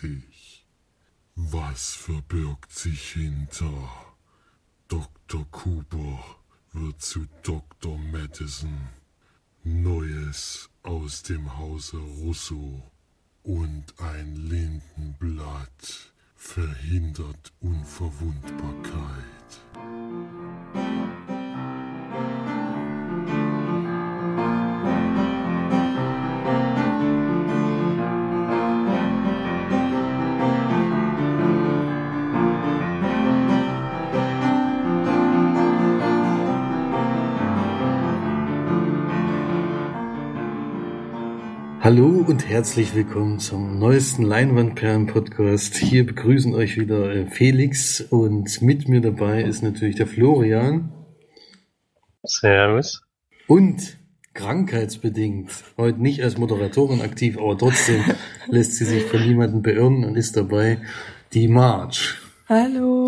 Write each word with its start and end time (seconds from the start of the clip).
sich. 0.00 0.66
Was 1.34 1.94
verbirgt 1.94 2.72
sich 2.72 3.12
hinter? 3.12 3.90
Dr. 4.88 5.46
Cooper 5.50 6.24
wird 6.72 7.00
zu 7.00 7.26
Dr. 7.42 7.98
Madison. 7.98 8.88
Neues 9.62 10.70
aus 10.82 11.22
dem 11.22 11.58
Hause 11.58 11.98
Russo 11.98 12.82
und 13.42 13.94
ein 13.98 14.36
Lindenblatt 14.36 16.12
verhindert 16.34 17.52
Unverwundbarkeit. 17.60 19.60
Hallo 41.92 42.24
und 42.24 42.48
herzlich 42.48 42.94
willkommen 42.94 43.40
zum 43.40 43.80
neuesten 43.80 44.22
Leinwandperlen-Podcast. 44.22 45.74
Hier 45.74 46.06
begrüßen 46.06 46.54
euch 46.54 46.78
wieder 46.78 47.12
äh, 47.12 47.26
Felix 47.26 48.00
und 48.00 48.62
mit 48.62 48.88
mir 48.88 49.00
dabei 49.00 49.42
ist 49.42 49.64
natürlich 49.64 49.96
der 49.96 50.06
Florian. 50.06 50.92
Servus. 52.22 53.02
Und 53.48 53.98
krankheitsbedingt, 54.34 55.50
heute 55.76 56.00
nicht 56.00 56.22
als 56.22 56.38
Moderatorin 56.38 57.00
aktiv, 57.00 57.36
aber 57.36 57.58
trotzdem 57.58 58.04
lässt 58.46 58.76
sie 58.76 58.84
sich 58.84 59.02
von 59.06 59.26
niemandem 59.26 59.62
beirren 59.62 60.04
und 60.04 60.14
ist 60.14 60.36
dabei 60.36 60.78
die 61.32 61.48
Marge. 61.48 62.14
Hallo. 62.48 62.99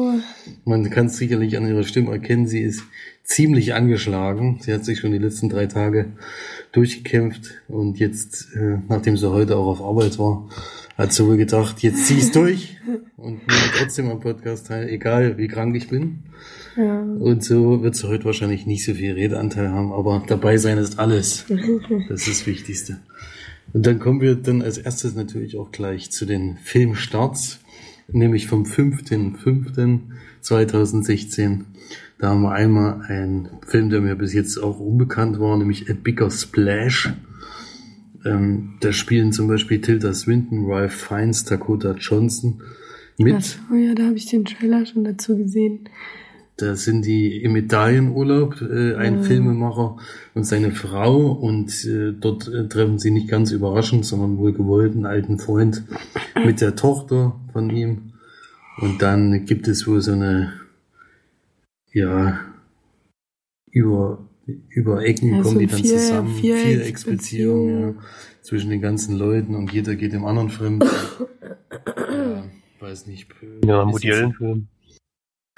Man 0.64 0.90
kann 0.90 1.06
es 1.06 1.16
sicherlich 1.16 1.56
an 1.56 1.66
ihrer 1.66 1.84
Stimme 1.84 2.12
erkennen, 2.12 2.46
sie 2.46 2.60
ist 2.60 2.82
ziemlich 3.24 3.74
angeschlagen. 3.74 4.58
Sie 4.60 4.72
hat 4.72 4.84
sich 4.84 4.98
schon 4.98 5.12
die 5.12 5.18
letzten 5.18 5.48
drei 5.48 5.66
Tage 5.66 6.06
durchgekämpft 6.72 7.62
und 7.68 7.98
jetzt, 7.98 8.54
äh, 8.54 8.78
nachdem 8.88 9.16
sie 9.16 9.30
heute 9.30 9.56
auch 9.56 9.66
auf 9.66 9.82
Arbeit 9.82 10.18
war, 10.18 10.48
hat 10.96 11.12
sie 11.12 11.26
wohl 11.26 11.36
gedacht, 11.36 11.82
jetzt 11.82 12.06
zieh 12.06 12.18
ich 12.18 12.32
durch 12.32 12.76
und 13.16 13.46
nehme 13.46 13.72
trotzdem 13.76 14.10
am 14.10 14.20
Podcast 14.20 14.66
teil, 14.66 14.88
egal 14.88 15.38
wie 15.38 15.48
krank 15.48 15.74
ich 15.76 15.88
bin. 15.88 16.20
Ja. 16.76 17.00
Und 17.02 17.44
so 17.44 17.82
wird 17.82 17.96
sie 17.96 18.08
heute 18.08 18.24
wahrscheinlich 18.24 18.66
nicht 18.66 18.84
so 18.84 18.94
viel 18.94 19.12
Redeanteil 19.12 19.70
haben, 19.70 19.92
aber 19.92 20.22
dabei 20.26 20.56
sein 20.56 20.78
ist 20.78 20.98
alles. 20.98 21.46
Das 22.08 22.26
ist 22.26 22.40
das 22.40 22.46
Wichtigste. 22.46 22.98
Und 23.72 23.86
dann 23.86 23.98
kommen 23.98 24.20
wir 24.20 24.34
dann 24.34 24.62
als 24.62 24.78
erstes 24.78 25.14
natürlich 25.14 25.56
auch 25.56 25.70
gleich 25.70 26.10
zu 26.10 26.26
den 26.26 26.58
Filmstarts, 26.62 27.60
nämlich 28.08 28.46
vom 28.46 28.64
5.5.2016. 28.64 31.64
Da 32.18 32.30
haben 32.30 32.42
wir 32.42 32.52
einmal 32.52 33.02
einen 33.02 33.48
Film, 33.66 33.90
der 33.90 34.00
mir 34.00 34.14
bis 34.14 34.32
jetzt 34.32 34.58
auch 34.58 34.78
unbekannt 34.78 35.40
war, 35.40 35.56
nämlich 35.56 35.90
A 35.90 35.94
Bigger 35.94 36.30
Splash. 36.30 37.12
Ähm, 38.24 38.74
da 38.80 38.92
spielen 38.92 39.32
zum 39.32 39.48
Beispiel 39.48 39.80
Tilda 39.80 40.14
Swinton, 40.14 40.70
Ralph 40.70 40.94
Fiennes, 40.94 41.44
Dakota 41.44 41.96
Johnson 41.98 42.62
mit. 43.18 43.34
Ach 43.34 43.42
so, 43.42 43.74
ja, 43.74 43.94
da 43.94 44.04
habe 44.04 44.16
ich 44.16 44.26
den 44.26 44.44
Trailer 44.44 44.86
schon 44.86 45.02
dazu 45.04 45.36
gesehen. 45.36 45.88
Da 46.58 46.76
sind 46.76 47.06
die 47.06 47.42
im 47.42 47.56
Italienurlaub, 47.56 48.60
äh, 48.60 48.94
ein 48.96 49.16
Ja. 49.18 49.22
Filmemacher 49.22 49.96
und 50.34 50.44
seine 50.44 50.70
Frau 50.70 51.32
und 51.32 51.84
äh, 51.86 52.12
dort 52.12 52.46
äh, 52.48 52.68
treffen 52.68 52.98
sie 52.98 53.10
nicht 53.10 53.28
ganz 53.28 53.52
überraschend, 53.52 54.04
sondern 54.04 54.36
wohl 54.36 54.52
gewollt 54.52 54.92
einen 54.94 55.06
alten 55.06 55.38
Freund 55.38 55.82
mit 56.44 56.60
der 56.60 56.76
Tochter 56.76 57.40
von 57.52 57.70
ihm. 57.70 58.12
Und 58.78 59.00
dann 59.02 59.44
gibt 59.46 59.66
es 59.66 59.86
wohl 59.86 60.02
so 60.02 60.12
eine, 60.12 60.52
ja, 61.92 62.38
über, 63.70 64.28
über 64.68 65.02
Ecken 65.04 65.36
Ja, 65.36 65.42
kommen 65.42 65.54
so 65.54 65.58
die 65.60 65.66
dann 65.66 65.80
Vier- 65.80 65.96
zusammen. 65.98 66.34
Vierecksbeziehung. 66.34 67.66
Vierecksbeziehung, 67.68 67.80
ja, 67.80 67.94
zwischen 68.42 68.70
den 68.70 68.80
ganzen 68.82 69.16
Leuten 69.16 69.54
und 69.54 69.72
jeder 69.72 69.94
geht 69.94 70.12
dem 70.12 70.24
anderen 70.26 70.50
fremd. 70.50 70.84
ja, 71.96 72.44
weiß 72.80 73.06
nicht. 73.06 73.28
Ja, 73.64 73.88
ist 73.88 73.94
Woody 73.94 74.06
jetzt- 74.08 74.18
Allen-Film. 74.18 74.68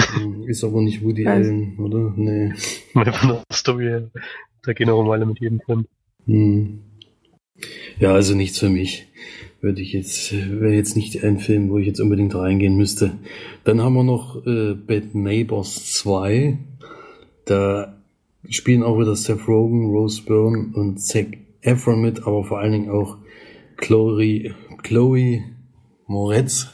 Hm, 0.01 0.04
Ist 0.47 0.65
aber 0.65 0.81
nicht 0.83 1.03
Woody 1.03 1.27
Also- 1.27 1.51
Allen, 1.51 1.79
oder? 1.79 2.13
Nee. 2.17 2.53
Von 2.93 3.05
der 3.05 3.43
Story 3.53 3.85
her. 3.85 4.11
Da 4.63 4.73
gehen 4.73 4.89
auch 4.91 5.11
alle 5.11 5.27
mit 5.27 5.41
jedem 5.41 5.61
fremd. 5.61 5.87
Hm. 6.27 6.81
Ja, 8.01 8.13
also 8.15 8.35
nichts 8.35 8.59
für 8.59 8.69
mich. 8.71 9.07
Würde 9.61 9.81
ich 9.81 9.93
jetzt, 9.93 10.33
wäre 10.33 10.75
jetzt 10.75 10.97
nicht 10.97 11.23
ein 11.25 11.39
Film, 11.39 11.71
wo 11.71 11.79
ich 11.79 11.87
jetzt 11.87 12.01
unbedingt 12.01 12.35
reingehen 12.35 12.77
müsste. 12.77 13.13
Dann 13.65 13.81
haben 13.81 13.95
wir 13.95 14.03
noch 14.05 14.45
äh, 14.47 14.75
Bad 14.75 15.15
Neighbors 15.15 15.93
2. 15.93 16.59
Da 17.47 17.97
spielen 18.49 18.83
auch 18.83 18.99
wieder 18.99 19.17
Seth 19.17 19.49
Rogen, 19.49 19.87
Rose 19.87 20.23
Byrne 20.23 20.71
und 20.75 21.01
Zac 21.01 21.39
Efron 21.63 22.03
mit, 22.03 22.27
aber 22.27 22.45
vor 22.45 22.59
allen 22.59 22.73
Dingen 22.73 22.91
auch 22.91 23.17
Chloe, 23.79 24.55
Chloe 24.83 25.43
Moretz 26.07 26.69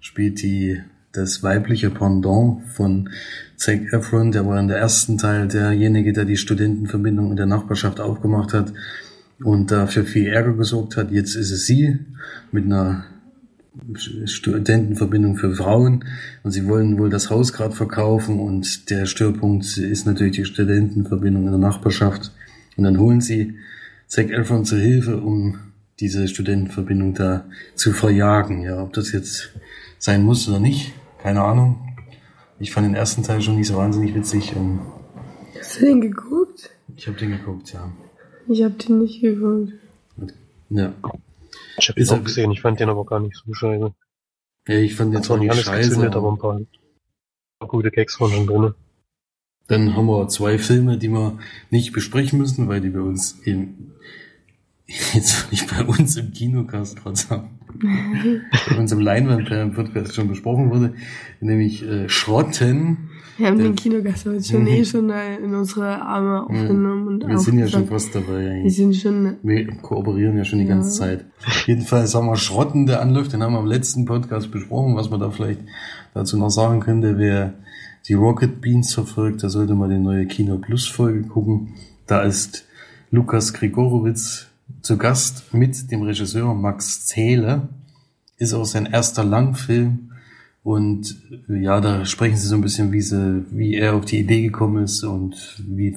spielt 0.00 0.42
die 0.42 0.78
das 1.14 1.42
weibliche 1.42 1.90
Pendant 1.90 2.62
von 2.74 3.08
Zac 3.56 3.92
Efron, 3.92 4.32
der 4.32 4.46
war 4.46 4.58
in 4.60 4.68
der 4.68 4.78
ersten 4.78 5.16
Teil 5.16 5.48
derjenige, 5.48 6.12
der 6.12 6.24
die 6.24 6.36
Studentenverbindung 6.36 7.30
in 7.30 7.36
der 7.36 7.46
Nachbarschaft 7.46 8.00
aufgemacht 8.00 8.52
hat 8.52 8.72
und 9.42 9.70
dafür 9.70 10.04
viel 10.04 10.26
Ärger 10.26 10.52
gesorgt 10.54 10.96
hat. 10.96 11.10
Jetzt 11.10 11.36
ist 11.36 11.50
es 11.50 11.66
sie 11.66 11.98
mit 12.50 12.64
einer 12.64 13.04
Studentenverbindung 14.24 15.36
für 15.36 15.54
Frauen 15.54 16.04
und 16.42 16.50
sie 16.50 16.66
wollen 16.66 16.98
wohl 16.98 17.10
das 17.10 17.30
Haus 17.30 17.52
gerade 17.52 17.74
verkaufen 17.74 18.38
und 18.38 18.90
der 18.90 19.06
Störpunkt 19.06 19.76
ist 19.76 20.06
natürlich 20.06 20.36
die 20.36 20.44
Studentenverbindung 20.44 21.44
in 21.44 21.50
der 21.50 21.58
Nachbarschaft 21.58 22.32
und 22.76 22.84
dann 22.84 22.98
holen 22.98 23.20
sie 23.20 23.54
Zac 24.06 24.30
Efron 24.30 24.64
zur 24.64 24.78
Hilfe, 24.78 25.20
um 25.20 25.58
diese 26.00 26.26
Studentenverbindung 26.28 27.14
da 27.14 27.46
zu 27.74 27.92
verjagen. 27.92 28.62
Ja, 28.62 28.82
ob 28.82 28.92
das 28.92 29.12
jetzt 29.12 29.50
sein 29.98 30.22
muss 30.22 30.48
oder 30.48 30.60
nicht, 30.60 30.92
keine 31.24 31.42
Ahnung. 31.42 31.96
Ich 32.60 32.70
fand 32.70 32.86
den 32.86 32.94
ersten 32.94 33.22
Teil 33.22 33.40
schon 33.40 33.56
nicht 33.56 33.66
so 33.68 33.76
wahnsinnig 33.76 34.14
witzig 34.14 34.54
und 34.54 34.80
Hast 35.58 35.80
du 35.80 35.86
den 35.86 36.00
geguckt? 36.02 36.70
ich 36.96 37.08
habe 37.08 37.16
den 37.18 37.30
geguckt, 37.30 37.72
ja. 37.72 37.90
Ich 38.46 38.62
habe 38.62 38.74
den 38.74 38.98
nicht 39.00 39.20
geguckt. 39.22 39.72
Ja, 40.68 40.92
Ich 41.78 41.88
hab 41.88 41.96
Ist 41.96 42.10
ihn 42.10 42.14
er- 42.16 42.20
auch 42.20 42.24
gesehen, 42.24 42.50
ich 42.52 42.60
fand 42.60 42.78
den 42.78 42.90
aber 42.90 43.04
gar 43.06 43.20
nicht 43.20 43.36
so 43.36 43.52
scheiße. 43.54 43.92
ja 44.68 44.74
ich 44.76 44.94
fand 44.94 45.14
den 45.14 45.22
zwar 45.22 45.38
nicht 45.38 45.50
alles 45.50 45.64
scheiße. 45.64 45.88
gezündet, 45.88 46.14
aber 46.14 46.30
ein 46.32 46.38
paar, 46.38 46.60
paar 47.58 47.68
gute 47.68 47.90
Gags 47.90 48.20
waren 48.20 48.32
dann 48.32 48.46
drin. 48.46 48.74
Dann 49.66 49.96
haben 49.96 50.06
wir 50.06 50.28
zwei 50.28 50.58
Filme, 50.58 50.98
die 50.98 51.08
wir 51.08 51.38
nicht 51.70 51.94
besprechen 51.94 52.38
müssen, 52.38 52.68
weil 52.68 52.82
die 52.82 52.90
bei 52.90 53.00
uns 53.00 53.32
im, 53.44 53.93
jetzt 54.86 55.48
nicht 55.50 55.68
bei 55.70 55.84
uns 55.84 56.16
im 56.16 56.32
Kinocast 56.32 57.02
gerade 57.02 57.20
haben. 57.30 57.48
bei 58.70 58.76
uns 58.78 58.92
im 58.92 59.00
Leinwand-Podcast 59.00 60.14
schon 60.14 60.28
besprochen 60.28 60.70
wurde, 60.70 60.94
nämlich 61.40 61.82
äh, 61.86 62.08
Schrotten. 62.08 63.10
Wir 63.36 63.48
haben 63.48 63.58
Der- 63.58 63.66
den 63.66 63.74
Kinogast 63.74 64.26
heute 64.26 64.44
schon 64.44 64.60
Mhm. 64.62 64.66
eh 64.68 64.84
schon 64.84 65.10
äh, 65.10 65.36
in 65.38 65.52
unsere 65.54 66.00
Arme 66.00 66.44
aufgenommen 66.44 67.08
und 67.08 67.26
Wir 67.28 67.38
sind 67.38 67.58
ja 67.58 67.66
schon 67.66 67.88
fast 67.88 68.14
dabei. 68.14 68.44
Wir 68.44 68.50
Eigentlich. 68.52 68.76
sind 68.76 68.94
schon, 68.94 69.36
Wir 69.42 69.66
kooperieren 69.78 70.36
ja 70.36 70.44
schon 70.44 70.60
die 70.60 70.66
Ja. 70.66 70.74
ganze 70.74 70.90
Zeit. 70.96 71.24
Jedenfalls 71.66 72.14
haben 72.14 72.26
wir 72.26 72.36
Schrotten, 72.36 72.86
der 72.86 73.00
anläuft, 73.02 73.32
den 73.32 73.42
haben 73.42 73.54
wir 73.54 73.60
im 73.60 73.66
letzten 73.66 74.04
Podcast 74.04 74.52
besprochen. 74.52 74.94
Was 74.94 75.10
man 75.10 75.18
da 75.18 75.30
vielleicht 75.30 75.60
dazu 76.14 76.36
noch 76.38 76.50
sagen 76.50 76.78
könnte, 76.78 77.18
wer 77.18 77.54
die 78.06 78.14
Rocket 78.14 78.60
Beans 78.60 78.94
verfolgt, 78.94 79.42
der 79.42 79.50
sollte 79.50 79.74
mal 79.74 79.88
die 79.88 79.98
neue 79.98 80.26
Kino 80.26 80.58
Plus 80.58 80.86
Folge 80.86 81.22
gucken. 81.22 81.70
Da 82.06 82.22
ist 82.22 82.68
Lukas 83.10 83.52
Grigorowitz 83.52 84.46
zu 84.84 84.98
Gast 84.98 85.54
mit 85.54 85.90
dem 85.90 86.02
Regisseur 86.02 86.54
Max 86.54 87.06
Zähle. 87.06 87.68
Ist 88.36 88.52
auch 88.52 88.66
sein 88.66 88.84
erster 88.84 89.24
Langfilm. 89.24 90.10
Und 90.62 91.16
ja, 91.48 91.80
da 91.80 92.04
sprechen 92.04 92.36
sie 92.36 92.46
so 92.46 92.54
ein 92.54 92.60
bisschen, 92.60 92.92
wie 92.92 93.00
sie, 93.00 93.46
wie 93.50 93.74
er 93.74 93.94
auf 93.94 94.04
die 94.04 94.20
Idee 94.20 94.42
gekommen 94.42 94.84
ist 94.84 95.02
und 95.02 95.62
wie 95.66 95.96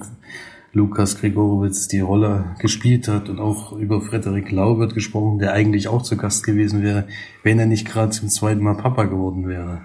Lukas 0.71 1.19
Gregorowitz 1.19 1.89
die 1.89 1.99
Rolle 1.99 2.55
gespielt 2.59 3.07
hat 3.07 3.29
und 3.29 3.39
auch 3.39 3.73
über 3.73 4.01
Frederik 4.01 4.51
Lau 4.51 4.79
wird 4.79 4.93
gesprochen, 4.93 5.39
der 5.39 5.53
eigentlich 5.53 5.89
auch 5.89 6.01
zu 6.01 6.15
Gast 6.15 6.45
gewesen 6.45 6.81
wäre, 6.81 7.07
wenn 7.43 7.59
er 7.59 7.65
nicht 7.65 7.87
gerade 7.87 8.11
zum 8.11 8.29
zweiten 8.29 8.63
Mal 8.63 8.75
Papa 8.75 9.05
geworden 9.05 9.47
wäre. 9.47 9.81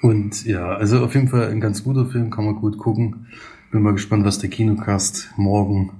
Und 0.00 0.44
ja, 0.44 0.74
also 0.76 1.04
auf 1.04 1.14
jeden 1.14 1.28
Fall 1.28 1.48
ein 1.48 1.60
ganz 1.60 1.82
guter 1.82 2.06
Film, 2.06 2.30
kann 2.30 2.44
man 2.44 2.56
gut 2.56 2.78
gucken. 2.78 3.26
Bin 3.72 3.82
mal 3.82 3.94
gespannt, 3.94 4.24
was 4.24 4.38
der 4.38 4.50
Kinocast 4.50 5.32
morgen 5.36 5.97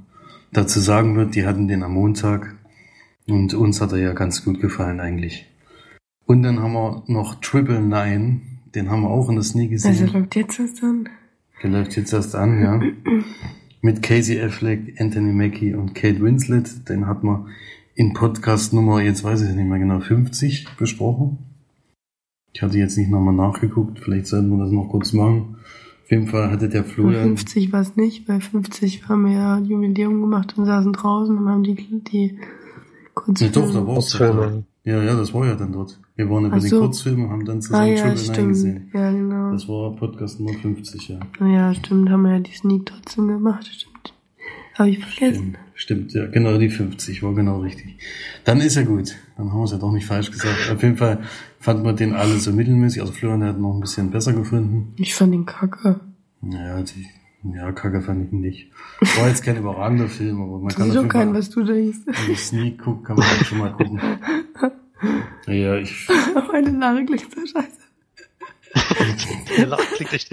dazu 0.53 0.81
sagen 0.81 1.17
wird. 1.17 1.35
Die 1.35 1.47
hatten 1.47 1.69
den 1.69 1.83
am 1.83 1.95
Montag 1.95 2.55
und 3.29 3.55
uns 3.55 3.81
hat 3.81 3.93
er 3.93 3.99
ja 3.99 4.13
ganz 4.13 4.45
gut 4.45 4.61
gefallen 4.61 5.01
eigentlich. 5.01 5.47
Und 6.27 6.43
dann 6.43 6.61
haben 6.61 6.73
wir 6.73 7.05
noch 7.07 7.37
Triple 7.41 7.81
Nine, 7.81 8.41
den 8.75 8.91
haben 8.91 9.03
wir 9.03 9.11
auch 9.11 9.29
in 9.29 9.37
der 9.37 9.45
Sneak 9.45 9.71
gesehen. 9.71 9.91
also 9.91 10.07
läuft 10.07 10.37
jetzt 10.37 10.61
was 10.61 10.75
dann? 10.75 11.09
Der 11.63 11.71
läuft 11.71 11.97
jetzt 11.97 12.13
erst 12.13 12.35
an, 12.35 12.63
ja. 12.63 12.81
Mit 13.81 14.03
Casey 14.03 14.41
Affleck, 14.41 15.01
Anthony 15.01 15.33
Mackie 15.33 15.75
und 15.75 15.95
Kate 15.95 16.21
Winslet. 16.21 16.89
Den 16.89 17.07
hat 17.07 17.25
man 17.25 17.49
in 17.95 18.13
Podcast 18.13 18.73
Nummer, 18.73 19.01
jetzt 19.01 19.25
weiß 19.25 19.43
ich 19.43 19.55
nicht 19.55 19.69
mehr 19.69 19.79
genau, 19.79 20.01
50 20.01 20.77
besprochen. 20.77 21.39
Ich 22.53 22.63
hatte 22.63 22.79
jetzt 22.79 22.99
nicht 22.99 23.11
nochmal 23.11 23.35
nachgeguckt, 23.35 23.99
vielleicht 23.99 24.27
sollten 24.27 24.51
wir 24.51 24.59
das 24.59 24.71
noch 24.71 24.89
kurz 24.89 25.13
machen. 25.13 25.57
Auf 26.09 26.13
jeden 26.13 26.27
Fall 26.27 26.51
hatte 26.51 26.71
der 26.71 26.81
Bei 26.81 26.89
Florian, 26.89 27.37
50 27.37 27.71
war 27.71 27.83
es 27.83 27.95
nicht. 27.95 28.27
Bei 28.27 28.41
50 28.41 29.11
haben 29.11 29.27
wir 29.27 29.33
ja 29.35 29.59
Jubiläum 29.59 30.23
gemacht 30.23 30.55
und 30.57 30.65
saßen 30.65 30.95
draußen 30.95 31.37
und 31.37 31.47
haben 31.47 31.63
die, 31.63 31.75
die 31.75 32.39
Kurzfilme. 33.13 33.53
doch, 33.53 33.71
da 33.75 33.87
war 33.87 33.99
es. 33.99 34.19
Ja, 34.85 35.03
ja, 35.03 35.15
das 35.15 35.35
war 35.35 35.45
ja 35.45 35.55
dann 35.55 35.71
dort. 35.71 36.01
Wir 36.17 36.31
waren 36.31 36.47
über 36.47 36.57
Ach 36.57 36.61
den 36.61 36.71
so. 36.71 36.81
Kurzfilm 36.81 37.25
und 37.25 37.31
haben 37.31 37.45
dann 37.45 37.59
Ah 37.59 37.61
zusammen 37.61 37.89
ja, 37.89 37.97
Triple 37.97 38.15
Nine 38.15 38.33
stimmt. 38.33 38.49
gesehen. 38.49 38.91
Ja, 38.95 39.11
genau. 39.11 39.53
Das 39.53 39.69
war 39.69 39.97
Podcast 39.97 40.41
Nummer 40.41 40.59
50, 40.59 41.09
ja. 41.11 41.21
Ah 41.41 41.47
ja, 41.47 41.75
stimmt. 41.75 42.09
Haben 42.09 42.23
wir 42.23 42.33
ja 42.33 42.41
die 42.41 42.55
Sneak 42.55 42.87
trotzdem 42.87 43.29
gemacht. 43.29 43.67
Stimmt. 43.67 44.15
Habe 44.77 44.89
ich 44.89 45.05
vergessen. 45.05 45.59
Stimmt, 45.75 46.15
ja, 46.15 46.27
genau, 46.27 46.57
die 46.57 46.71
50 46.71 47.23
war 47.23 47.35
genau 47.35 47.61
richtig. 47.61 47.99
Dann 48.45 48.63
ist 48.63 48.77
ja 48.77 48.83
gut. 48.83 49.15
Dann 49.37 49.53
haben 49.53 49.59
wir 49.59 49.65
es 49.65 49.73
ja 49.73 49.79
doch 49.79 49.93
nicht 49.93 50.07
falsch 50.07 50.31
gesagt. 50.31 50.71
Auf 50.73 50.83
jeden 50.83 50.97
Fall 50.97 51.21
fanden 51.61 51.85
wir 51.85 51.93
den 51.93 52.15
alle 52.15 52.39
so 52.39 52.53
mittelmäßig. 52.53 53.01
Also 53.01 53.13
Florian 53.13 53.45
hat 53.45 53.59
noch 53.59 53.75
ein 53.75 53.81
bisschen 53.81 54.11
besser 54.11 54.33
gefunden. 54.33 54.93
Ich 54.97 55.15
fand 55.15 55.33
den 55.33 55.47
kacke. 55.47 56.01
Naja, 56.41 56.83
die, 56.83 57.07
ja, 57.55 57.73
Kacke 57.73 58.01
fand 58.01 58.27
ich 58.27 58.33
ihn 58.33 58.41
nicht. 58.41 58.71
War 59.17 59.29
jetzt 59.29 59.43
kein 59.43 59.57
überragender 59.57 60.09
Film, 60.09 60.41
aber 60.41 60.59
man 60.59 60.69
Das 60.69 60.77
kann 60.77 60.89
ist 60.89 60.97
doch 60.97 61.09
kein, 61.09 61.35
was 61.35 61.51
du 61.51 61.65
denkst. 61.65 61.99
wenn 62.07 62.33
ich 62.33 62.41
Sneak 62.45 62.79
guckt, 62.83 63.05
kann 63.07 63.17
man 63.17 63.27
dann 63.29 63.45
schon 63.45 63.59
mal 63.59 63.73
gucken. 63.73 64.01
Ja, 65.47 65.77
ich, 65.77 66.09
Meine 66.51 66.71
Lache 66.73 67.05
klingt 67.07 67.33
so 67.33 67.41
scheiße. 67.47 67.79
Der 69.57 69.67
Lachen 69.67 69.85
klingt 69.95 70.13
echt 70.13 70.29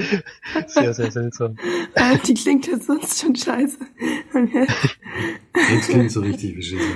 sehr, 0.68 0.92
sehr 0.94 1.12
seltsam. 1.12 1.56
Die 2.28 2.34
klingt 2.34 2.66
jetzt 2.66 2.88
sonst 2.88 3.22
schon 3.22 3.36
scheiße. 3.36 3.78
Jetzt- 4.34 4.98
jetzt 5.72 5.90
klingt 5.90 6.12
so 6.12 6.22
richtig 6.22 6.56
beschissen. 6.56 6.90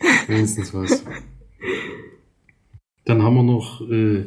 Ja. 0.00 0.08
Wenigstens 0.28 0.72
was. 0.72 1.04
Dann 3.08 3.22
haben 3.22 3.36
wir 3.36 3.42
noch 3.42 3.80
äh, 3.88 4.26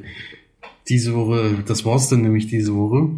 diese 0.90 1.14
Woche, 1.14 1.64
das 1.68 1.86
war's 1.86 2.10
dann 2.10 2.24
nämlich 2.24 2.48
diese 2.48 2.74
Woche. 2.74 3.12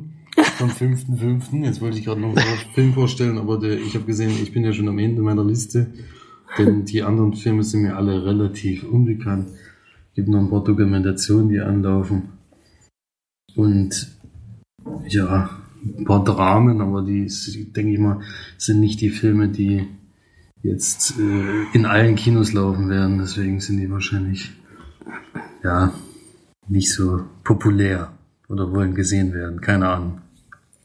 Am 0.59 0.69
5.5. 0.69 1.63
Jetzt 1.63 1.79
wollte 1.79 1.97
ich 1.97 2.03
gerade 2.03 2.19
noch 2.19 2.35
einen 2.35 2.57
Film 2.73 2.93
vorstellen, 2.93 3.37
aber 3.37 3.57
der, 3.57 3.79
ich 3.79 3.95
habe 3.95 4.03
gesehen, 4.03 4.31
ich 4.43 4.51
bin 4.51 4.65
ja 4.65 4.73
schon 4.73 4.89
am 4.89 4.99
Ende 4.99 5.21
meiner 5.21 5.45
Liste. 5.45 5.93
Denn 6.57 6.83
die 6.83 7.01
anderen 7.01 7.33
Filme 7.33 7.63
sind 7.63 7.83
mir 7.83 7.95
alle 7.95 8.25
relativ 8.25 8.83
unbekannt. 8.83 9.51
Es 10.09 10.15
gibt 10.15 10.27
noch 10.27 10.39
ein 10.39 10.49
paar 10.49 10.65
Dokumentationen, 10.65 11.47
die 11.47 11.61
anlaufen. 11.61 12.23
Und 13.55 14.11
ja, 15.07 15.49
ein 15.97 16.03
paar 16.03 16.25
Dramen, 16.25 16.81
aber 16.81 17.03
die, 17.03 17.31
denke 17.73 17.93
ich 17.93 17.99
mal, 17.99 18.19
sind 18.57 18.81
nicht 18.81 18.99
die 18.99 19.11
Filme, 19.11 19.47
die 19.47 19.87
jetzt 20.61 21.17
äh, 21.17 21.73
in 21.73 21.85
allen 21.85 22.15
Kinos 22.15 22.51
laufen 22.51 22.89
werden. 22.89 23.19
Deswegen 23.19 23.61
sind 23.61 23.77
die 23.77 23.89
wahrscheinlich 23.89 24.51
ja 25.63 25.93
nicht 26.67 26.93
so 26.93 27.25
populär 27.43 28.13
oder 28.47 28.71
wollen 28.71 28.95
gesehen 28.95 29.33
werden. 29.33 29.61
Keine 29.61 29.89
Ahnung. 29.89 30.21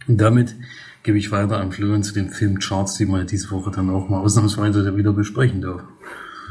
Und 0.06 0.18
damit 0.18 0.54
gebe 1.02 1.18
ich 1.18 1.30
weiter 1.30 1.58
an 1.58 1.72
Florian 1.72 2.02
zu 2.02 2.14
den 2.14 2.30
Filmcharts, 2.30 2.94
die 2.94 3.06
wir 3.06 3.24
diese 3.24 3.50
Woche 3.50 3.70
dann 3.70 3.90
auch 3.90 4.08
mal 4.08 4.20
ausnahmsweise 4.20 4.96
wieder 4.96 5.12
besprechen 5.12 5.60
dürfen. 5.60 5.86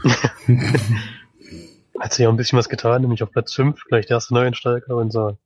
Hat 1.99 2.13
sich 2.13 2.23
ja 2.23 2.29
ein 2.29 2.37
bisschen 2.37 2.59
was 2.59 2.69
getan, 2.69 3.01
nämlich 3.01 3.23
auf 3.23 3.31
Platz 3.31 3.53
5 3.53 3.83
gleich 3.85 4.05
der 4.05 4.17
erste 4.17 4.35
Neueinsteiger, 4.35 4.95
unser 4.95 5.37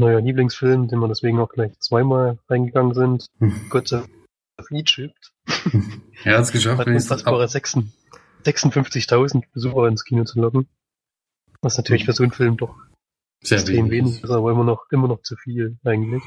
neuer 0.00 0.20
Lieblingsfilm, 0.20 0.88
den 0.88 0.98
wir 0.98 1.08
deswegen 1.08 1.38
auch 1.38 1.50
gleich 1.50 1.78
zweimal 1.78 2.38
reingegangen 2.48 2.94
sind. 2.94 3.26
Hm. 3.38 3.54
Gods 3.70 3.92
of 3.92 4.06
Egypt. 4.70 5.32
Er 6.24 6.38
hat 6.38 6.44
es 6.44 6.52
geschafft, 6.52 6.78
Hat 6.78 6.86
unfassbare 6.86 7.42
ab, 7.42 7.50
56 7.50 7.92
56.000 8.44 9.44
Besucher 9.52 9.88
ins 9.88 10.04
Kino 10.04 10.24
zu 10.24 10.40
locken. 10.40 10.68
Was 11.64 11.76
natürlich 11.78 12.04
für 12.04 12.12
so 12.12 12.22
einen 12.22 12.32
Film 12.32 12.56
doch 12.56 12.74
sehr 13.42 13.58
extrem 13.58 13.90
wenig. 13.90 14.04
wenig 14.12 14.24
ist, 14.24 14.30
aber 14.30 14.50
immer 14.52 14.64
noch, 14.64 14.84
immer 14.90 15.08
noch 15.08 15.22
zu 15.22 15.34
viel 15.36 15.76
eigentlich. 15.84 16.22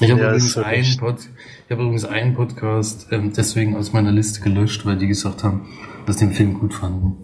Ich 0.00 0.10
habe 0.10 0.20
Ja, 0.20 0.26
übrigens, 0.28 0.56
wirklich- 0.56 0.76
einen 0.88 0.96
Pod, 0.98 1.18
ich 1.20 1.70
hab 1.70 1.78
übrigens 1.78 2.04
einen 2.04 2.34
Podcast 2.34 3.06
ähm, 3.12 3.32
deswegen 3.36 3.76
aus 3.76 3.92
meiner 3.92 4.10
Liste 4.12 4.40
gelöscht, 4.40 4.84
weil 4.86 4.98
die 4.98 5.06
gesagt 5.06 5.44
haben, 5.44 5.66
dass 6.06 6.16
die 6.16 6.26
den 6.26 6.34
Film 6.34 6.58
gut 6.58 6.74
fanden. 6.74 7.16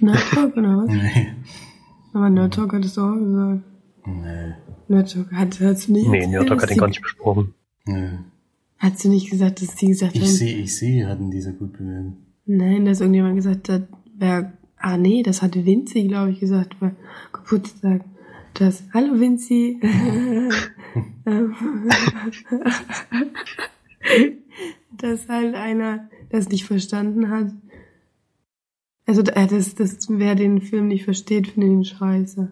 Nerd 0.00 0.18
Talk 0.32 0.56
oder 0.56 0.76
was? 0.78 0.88
Nee. 0.88 1.32
Aber 2.12 2.28
Nerd 2.30 2.54
Talk 2.54 2.72
hattest 2.74 2.96
du 2.96 3.00
auch 3.00 3.14
gesagt. 3.14 3.62
Nee. 4.06 4.54
Nerd 4.88 5.12
Talk 5.12 5.32
hat, 5.32 5.58
du 5.88 5.92
nicht 5.92 6.08
Nee, 6.08 6.16
erzählt, 6.18 6.30
Nerd 6.30 6.48
Talk 6.48 6.58
dass 6.58 6.62
hat 6.64 6.70
den 6.70 6.74
die- 6.74 6.80
gar 6.80 6.88
nicht 6.88 7.02
besprochen. 7.02 7.54
nee. 7.86 8.10
Hast 8.78 9.02
du 9.04 9.08
nicht 9.08 9.30
gesagt, 9.30 9.62
dass 9.62 9.76
die 9.76 9.86
gesagt 9.86 10.14
Ich 10.14 10.20
haben, 10.20 10.28
sehe, 10.28 10.56
ich 10.58 10.76
sehe, 10.76 11.08
hatten 11.08 11.30
diese 11.30 11.54
gut 11.54 11.72
bewertet. 11.72 12.12
nein, 12.44 12.84
dass 12.84 13.00
irgendjemand 13.00 13.36
gesagt 13.36 13.68
hat, 13.70 13.88
wer, 14.18 14.52
ah 14.84 14.96
nee, 14.98 15.22
das 15.22 15.40
hatte 15.40 15.64
Vinci, 15.64 16.06
glaube 16.08 16.32
ich, 16.32 16.40
gesagt, 16.40 16.78
bei 16.78 16.90
Geburtstag. 17.32 18.02
Das, 18.52 18.82
hallo 18.92 19.18
Vinci. 19.18 19.80
Dass 24.98 25.28
halt 25.28 25.54
einer 25.54 26.10
das 26.30 26.50
nicht 26.50 26.66
verstanden 26.66 27.30
hat. 27.30 27.46
Also, 29.06 29.22
äh, 29.22 29.46
das, 29.46 29.74
das, 29.74 30.06
wer 30.08 30.34
den 30.34 30.60
Film 30.60 30.88
nicht 30.88 31.04
versteht, 31.04 31.48
findet 31.48 31.70
ihn 31.70 31.84
scheiße. 31.84 32.50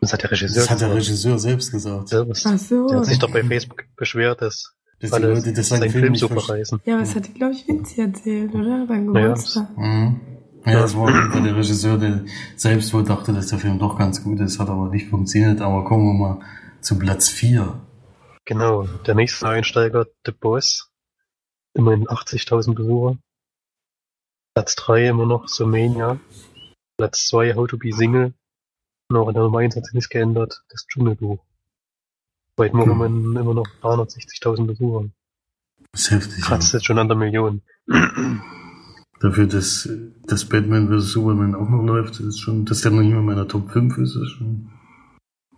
Das 0.00 0.12
hat 0.12 0.22
der 0.22 0.30
Regisseur 0.30 0.62
Das 0.62 0.70
hat 0.70 0.80
der 0.80 0.88
gesagt. 0.88 1.08
Regisseur 1.08 1.38
selbst 1.38 1.72
gesagt. 1.72 2.08
Selbst. 2.08 2.46
Ach 2.46 2.58
so. 2.58 2.88
Der 2.88 2.98
hat 2.98 3.06
sich 3.06 3.18
doch 3.18 3.32
bei 3.32 3.42
Facebook 3.42 3.84
beschwert, 3.96 4.42
dass 4.42 4.74
Dass 5.00 5.10
die 5.10 5.16
alle 5.16 5.34
Leute 5.34 5.52
das 5.52 5.68
seinen 5.68 5.80
seinen 5.80 5.90
Film 5.90 6.04
Film 6.04 6.16
so 6.16 6.28
verreißen. 6.28 6.80
Ja, 6.84 7.00
was 7.00 7.16
hat 7.16 7.26
die, 7.26 7.34
glaube 7.34 7.54
ich, 7.54 7.66
Vinci 7.66 8.00
erzählt, 8.00 8.54
oder? 8.54 8.86
Beim 8.86 9.08
Geburtstag. 9.08 9.76
Mhm. 9.76 10.20
Ja, 10.66 10.80
das 10.80 10.96
war 10.96 11.10
der 11.10 11.56
Regisseur, 11.56 11.98
der 11.98 12.24
selbst 12.56 12.94
wohl 12.94 13.04
dachte, 13.04 13.32
dass 13.32 13.48
der 13.48 13.58
Film 13.58 13.78
doch 13.78 13.98
ganz 13.98 14.24
gut 14.24 14.40
ist, 14.40 14.58
hat 14.58 14.70
aber 14.70 14.88
nicht 14.88 15.08
funktioniert. 15.08 15.60
Aber 15.60 15.84
kommen 15.84 16.06
wir 16.06 16.14
mal 16.14 16.46
zu 16.80 16.98
Platz 16.98 17.28
4. 17.28 17.80
Genau, 18.46 18.84
der 19.06 19.14
nächste 19.14 19.48
Einsteiger, 19.48 20.06
The 20.24 20.32
Boss. 20.32 20.90
Immerhin 21.74 22.06
80.000 22.06 22.74
Besucher. 22.74 23.18
Platz 24.54 24.76
3 24.76 25.08
immer 25.08 25.26
noch 25.26 25.48
Sumania. 25.48 26.18
Platz 26.96 27.26
2 27.26 27.54
How 27.56 27.66
to 27.66 27.76
be 27.76 27.92
Single. 27.92 28.32
Auch 29.12 29.28
in 29.28 29.34
der 29.34 29.42
Nummer 29.42 29.58
1 29.58 29.76
hat 29.76 29.84
sich 29.84 29.94
nichts 29.94 30.08
geändert. 30.08 30.62
Das 30.70 30.86
Dschungelbuch. 30.86 31.44
Weit 32.56 32.72
Hm. 32.72 33.00
hm. 33.00 33.36
immer 33.36 33.54
noch 33.54 33.66
360.000 33.82 34.66
Besucher. 34.66 35.10
Das 35.92 36.02
ist 36.02 36.10
heftig. 36.10 36.44
Kratzt 36.44 36.72
jetzt 36.72 36.86
schon 36.86 36.98
an 36.98 37.08
der 37.08 37.16
Million. 37.16 37.62
Dafür, 39.24 39.46
dass, 39.46 39.88
dass 40.26 40.44
Batman 40.44 40.86
vs. 40.86 41.12
Superman 41.12 41.54
auch 41.54 41.70
noch 41.70 41.82
läuft, 41.82 42.20
ist 42.20 42.38
schon, 42.40 42.66
dass 42.66 42.82
der 42.82 42.90
noch 42.90 43.00
nicht 43.00 43.14
mal 43.14 43.20
in 43.20 43.24
meiner 43.24 43.48
Top 43.48 43.70
5 43.70 43.96
ist, 43.96 44.16
ist 44.16 44.32
schon. 44.32 44.68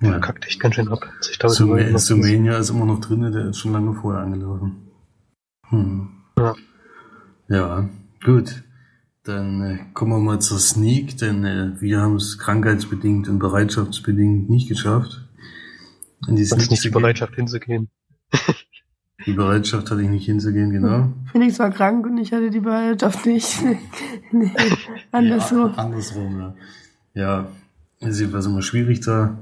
Ja. 0.01 0.13
Ja. 0.13 0.19
Kackt 0.21 0.47
echt 0.47 0.61
ganz 0.61 0.77
schön 0.77 0.87
ab. 0.87 1.01
80.000 1.21 1.49
Sum 1.49 1.71
Leute 1.71 1.91
noch. 1.91 1.99
Sumania 1.99 2.59
ist 2.59 2.71
immer 2.71 2.87
noch 2.87 3.01
drin, 3.01 3.23
der 3.33 3.47
ist 3.49 3.59
schon 3.59 3.73
lange 3.73 3.93
vorher 3.95 4.23
angelaufen. 4.23 4.89
Hm. 5.71 6.11
Ja. 6.39 6.55
Ja, 7.49 7.89
gut. 8.25 8.63
Dann 9.25 9.61
äh, 9.61 9.79
kommen 9.95 10.13
wir 10.13 10.21
mal 10.21 10.41
zur 10.41 10.61
Sneak, 10.61 11.19
denn 11.19 11.45
äh, 11.45 11.73
wir 11.81 12.03
haben 12.03 12.15
es 12.15 12.39
krankheitsbedingt 12.39 13.29
und 13.29 13.41
bereitschaftsbedingt 13.41 14.49
nicht 14.49 14.69
geschafft. 14.69 15.27
In 16.29 16.37
die 16.37 16.43
nicht 16.43 16.85
die. 16.85 16.91
Bereitschaft 16.91 17.35
hinzugehen. 17.35 17.91
Die 19.27 19.33
Bereitschaft 19.33 19.91
hatte 19.91 20.03
ich 20.03 20.09
nicht 20.09 20.27
hinzugehen, 20.27 20.71
genau. 20.71 21.13
Felix 21.33 21.59
war 21.59 21.71
krank 21.71 22.07
und 22.07 22.17
ich 22.19 22.33
hatte 22.33 22.49
die 22.49 22.61
Bereitschaft 22.61 23.27
nicht. 23.27 23.59
nee, 24.33 24.53
andersrum. 25.11 25.73
Ja, 25.77 25.83
andersrum, 25.83 26.39
ja. 26.39 26.55
Ja, 27.15 27.49
es 27.99 28.21
ist 28.21 28.47
immer 28.47 28.63
schwierig, 28.63 29.01
da 29.01 29.39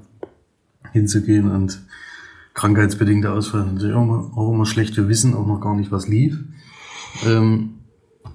hinzugehen 0.92 1.50
und 1.50 1.82
krankheitsbedingter 2.54 3.34
Ausfall 3.34 3.66
natürlich 3.66 3.94
auch 3.94 4.52
immer, 4.52 4.64
schlecht. 4.64 4.96
Wir 4.96 5.08
wissen 5.08 5.34
auch 5.34 5.46
noch 5.46 5.60
gar 5.60 5.76
nicht, 5.76 5.90
was 5.92 6.08
lief. 6.08 6.38
Ähm, 7.26 7.74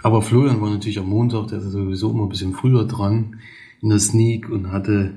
aber 0.03 0.21
Florian 0.21 0.61
war 0.61 0.69
natürlich 0.69 0.99
am 0.99 1.07
Montag, 1.07 1.47
der 1.47 1.59
ist 1.59 1.71
sowieso 1.71 2.11
immer 2.11 2.23
ein 2.23 2.29
bisschen 2.29 2.53
früher 2.53 2.85
dran 2.85 3.37
in 3.81 3.89
der 3.89 3.99
Sneak 3.99 4.49
und 4.49 4.71
hatte 4.71 5.13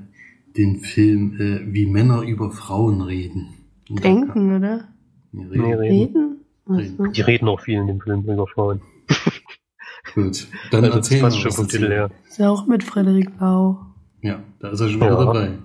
den 0.57 0.81
Film 0.81 1.37
äh, 1.39 1.73
Wie 1.73 1.87
Männer 1.87 2.23
über 2.23 2.51
Frauen 2.51 3.01
reden. 3.03 3.55
Und 3.89 4.05
Denken, 4.05 4.57
oder? 4.57 4.89
Nee, 5.33 5.45
Nee, 5.45 5.75
reden. 5.75 5.79
reden. 5.79 6.45
Reden? 6.69 6.97
So. 6.97 7.07
Die 7.07 7.21
reden 7.23 7.49
auch 7.49 7.61
viel 7.61 7.79
in 7.81 7.87
dem 7.87 8.01
Film 8.01 8.23
über 8.23 8.47
Frauen. 8.47 8.81
Gut, 10.15 10.47
dann 10.71 10.85
Also 10.85 10.97
das 10.99 11.07
erzähl 11.11 11.21
passt 11.21 11.37
mal 11.37 11.43
schon 11.43 11.53
vom. 11.53 11.69
Titel 11.69 11.89
her. 11.91 12.11
Ist 12.29 12.39
ja 12.39 12.51
auch 12.51 12.67
mit 12.67 12.85
Frederik 12.85 13.31
Lau, 13.41 13.79
Ja, 14.21 14.43
da 14.61 14.71
ist 14.71 14.81
er 14.81 14.89
schon 14.89 15.01
wieder 15.01 15.11
Ja. 15.19 15.25
dabei. 15.25 15.59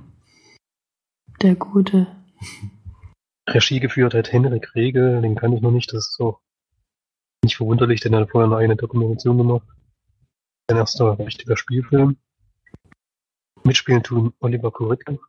der 1.41 1.55
Gute. 1.55 2.07
Regie 3.49 3.79
geführt 3.79 4.13
hat 4.13 4.31
Henrik 4.33 4.75
Regel, 4.75 5.21
den 5.21 5.35
kann 5.35 5.53
ich 5.53 5.61
noch 5.61 5.71
nicht, 5.71 5.91
das 5.93 6.09
ist 6.09 6.19
auch 6.19 6.41
nicht 7.43 7.55
verwunderlich, 7.57 8.01
denn 8.01 8.13
er 8.13 8.21
hat 8.21 8.31
vorher 8.31 8.49
noch 8.49 8.57
eine 8.57 8.75
Dokumentation 8.75 9.37
gemacht. 9.37 9.67
Sein 10.69 10.77
erster 10.77 11.17
richtiger 11.19 11.55
Spielfilm. 11.55 12.17
Mitspielen 13.63 14.03
tun 14.03 14.33
Oliver 14.39 14.71
Kuritke, 14.71 15.19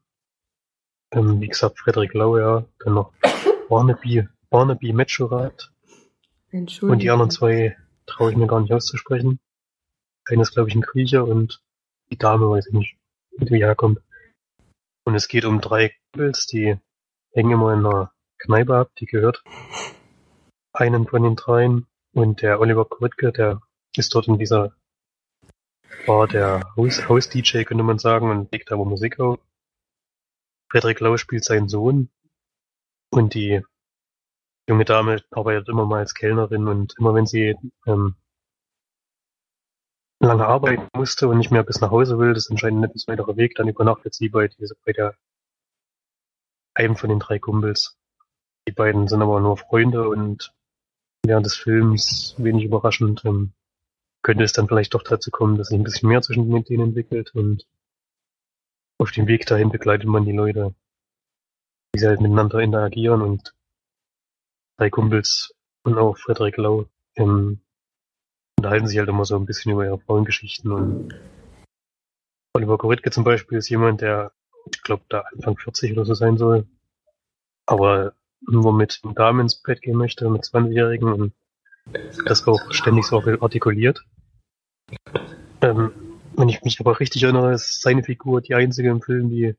ähm, 1.12 1.40
wie 1.40 1.48
gesagt 1.48 1.78
Frederik 1.78 2.14
Lau, 2.14 2.38
ja, 2.38 2.64
dann 2.80 2.94
noch 2.94 3.12
Barnaby, 3.68 4.26
Barnaby 4.48 4.92
Metzscherath 4.94 5.70
Entschuldigung. 6.50 6.90
und 6.90 7.02
die 7.02 7.10
anderen 7.10 7.30
zwei 7.30 7.76
traue 8.06 8.30
ich 8.30 8.36
mir 8.36 8.46
gar 8.46 8.60
nicht 8.60 8.72
auszusprechen. 8.72 9.40
einer 10.24 10.42
ist, 10.42 10.52
glaube 10.52 10.70
ich, 10.70 10.74
ein 10.74 10.80
Griecher 10.80 11.26
und 11.26 11.62
die 12.10 12.16
Dame 12.16 12.48
weiß 12.48 12.68
ich 12.68 12.72
nicht, 12.72 12.96
wie 13.36 13.44
die 13.44 13.56
herkommt. 13.56 14.00
Und 15.04 15.14
es 15.14 15.28
geht 15.28 15.44
um 15.44 15.60
drei 15.60 15.94
Kumpels, 16.12 16.46
die 16.46 16.76
hängen 17.32 17.50
immer 17.50 17.74
in 17.74 17.84
einer 17.84 18.12
Kneipe 18.38 18.74
ab, 18.74 18.90
die 18.98 19.06
gehört 19.06 19.42
einem 20.72 21.06
von 21.06 21.22
den 21.22 21.36
dreien. 21.36 21.86
Und 22.14 22.40
der 22.40 22.60
Oliver 22.60 22.86
Koritke, 22.86 23.32
der 23.32 23.60
ist 23.94 24.14
dort 24.14 24.28
in 24.28 24.38
dieser 24.38 24.72
Bar 26.06 26.26
der 26.26 26.74
Haus-DJ, 26.76 27.64
könnte 27.64 27.84
man 27.84 27.98
sagen, 27.98 28.30
und 28.30 28.50
legt 28.50 28.72
aber 28.72 28.84
Musik 28.86 29.20
auf. 29.20 29.38
Frederik 30.70 31.00
Lau 31.00 31.16
spielt 31.16 31.44
seinen 31.44 31.68
Sohn 31.68 32.10
und 33.10 33.34
die 33.34 33.62
junge 34.68 34.84
Dame 34.84 35.22
arbeitet 35.30 35.68
immer 35.68 35.86
mal 35.86 36.00
als 36.00 36.14
Kellnerin 36.14 36.68
und 36.68 36.94
immer 36.98 37.14
wenn 37.14 37.26
sie 37.26 37.56
ähm, 37.86 38.16
lange 40.20 40.46
arbeiten 40.46 40.88
musste 40.94 41.28
und 41.28 41.38
nicht 41.38 41.50
mehr 41.50 41.62
bis 41.62 41.80
nach 41.80 41.90
Hause 41.90 42.18
will, 42.18 42.34
das 42.34 42.44
ist 42.44 42.50
anscheinend 42.50 42.80
ein 42.80 42.90
etwas 42.90 43.08
weiterer 43.08 43.36
Weg, 43.36 43.54
dann 43.54 43.68
übernachtet 43.68 44.14
sie 44.14 44.28
bei, 44.28 44.48
diese, 44.48 44.76
bei 44.84 44.92
der 44.92 45.14
einem 46.74 46.96
von 46.96 47.08
den 47.08 47.18
drei 47.18 47.38
Kumpels. 47.38 47.96
Die 48.68 48.72
beiden 48.72 49.08
sind 49.08 49.22
aber 49.22 49.40
nur 49.40 49.56
Freunde 49.56 50.08
und 50.08 50.52
während 51.24 51.46
des 51.46 51.56
Films, 51.56 52.34
wenig 52.38 52.64
überraschend, 52.64 53.24
ähm, 53.24 53.52
könnte 54.22 54.44
es 54.44 54.52
dann 54.52 54.68
vielleicht 54.68 54.94
doch 54.94 55.02
dazu 55.02 55.30
kommen, 55.30 55.56
dass 55.56 55.68
sich 55.68 55.78
ein 55.78 55.84
bisschen 55.84 56.08
mehr 56.08 56.22
zwischen 56.22 56.64
denen 56.64 56.88
entwickelt 56.88 57.34
und 57.34 57.66
auf 58.98 59.12
dem 59.12 59.26
Weg 59.28 59.46
dahin 59.46 59.70
begleitet 59.70 60.08
man 60.08 60.24
die 60.24 60.32
Leute, 60.32 60.74
wie 61.92 62.00
sie 62.00 62.06
halt 62.06 62.20
miteinander 62.20 62.60
interagieren 62.60 63.22
und 63.22 63.54
drei 64.76 64.90
Kumpels 64.90 65.54
und 65.82 65.98
auch 65.98 66.16
Frederik 66.16 66.56
Lau 66.56 66.86
ähm, 67.16 67.60
unterhalten 68.58 68.86
sich 68.86 68.98
halt 68.98 69.08
immer 69.08 69.24
so 69.24 69.36
ein 69.36 69.46
bisschen 69.46 69.72
über 69.72 69.84
ihre 69.84 69.98
Frauengeschichten 69.98 70.72
und 70.72 71.14
Oliver 72.54 72.78
Koritke 72.78 73.10
zum 73.10 73.24
Beispiel 73.24 73.58
ist 73.58 73.68
jemand, 73.68 74.00
der, 74.00 74.32
ich 74.74 74.82
glaube, 74.82 75.04
da 75.08 75.20
Anfang 75.32 75.56
40 75.56 75.92
oder 75.92 76.04
so 76.04 76.14
sein 76.14 76.38
soll, 76.38 76.66
aber 77.66 78.14
nur 78.40 78.72
mit 78.72 79.00
Damen 79.14 79.40
ins 79.40 79.62
Bett 79.62 79.82
gehen 79.82 79.96
möchte, 79.96 80.28
mit 80.28 80.44
20-Jährigen 80.44 81.12
und 81.12 81.32
das 82.24 82.46
auch 82.46 82.72
ständig 82.72 83.04
so 83.04 83.20
artikuliert. 83.20 84.04
Ähm, 85.60 85.92
wenn 86.36 86.48
ich 86.48 86.62
mich 86.62 86.80
aber 86.80 86.98
richtig 87.00 87.22
erinnere, 87.22 87.54
ist 87.54 87.80
seine 87.80 88.02
Figur 88.02 88.40
die 88.40 88.54
einzige 88.54 88.90
im 88.90 89.02
Film, 89.02 89.30
die 89.30 89.54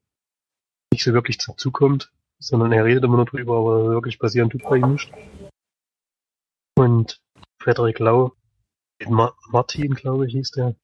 nicht 0.92 1.04
so 1.04 1.14
wirklich 1.14 1.40
zum 1.40 1.58
Zug 1.58 1.74
kommt, 1.74 2.12
sondern 2.40 2.72
er 2.72 2.86
redet 2.86 3.04
immer 3.04 3.18
nur 3.18 3.26
drüber, 3.26 3.58
aber 3.58 3.90
wirklich 3.90 4.18
passieren 4.18 4.50
tut 4.50 4.64
bei 4.64 4.78
ihm 4.78 4.94
nicht. 4.94 5.12
Und 6.76 7.22
Frederik 7.62 8.00
Lau, 8.00 8.34
Ma 9.08 9.34
Martin, 9.50 9.94
glaube 9.94 10.28
ich, 10.28 10.34
hieß 10.34 10.52
der, 10.52 10.76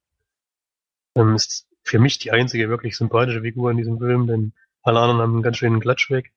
ähm, 1.16 1.36
ist 1.36 1.68
für 1.84 2.00
mich 2.00 2.18
die 2.20 2.32
einzige 2.32 2.70
wirklich 2.70 2.98
sympathische 2.98 3.42
Figur 3.42 3.72
in 3.72 3.78
diesem 3.78 4.00
Film, 4.00 4.28
denn 4.28 4.54
alle 4.82 5.00
anderen 5.00 5.22
haben 5.22 5.34
einen 5.34 5.44
ganz 5.44 5.58
schönen 5.58 5.80
Klatsch 5.80 6.10
weg. 6.10 6.34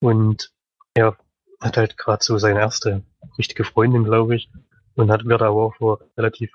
Und 0.00 0.52
er 0.94 1.16
hat 1.60 1.76
halt 1.76 1.96
gerade 1.96 2.24
so 2.24 2.38
seine 2.38 2.60
erste 2.60 3.02
richtige 3.38 3.64
Freundin, 3.64 4.04
glaube 4.04 4.36
ich, 4.36 4.50
und 4.94 5.10
hat 5.10 5.24
wird 5.24 5.42
aber 5.42 5.62
auch 5.62 5.76
vor 5.76 6.00
relativ 6.16 6.52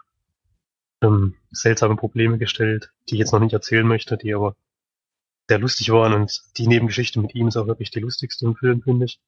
ähm, 1.02 1.36
seltsame 1.52 1.96
Probleme 1.96 2.38
gestellt, 2.38 2.92
die 3.08 3.16
ich 3.16 3.20
jetzt 3.20 3.32
noch 3.32 3.40
nicht 3.40 3.54
erzählen 3.54 3.88
möchte, 3.88 4.18
die 4.18 4.34
aber 4.34 4.56
sehr 5.50 5.60
lustig 5.60 5.92
waren 5.92 6.14
und 6.14 6.42
die 6.58 6.68
Nebengeschichte 6.68 7.20
mit 7.20 7.34
ihm 7.36 7.48
ist 7.48 7.58
auch 7.58 7.68
wirklich 7.68 7.92
die 7.92 8.00
lustigste 8.00 8.46
im 8.46 8.56
Film, 8.56 8.82
finde 8.82 9.06
ich. 9.06 9.20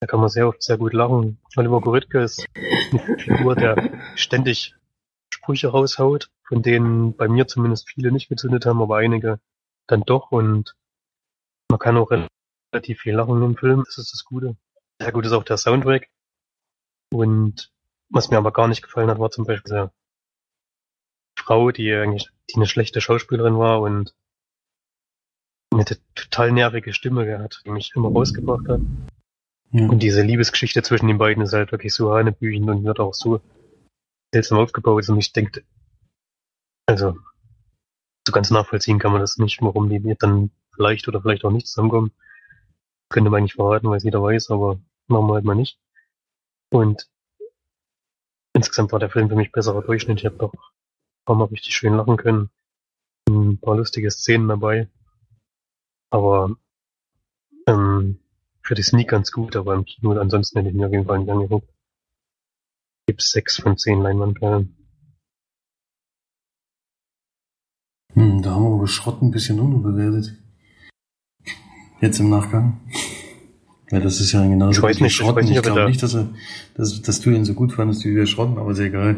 Da 0.00 0.06
kann 0.06 0.20
man 0.20 0.28
sehr 0.28 0.48
oft 0.48 0.62
sehr 0.62 0.78
gut 0.78 0.92
lachen. 0.92 1.38
Oliver 1.56 1.80
Goritke 1.80 2.22
ist 2.22 2.46
eine 2.54 3.18
Figur, 3.18 3.54
der 3.54 4.00
ständig 4.14 4.74
Sprüche 5.32 5.68
raushaut, 5.68 6.30
von 6.46 6.62
denen 6.62 7.16
bei 7.16 7.28
mir 7.28 7.46
zumindest 7.46 7.88
viele 7.88 8.12
nicht 8.12 8.28
gezündet 8.28 8.66
haben, 8.66 8.80
aber 8.80 8.96
einige 8.96 9.40
dann 9.86 10.02
doch 10.02 10.30
und 10.30 10.74
man 11.68 11.78
kann 11.78 11.96
auch 11.96 12.10
relativ 12.10 13.00
viel 13.00 13.14
lachen 13.14 13.42
im 13.42 13.56
Film, 13.56 13.82
das 13.84 13.98
ist 13.98 14.12
das 14.12 14.24
Gute. 14.24 14.56
Sehr 15.00 15.12
gut 15.12 15.26
ist 15.26 15.32
auch 15.32 15.44
der 15.44 15.56
Soundtrack. 15.56 16.08
Und 17.12 17.72
was 18.08 18.30
mir 18.30 18.38
aber 18.38 18.52
gar 18.52 18.68
nicht 18.68 18.82
gefallen 18.82 19.10
hat, 19.10 19.18
war 19.18 19.30
zum 19.30 19.44
Beispiel 19.44 19.72
der 19.72 19.92
Frau, 21.36 21.70
die 21.70 21.92
eigentlich 21.92 22.30
die 22.50 22.56
eine 22.56 22.66
schlechte 22.66 23.00
Schauspielerin 23.00 23.58
war 23.58 23.80
und 23.80 24.14
eine 25.72 25.84
total 26.14 26.52
nervige 26.52 26.92
Stimme 26.92 27.24
gehabt, 27.26 27.62
die 27.64 27.70
mich 27.70 27.92
immer 27.94 28.08
rausgebracht 28.08 28.68
hat. 28.68 28.80
Ja. 29.72 29.86
Und 29.86 30.00
diese 30.00 30.22
Liebesgeschichte 30.22 30.82
zwischen 30.82 31.06
den 31.06 31.18
beiden 31.18 31.42
ist 31.42 31.52
halt 31.52 31.70
wirklich 31.70 31.94
so 31.94 32.12
hanebüchend 32.12 32.68
und 32.68 32.84
wird 32.84 32.98
auch 32.98 33.14
so 33.14 33.40
seltsam 34.34 34.58
aufgebaut 34.58 35.08
und 35.08 35.18
ich 35.18 35.32
denke, 35.32 35.62
also 36.86 37.16
so 38.26 38.32
ganz 38.32 38.50
nachvollziehen 38.50 38.98
kann 38.98 39.12
man 39.12 39.20
das 39.20 39.38
nicht, 39.38 39.62
warum 39.62 39.88
die 39.88 40.16
dann 40.18 40.50
vielleicht 40.74 41.08
oder 41.08 41.20
vielleicht 41.22 41.44
auch 41.44 41.50
nicht 41.50 41.68
zusammenkommen. 41.68 42.12
Könnte 43.08 43.30
man 43.30 43.38
eigentlich 43.38 43.54
verraten, 43.54 43.88
weil 43.88 43.96
es 43.96 44.04
jeder 44.04 44.22
weiß, 44.22 44.50
aber 44.50 44.80
machen 45.08 45.26
wir 45.26 45.34
halt 45.34 45.44
mal 45.44 45.54
nicht. 45.54 45.78
Und 46.72 47.08
insgesamt 48.54 48.92
war 48.92 48.98
der 48.98 49.10
Film 49.10 49.28
für 49.28 49.36
mich 49.36 49.52
besserer 49.52 49.82
Durchschnitt. 49.82 50.20
Ich 50.20 50.26
habe 50.26 50.36
doch 50.36 50.52
ein 50.52 50.58
paar 51.24 51.36
Mal 51.36 51.44
richtig 51.44 51.74
schön 51.74 51.96
lachen 51.96 52.16
können. 52.16 52.50
Ein 53.28 53.58
paar 53.58 53.76
lustige 53.76 54.10
Szenen 54.10 54.48
dabei. 54.48 54.88
Aber 56.10 56.56
ähm, 57.66 58.18
für 58.62 58.74
die 58.74 58.82
Sneak 58.82 59.08
ganz 59.08 59.32
gut, 59.32 59.56
aber 59.56 59.74
im 59.74 59.84
Kino 59.84 60.12
ansonsten 60.12 60.58
hätte 60.58 60.70
ich 60.70 60.74
mir 60.74 60.86
auf 60.86 60.92
jeden 60.92 61.06
Fall 61.06 61.20
nicht 61.20 61.30
angeguckt. 61.30 61.68
Gibt 63.06 63.22
sechs 63.22 63.56
von 63.56 63.76
zehn 63.76 64.00
Leinwandperlen. 64.00 64.76
Hm, 68.14 68.42
da 68.42 68.50
haben 68.50 68.64
wir 68.64 68.74
aber 68.74 68.86
Schrott 68.88 69.22
ein 69.22 69.30
bisschen 69.30 69.60
unterbewertet. 69.60 70.36
Jetzt 72.00 72.18
im 72.18 72.30
Nachgang. 72.30 72.80
Ja, 73.90 74.00
das 74.00 74.20
ist 74.20 74.32
ja 74.32 74.46
genauso 74.46 74.78
ich 74.78 74.82
weiß 74.82 75.00
nicht, 75.00 75.14
Schrotten. 75.14 75.44
Ich, 75.44 75.56
ich 75.56 75.62
glaube 75.62 75.86
nicht, 75.86 76.02
dass, 76.02 76.14
er, 76.14 76.28
dass, 76.74 77.02
dass 77.02 77.20
du 77.20 77.30
ihn 77.30 77.44
so 77.44 77.54
gut 77.54 77.72
fandest 77.72 78.04
wie 78.04 78.14
wir 78.14 78.26
Schrotten, 78.26 78.58
aber 78.58 78.70
ist 78.70 78.78
egal. 78.78 79.16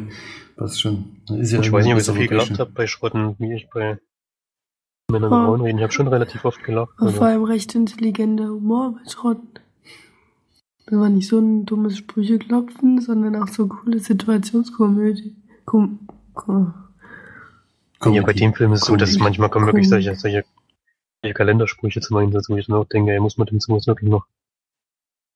Passt 0.56 0.80
schon. 0.80 1.22
Ist 1.28 1.52
ja 1.52 1.60
ich 1.60 1.70
weiß 1.70 1.84
nicht, 1.84 1.94
ob 1.94 2.00
ich 2.00 2.06
so 2.06 2.14
viel 2.14 2.28
gelacht 2.28 2.58
habe 2.58 2.70
bei 2.72 2.86
Schrotten, 2.86 3.36
wie 3.38 3.54
ich 3.54 3.68
bei 3.72 3.98
Männern 5.12 5.32
und 5.32 5.44
Frauen 5.44 5.60
reden. 5.60 5.78
Ich 5.78 5.82
habe 5.84 5.92
schon 5.92 6.08
relativ 6.08 6.44
oft 6.44 6.62
gelacht. 6.64 6.94
Also. 6.98 7.16
Vor 7.16 7.26
allem 7.26 7.44
recht 7.44 7.74
intelligenter 7.74 8.48
Humor 8.48 8.96
bei 8.96 9.10
Schrotten. 9.10 9.48
Das 10.86 10.98
war 10.98 11.08
nicht 11.08 11.28
so 11.28 11.38
ein 11.38 11.64
dummes 11.64 11.96
Sprücheklopfen, 11.96 13.00
sondern 13.00 13.36
auch 13.36 13.48
so 13.48 13.68
coole 13.68 14.00
Situationskomödie. 14.00 15.36
Kom 15.64 16.00
Kom 16.34 16.74
ja, 18.14 18.22
bei 18.22 18.32
dem 18.32 18.52
Film 18.52 18.72
ist 18.72 18.82
es 18.82 18.86
so, 18.88 18.96
dass 18.96 19.16
manchmal 19.18 19.48
kommen 19.48 19.66
wirklich 19.66 19.88
solche, 19.88 20.16
solche 20.16 20.44
Kalendersprüche 21.22 22.00
zum 22.00 22.16
Einsatz, 22.16 22.48
wo 22.48 22.56
ich 22.56 22.66
dann 22.66 22.76
auch 22.76 22.84
denke, 22.84 23.12
ey, 23.12 23.20
muss 23.20 23.38
man 23.38 23.46
den 23.46 23.60
sowas 23.60 23.86
wirklich 23.86 24.10
noch, 24.10 24.26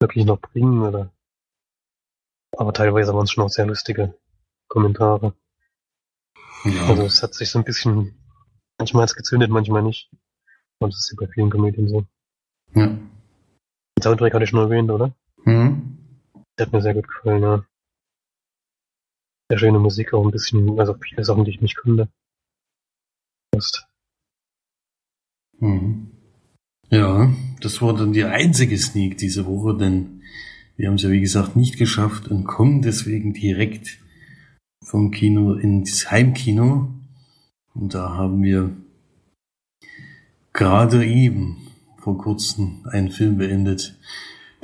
wirklich 0.01 0.25
noch 0.25 0.41
bringen, 0.41 0.83
oder? 0.83 1.13
Aber 2.57 2.73
teilweise 2.73 3.15
waren 3.15 3.25
es 3.25 3.31
schon 3.31 3.45
auch 3.45 3.51
sehr 3.51 3.67
lustige 3.67 4.15
Kommentare. 4.67 5.33
Ja. 6.65 6.87
Also 6.89 7.05
es 7.05 7.23
hat 7.23 7.35
sich 7.35 7.51
so 7.51 7.61
ein 7.61 7.65
bisschen, 7.65 8.17
manchmal 8.79 9.03
hat's 9.03 9.15
gezündet, 9.15 9.51
manchmal 9.51 9.83
nicht. 9.83 10.11
Und 10.79 10.93
das 10.93 11.01
ist 11.01 11.11
ja 11.11 11.27
bei 11.27 11.33
vielen 11.33 11.51
Komödien 11.51 11.89
so. 11.89 12.07
Ja. 12.75 12.87
Den 12.87 14.03
Soundtrack 14.03 14.35
hatte 14.35 14.45
ich 14.45 14.51
schon 14.51 14.61
erwähnt, 14.61 14.91
oder? 14.91 15.15
Mhm. 15.45 15.99
Der 16.59 16.67
hat 16.67 16.73
mir 16.73 16.83
sehr 16.83 16.95
gut 16.95 17.09
gefallen, 17.09 17.43
ja. 17.43 17.65
Sehr 19.49 19.59
schöne 19.59 19.79
Musik, 19.79 20.13
auch 20.13 20.25
ein 20.25 20.33
bisschen, 20.33 20.79
also 20.79 20.95
viele 20.95 21.25
Sachen, 21.25 21.45
die 21.45 21.53
ich 21.53 21.61
nicht 21.61 21.77
kannte. 21.77 22.09
Just. 23.55 23.87
Mhm. 25.59 26.11
Ja, 26.91 27.33
das 27.61 27.81
war 27.81 27.95
dann 27.95 28.13
die 28.13 28.25
einzige 28.25 28.77
Sneak 28.77 29.19
diese 29.19 29.47
Woche, 29.47 29.77
denn 29.77 30.23
wir 30.77 30.89
haben 30.89 30.97
es 30.97 31.03
ja 31.03 31.11
wie 31.11 31.21
gesagt 31.21 31.57
nicht 31.57 31.79
geschafft 31.79 32.29
und 32.29 32.45
kommen 32.45 32.83
deswegen 32.83 33.33
direkt 33.33 33.99
vom 34.85 35.11
Kino 35.11 35.55
ins 35.55 36.11
Heimkino. 36.11 36.96
Und 37.79 37.95
da 37.95 38.15
haben 38.15 38.43
wir 38.43 38.71
gerade 40.53 41.05
eben 41.05 41.59
vor 41.99 42.19
kurzem 42.19 42.87
einen 42.91 43.11
Film 43.11 43.39
beendet, 43.39 43.99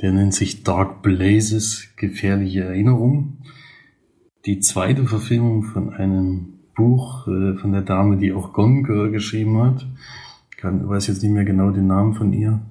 der 0.01 0.11
nennt 0.11 0.33
sich 0.33 0.63
Dark 0.63 1.01
Blazes, 1.01 1.89
gefährliche 1.95 2.61
Erinnerung. 2.61 3.37
Die 4.45 4.59
zweite 4.59 5.05
Verfilmung 5.05 5.63
von 5.63 5.93
einem 5.93 6.59
Buch 6.75 7.27
äh, 7.27 7.55
von 7.55 7.71
der 7.71 7.83
Dame, 7.83 8.17
die 8.17 8.33
auch 8.33 8.51
Gone 8.53 8.83
Girl 8.83 9.11
geschrieben 9.11 9.61
hat 9.61 9.85
kann, 10.63 10.87
weiß 10.87 11.07
jetzt 11.07 11.21
nicht 11.21 11.33
mehr 11.33 11.43
genau 11.43 11.71
den 11.71 11.87
Namen 11.87 12.13
von 12.13 12.31
ihr, 12.31 12.61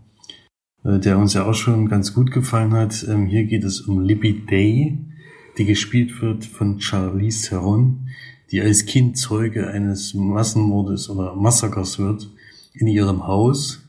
äh, 0.83 0.99
der 0.99 1.19
uns 1.19 1.35
ja 1.35 1.45
auch 1.45 1.55
schon 1.55 1.91
ganz 1.91 2.15
gut 2.15 2.33
gefallen 2.33 2.73
hat. 2.73 3.07
Ähm, 3.07 3.27
hier 3.27 3.45
geht 3.45 3.65
es 3.65 3.83
um 3.83 4.01
Libby 4.01 4.47
Day, 4.47 4.99
die 5.59 5.67
gespielt 5.67 6.23
wird 6.23 6.47
von 6.47 6.81
Charlize 6.81 7.51
Theron, 7.51 8.09
die 8.53 8.61
als 8.61 8.85
Kind 8.85 9.17
Zeuge 9.17 9.69
eines 9.69 10.13
Massenmordes 10.15 11.09
oder 11.09 11.35
Massakers 11.35 11.99
wird 11.99 12.29
in 12.75 12.87
ihrem 12.87 13.27
Haus, 13.27 13.81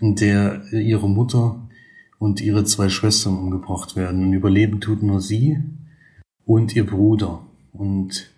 in 0.00 0.14
der 0.14 0.72
ihre 0.72 1.08
Mutter 1.08 1.60
und 2.18 2.40
ihre 2.40 2.64
zwei 2.64 2.88
Schwestern 2.88 3.36
umgebracht 3.36 3.96
werden. 3.96 4.26
Und 4.26 4.32
überleben 4.32 4.80
tut 4.80 5.02
nur 5.02 5.20
sie 5.20 5.58
und 6.46 6.76
ihr 6.76 6.86
Bruder. 6.86 7.44
Und 7.72 8.30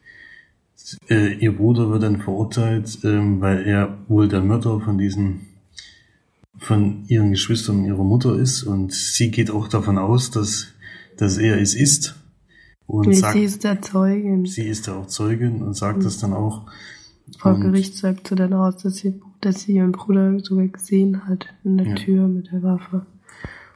äh, 1.10 1.34
ihr 1.34 1.54
Bruder 1.54 1.90
wird 1.90 2.02
dann 2.02 2.22
verurteilt, 2.22 2.98
ähm, 3.04 3.40
weil 3.42 3.66
er 3.66 3.98
wohl 4.08 4.28
der 4.28 4.40
Mörder 4.40 4.80
von 4.80 4.98
diesen 4.98 5.40
von 6.58 7.04
ihren 7.08 7.32
Geschwistern 7.32 7.80
und 7.80 7.84
ihrer 7.84 8.02
Mutter 8.02 8.38
ist 8.38 8.62
und 8.62 8.90
sie 8.90 9.30
geht 9.30 9.50
auch 9.50 9.68
davon 9.68 9.98
aus, 9.98 10.30
dass, 10.30 10.68
dass 11.18 11.36
er 11.36 11.60
es 11.60 11.74
ist. 11.74 12.14
Und 12.86 13.08
Nee, 13.08 13.14
sagt, 13.14 13.32
sie 13.34 13.42
ist 13.44 13.64
der 13.64 13.82
Zeugin. 13.82 14.46
sie 14.46 14.62
ist 14.68 14.86
ja 14.86 14.94
auch 14.94 15.06
Zeugin 15.08 15.62
und 15.62 15.74
sagt 15.74 16.04
das 16.04 16.18
dann 16.18 16.32
auch. 16.32 16.62
Vor 17.38 17.54
Und- 17.54 17.62
Gericht 17.62 17.96
sagt 17.96 18.28
sie 18.28 18.36
dann 18.36 18.52
aus, 18.52 18.76
dass 18.78 18.96
sie, 18.96 19.20
dass 19.40 19.62
sie 19.62 19.72
ihren 19.74 19.92
Bruder 19.92 20.38
sogar 20.40 20.68
gesehen 20.68 21.26
hat 21.26 21.46
in 21.64 21.78
der 21.78 21.86
Ja. 21.88 21.94
Tür 21.96 22.28
mit 22.28 22.52
der 22.52 22.62
Waffe. 22.62 23.04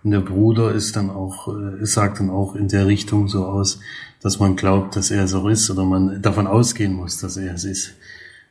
Und 0.05 0.13
der 0.13 0.21
Bruder 0.21 0.73
ist 0.73 0.95
dann 0.97 1.11
auch, 1.11 1.49
äh, 1.49 1.85
sagt 1.85 2.21
dann 2.21 2.31
auch 2.31 2.55
in 2.55 2.69
der 2.69 2.87
Richtung 2.87 3.27
so 3.29 3.45
aus, 3.45 3.81
dass 4.23 4.39
man 4.39 4.55
glaubt, 4.57 4.95
dass 4.97 5.11
er 5.11 5.27
so 5.29 5.49
ist 5.49 5.69
oder 5.71 5.85
man 5.85 6.23
davon 6.23 6.47
ausgehen 6.47 6.95
muss, 6.95 7.19
dass 7.19 7.37
er 7.37 7.55
es 7.55 7.65
ist. 7.65 7.95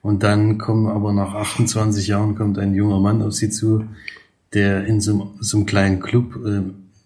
Und 0.01 0.23
dann 0.23 0.57
kommen 0.57 0.87
aber 0.87 1.11
nach 1.13 1.33
28 1.33 2.07
Jahren 2.07 2.35
kommt 2.35 2.57
ein 2.59 2.73
junger 2.75 2.99
Mann 2.99 3.21
auf 3.21 3.33
sie 3.33 3.49
zu, 3.49 3.85
der 4.53 4.85
in 4.85 4.99
so, 5.01 5.11
einem- 5.13 5.29
so 5.39 5.57
einem 5.57 5.65
kleinen 5.65 5.99
Club 6.01 6.35
äh, 6.45 6.61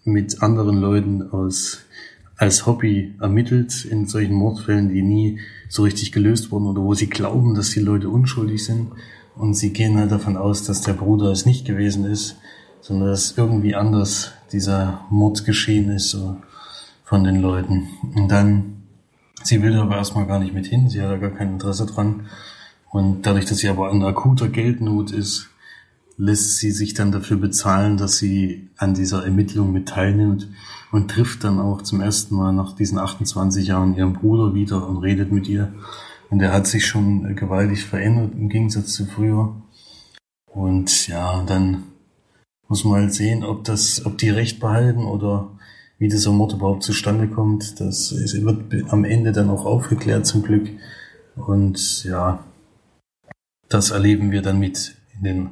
mit 0.08 0.42
anderen 0.42 0.78
Leuten 0.80 1.22
aus 1.30 1.78
als 2.36 2.66
Hobby 2.66 3.14
ermittelt 3.20 3.84
in 3.84 4.06
solchen 4.06 4.34
Mordfällen, 4.34 4.88
die 4.88 5.02
nie 5.02 5.40
so 5.68 5.82
richtig 5.82 6.12
gelöst 6.12 6.50
wurden 6.50 6.66
oder 6.66 6.82
wo 6.82 6.94
sie 6.94 7.08
glauben, 7.08 7.54
dass 7.54 7.70
die 7.70 7.80
Leute 7.80 8.08
unschuldig 8.08 8.64
sind. 8.64 8.88
Und 9.36 9.54
sie 9.54 9.72
gehen 9.72 9.98
halt 9.98 10.12
davon 10.12 10.36
aus, 10.36 10.64
dass 10.64 10.80
der 10.82 10.92
Bruder 10.92 11.30
es 11.30 11.46
nicht 11.46 11.64
gewesen 11.66 12.04
ist, 12.04 12.36
sondern 12.80 13.08
dass 13.08 13.36
irgendwie 13.36 13.74
anders 13.74 14.32
dieser 14.52 15.06
Mord 15.10 15.44
geschehen 15.44 15.90
ist 15.90 16.10
so, 16.10 16.36
von 17.04 17.24
den 17.24 17.40
Leuten. 17.40 17.88
Und 18.14 18.28
dann, 18.28 18.82
sie 19.42 19.62
will 19.62 19.72
da 19.72 19.82
aber 19.82 19.96
erstmal 19.96 20.26
gar 20.26 20.38
nicht 20.38 20.54
mit 20.54 20.66
hin, 20.66 20.88
sie 20.88 21.02
hat 21.02 21.10
da 21.10 21.16
gar 21.16 21.30
kein 21.30 21.54
Interesse 21.54 21.86
dran. 21.86 22.26
Und 22.90 23.22
dadurch, 23.26 23.46
dass 23.46 23.58
sie 23.58 23.68
aber 23.68 23.90
in 23.90 24.02
akuter 24.04 24.48
Geldnot 24.48 25.10
ist, 25.10 25.50
lässt 26.16 26.58
sie 26.58 26.70
sich 26.70 26.94
dann 26.94 27.12
dafür 27.12 27.36
bezahlen, 27.36 27.96
dass 27.96 28.18
sie 28.18 28.70
an 28.76 28.94
dieser 28.94 29.24
Ermittlung 29.24 29.72
mit 29.72 29.88
teilnimmt 29.88 30.48
und 30.92 31.10
trifft 31.10 31.44
dann 31.44 31.58
auch 31.58 31.82
zum 31.82 32.00
ersten 32.00 32.36
Mal 32.36 32.52
nach 32.52 32.74
diesen 32.76 32.98
28 32.98 33.66
Jahren 33.66 33.96
ihren 33.96 34.12
Bruder 34.12 34.54
wieder 34.54 34.86
und 34.86 34.98
redet 34.98 35.32
mit 35.32 35.48
ihr. 35.48 35.72
Und 36.30 36.40
er 36.40 36.52
hat 36.52 36.66
sich 36.66 36.86
schon 36.86 37.34
gewaltig 37.36 37.84
verändert 37.84 38.32
im 38.34 38.48
Gegensatz 38.48 38.94
zu 38.94 39.06
früher. 39.06 39.54
Und 40.46 41.08
ja, 41.08 41.42
dann 41.44 41.84
muss 42.68 42.84
man 42.84 43.02
halt 43.02 43.14
sehen, 43.14 43.44
ob 43.44 43.64
das, 43.64 44.06
ob 44.06 44.18
die 44.18 44.30
Recht 44.30 44.60
behalten 44.60 45.04
oder 45.04 45.50
wie 45.98 46.08
dieser 46.08 46.32
Mord 46.32 46.54
überhaupt 46.54 46.82
zustande 46.82 47.28
kommt. 47.28 47.80
Das 47.80 48.12
wird 48.12 48.92
am 48.92 49.04
Ende 49.04 49.32
dann 49.32 49.50
auch 49.50 49.64
aufgeklärt 49.64 50.26
zum 50.26 50.42
Glück. 50.42 50.68
Und 51.36 52.04
ja, 52.04 52.44
das 53.68 53.90
erleben 53.90 54.30
wir 54.30 54.42
dann 54.42 54.58
mit 54.58 54.96
in 55.16 55.24
den 55.24 55.50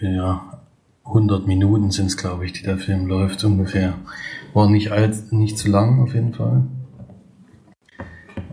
ja, 0.00 0.60
100 1.04 1.46
Minuten 1.46 1.90
sind 1.90 2.06
es, 2.06 2.16
glaube 2.16 2.46
ich, 2.46 2.52
die 2.52 2.62
der 2.62 2.78
Film 2.78 3.06
läuft 3.06 3.42
ungefähr. 3.44 3.94
War 4.54 4.70
nicht 4.70 4.92
alt, 4.92 5.32
nicht 5.32 5.58
zu 5.58 5.68
lang 5.68 6.00
auf 6.00 6.14
jeden 6.14 6.34
Fall. 6.34 6.66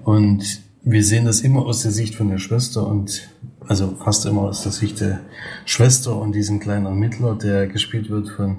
Und 0.04 0.62
wir 0.84 1.04
sehen 1.04 1.26
das 1.26 1.42
immer 1.42 1.66
aus 1.66 1.84
der 1.84 1.92
Sicht 1.92 2.16
von 2.16 2.30
der 2.30 2.38
Schwester 2.38 2.88
und 2.88 3.30
also 3.68 3.96
fast 3.96 4.26
immer 4.26 4.44
aus 4.44 4.64
der 4.64 4.72
Sicht 4.72 5.02
der 5.02 5.20
Schwester 5.66 6.16
und 6.16 6.34
diesem 6.34 6.60
kleinen 6.60 6.86
Ermittler, 6.86 7.36
der 7.36 7.68
gespielt 7.68 8.10
wird 8.10 8.30
von 8.30 8.58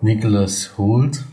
Nicholas 0.00 0.76
Holt, 0.76 1.24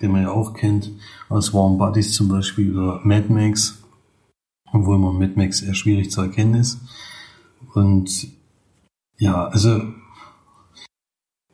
den 0.00 0.12
man 0.12 0.22
ja 0.22 0.30
auch 0.30 0.54
kennt 0.54 0.92
aus 1.28 1.52
Warm 1.52 1.78
Bodies 1.78 2.12
zum 2.12 2.28
Beispiel 2.28 2.76
oder 2.76 3.00
Mad 3.04 3.32
Max, 3.32 3.82
obwohl 4.72 4.98
man 4.98 5.18
Mad 5.18 5.32
Max 5.36 5.60
eher 5.60 5.74
schwierig 5.74 6.10
zu 6.10 6.22
erkennen 6.22 6.54
ist. 6.54 6.78
Und 7.74 8.28
ja, 9.18 9.48
also 9.48 9.82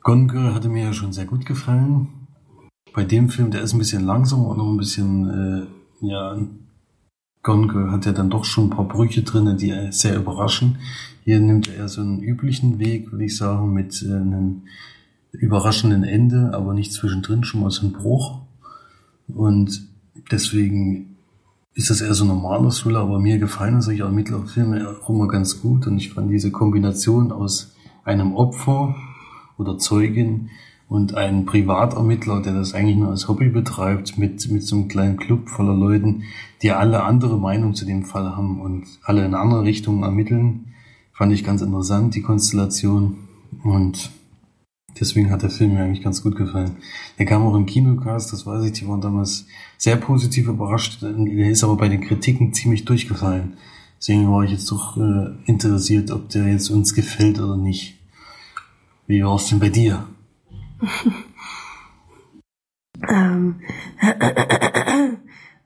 Gone 0.07 0.27
Girl 0.27 0.53
hatte 0.53 0.69
mir 0.69 0.85
ja 0.85 0.93
schon 0.93 1.11
sehr 1.11 1.25
gut 1.25 1.45
gefallen. 1.45 2.07
Bei 2.93 3.03
dem 3.03 3.27
Film, 3.27 3.51
der 3.51 3.61
ist 3.61 3.73
ein 3.73 3.79
bisschen 3.79 4.05
langsamer 4.05 4.47
und 4.47 4.57
noch 4.57 4.69
ein 4.69 4.77
bisschen, 4.77 5.67
äh, 5.99 6.07
ja, 6.07 6.37
Gone 7.43 7.67
Girl 7.67 7.91
hat 7.91 8.05
ja 8.05 8.13
dann 8.13 8.29
doch 8.29 8.45
schon 8.45 8.67
ein 8.67 8.69
paar 8.69 8.87
Brüche 8.87 9.23
drinne, 9.23 9.57
die 9.57 9.69
äh, 9.69 9.91
sehr 9.91 10.15
überraschen. 10.15 10.77
Hier 11.25 11.41
nimmt 11.41 11.67
er 11.67 11.89
so 11.89 11.99
einen 11.99 12.21
üblichen 12.21 12.79
Weg, 12.79 13.11
würde 13.11 13.25
ich 13.25 13.35
sagen, 13.35 13.73
mit 13.73 14.01
äh, 14.01 14.13
einem 14.13 14.61
überraschenden 15.33 16.05
Ende, 16.05 16.53
aber 16.53 16.73
nicht 16.73 16.93
zwischendrin 16.93 17.43
schon 17.43 17.59
mal 17.59 17.69
so 17.69 17.85
ein 17.85 17.91
Bruch. 17.91 18.39
Und 19.27 19.89
deswegen 20.31 21.17
ist 21.73 21.89
das 21.89 21.99
eher 21.99 22.13
so 22.13 22.23
ein 22.23 22.29
normaler 22.29 22.69
Thriller, 22.69 23.01
aber 23.01 23.19
mir 23.19 23.39
gefallen 23.39 23.81
solche 23.81 24.03
Ermittlerfilme 24.03 24.87
auch 24.87 25.09
immer 25.09 25.27
ganz 25.27 25.61
gut 25.61 25.85
und 25.85 25.97
ich 25.97 26.13
fand 26.13 26.31
diese 26.31 26.49
Kombination 26.49 27.33
aus 27.33 27.75
einem 28.05 28.33
Opfer 28.37 28.95
oder 29.57 29.77
Zeugin 29.77 30.49
und 30.89 31.15
einem 31.15 31.45
Privatermittler, 31.45 32.41
der 32.41 32.53
das 32.53 32.73
eigentlich 32.73 32.95
nur 32.95 33.09
als 33.09 33.27
Hobby 33.27 33.49
betreibt, 33.49 34.17
mit, 34.17 34.49
mit 34.49 34.63
so 34.63 34.77
einem 34.77 34.87
kleinen 34.87 35.17
Club 35.17 35.49
voller 35.49 35.73
Leuten, 35.73 36.23
die 36.61 36.71
alle 36.71 37.03
andere 37.03 37.37
Meinung 37.37 37.75
zu 37.75 37.85
dem 37.85 38.05
Fall 38.05 38.35
haben 38.35 38.61
und 38.61 38.85
alle 39.03 39.25
in 39.25 39.33
andere 39.33 39.63
Richtungen 39.63 40.03
ermitteln, 40.03 40.73
fand 41.11 41.33
ich 41.33 41.43
ganz 41.43 41.61
interessant, 41.61 42.15
die 42.15 42.21
Konstellation. 42.21 43.17
Und 43.63 44.11
deswegen 44.99 45.29
hat 45.29 45.41
der 45.41 45.49
Film 45.49 45.73
mir 45.73 45.83
eigentlich 45.83 46.03
ganz 46.03 46.23
gut 46.23 46.37
gefallen. 46.37 46.77
Der 47.19 47.25
kam 47.25 47.45
auch 47.45 47.55
im 47.55 47.65
Kinocast, 47.65 48.31
das 48.31 48.45
weiß 48.45 48.63
ich, 48.65 48.73
die 48.73 48.87
waren 48.87 49.01
damals 49.01 49.45
sehr 49.77 49.97
positiv 49.97 50.47
überrascht. 50.47 51.01
Der 51.01 51.49
ist 51.49 51.63
aber 51.63 51.75
bei 51.75 51.89
den 51.89 52.01
Kritiken 52.01 52.53
ziemlich 52.53 52.85
durchgefallen. 52.85 53.53
Deswegen 53.99 54.31
war 54.31 54.43
ich 54.43 54.51
jetzt 54.51 54.71
doch 54.71 54.95
äh, 54.95 55.31
interessiert, 55.45 56.11
ob 56.11 56.29
der 56.29 56.47
jetzt 56.47 56.69
uns 56.69 56.93
gefällt 56.93 57.39
oder 57.39 57.57
nicht. 57.57 57.96
Wie 59.07 59.23
war 59.23 59.35
es 59.35 59.47
denn 59.47 59.59
bei 59.59 59.69
dir? 59.69 60.07
Ähm, 63.07 63.61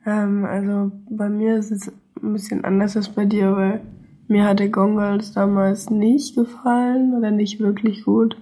ähm, 0.05 0.45
also 0.45 0.91
bei 1.09 1.29
mir 1.29 1.57
ist 1.57 1.71
es 1.71 1.91
ein 2.21 2.33
bisschen 2.33 2.65
anders 2.65 2.97
als 2.97 3.09
bei 3.09 3.25
dir, 3.25 3.55
weil 3.55 3.81
mir 4.27 4.45
hatte 4.45 4.69
Gongals 4.69 5.33
damals 5.33 5.89
nicht 5.89 6.35
gefallen 6.35 7.13
oder 7.17 7.31
nicht 7.31 7.59
wirklich 7.59 8.03
gut, 8.05 8.37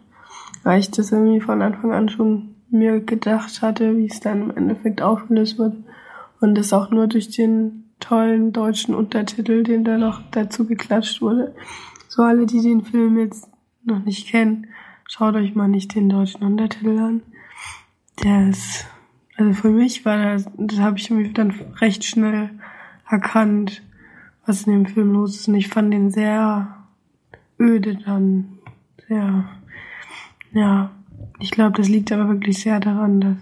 weil 0.63 0.79
ich 0.79 0.91
das 0.91 1.11
irgendwie 1.11 1.41
von 1.41 1.61
Anfang 1.61 1.91
an 1.91 2.09
schon 2.09 2.55
mir 2.69 2.99
gedacht 2.99 3.61
hatte, 3.61 3.97
wie 3.97 4.07
es 4.07 4.19
dann 4.19 4.43
im 4.43 4.57
Endeffekt 4.57 5.01
aufgelöst 5.01 5.57
wird 5.57 5.75
und 6.39 6.55
das 6.55 6.73
auch 6.73 6.91
nur 6.91 7.07
durch 7.07 7.29
den 7.29 7.85
tollen 7.99 8.53
deutschen 8.53 8.95
Untertitel, 8.95 9.63
den 9.63 9.83
da 9.83 9.97
noch 9.97 10.21
dazu 10.31 10.65
geklatscht 10.65 11.21
wurde. 11.21 11.55
So 12.07 12.23
alle, 12.23 12.45
die 12.45 12.61
den 12.61 12.81
Film 12.81 13.17
jetzt 13.17 13.49
noch 13.83 14.03
nicht 14.03 14.27
kennen, 14.27 14.67
schaut 15.09 15.35
euch 15.35 15.55
mal 15.55 15.67
nicht 15.67 15.95
den 15.95 16.07
deutschen 16.07 16.43
Untertitel 16.43 16.97
an. 16.99 17.21
Der 18.23 18.49
ist, 18.49 18.85
also 19.35 19.53
für 19.53 19.71
mich 19.71 20.05
war 20.05 20.17
das, 20.17 20.45
das 20.55 20.79
habe 20.79 20.97
ich 20.97 21.09
mir 21.09 21.33
dann 21.33 21.51
recht 21.81 22.05
schnell 22.05 22.51
erkannt, 23.09 23.81
was 24.45 24.63
in 24.63 24.73
dem 24.73 24.85
Film 24.85 25.11
los 25.11 25.35
ist. 25.35 25.47
Und 25.47 25.55
ich 25.55 25.67
fand 25.67 25.93
den 25.93 26.11
sehr 26.11 26.85
öde 27.59 27.95
dann. 27.95 28.59
Sehr, 29.07 29.49
ja. 30.53 30.91
Ich 31.39 31.51
glaube, 31.51 31.77
das 31.77 31.89
liegt 31.89 32.11
aber 32.11 32.27
wirklich 32.27 32.59
sehr 32.59 32.79
daran, 32.79 33.21
dass 33.21 33.37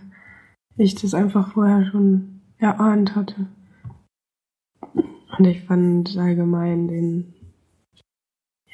ich 0.77 0.95
das 0.95 1.13
einfach 1.13 1.53
vorher 1.53 1.85
schon 1.85 2.41
erahnt 2.59 3.15
hatte. 3.15 3.47
Und 5.37 5.45
ich 5.45 5.63
fand 5.63 6.17
allgemein 6.17 6.87
den, 6.87 7.33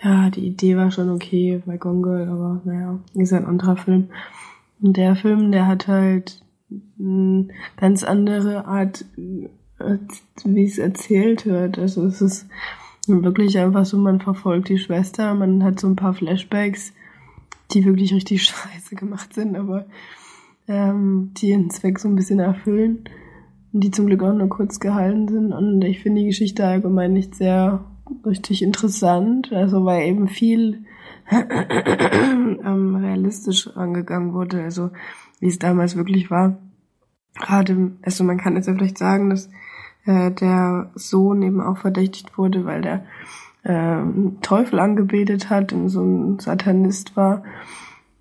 ja, 0.03 0.29
die 0.29 0.47
Idee 0.47 0.75
war 0.75 0.91
schon 0.91 1.09
okay 1.09 1.61
bei 1.65 1.77
Gone 1.77 2.01
Girl, 2.01 2.27
aber 2.27 2.61
naja, 2.65 2.99
ist 3.13 3.33
ein 3.33 3.45
anderer 3.45 3.77
Film. 3.77 4.09
Und 4.81 4.97
der 4.97 5.15
Film, 5.15 5.51
der 5.51 5.67
hat 5.67 5.87
halt 5.87 6.43
eine 6.99 7.47
ganz 7.77 8.03
andere 8.03 8.65
Art, 8.65 9.05
äh, 9.17 9.97
wie 10.43 10.63
es 10.63 10.77
erzählt 10.77 11.45
wird. 11.45 11.79
Also 11.79 12.05
es 12.05 12.21
ist 12.21 12.47
wirklich 13.07 13.57
einfach 13.57 13.85
so, 13.85 13.97
man 13.97 14.19
verfolgt 14.19 14.69
die 14.69 14.77
Schwester, 14.77 15.33
man 15.35 15.63
hat 15.63 15.79
so 15.79 15.87
ein 15.87 15.95
paar 15.95 16.13
Flashbacks, 16.13 16.93
die 17.71 17.85
wirklich 17.85 18.13
richtig 18.13 18.43
scheiße 18.43 18.95
gemacht 18.95 19.33
sind, 19.33 19.55
aber 19.55 19.85
ähm, 20.67 21.31
die 21.37 21.49
ihren 21.49 21.69
Zweck 21.69 21.99
so 21.99 22.09
ein 22.09 22.15
bisschen 22.15 22.39
erfüllen 22.39 23.05
und 23.71 23.83
die 23.83 23.91
zum 23.91 24.07
Glück 24.07 24.23
auch 24.23 24.33
nur 24.33 24.49
kurz 24.49 24.81
gehalten 24.81 25.29
sind. 25.29 25.53
Und 25.53 25.81
ich 25.81 26.01
finde 26.01 26.21
die 26.21 26.27
Geschichte 26.27 26.65
allgemein 26.65 27.13
nicht 27.13 27.35
sehr 27.35 27.85
richtig 28.25 28.61
interessant, 28.61 29.51
also 29.51 29.85
weil 29.85 30.07
eben 30.07 30.27
viel 30.27 30.85
ähm, 31.31 32.95
realistisch 32.95 33.75
angegangen 33.75 34.33
wurde, 34.33 34.63
also 34.63 34.91
wie 35.39 35.47
es 35.47 35.59
damals 35.59 35.95
wirklich 35.95 36.29
war. 36.29 36.57
Gerade, 37.35 37.91
also 38.01 38.23
man 38.23 38.37
kann 38.37 38.55
jetzt 38.55 38.67
ja 38.67 38.73
vielleicht 38.73 38.97
sagen, 38.97 39.29
dass 39.29 39.49
äh, 40.05 40.31
der 40.31 40.91
Sohn 40.95 41.41
eben 41.41 41.61
auch 41.61 41.77
verdächtigt 41.77 42.37
wurde, 42.37 42.65
weil 42.65 42.81
der 42.81 43.05
ähm, 43.65 44.37
Teufel 44.41 44.79
angebetet 44.79 45.49
hat 45.49 45.73
und 45.73 45.89
so 45.89 46.03
ein 46.03 46.39
Satanist 46.39 47.15
war 47.15 47.43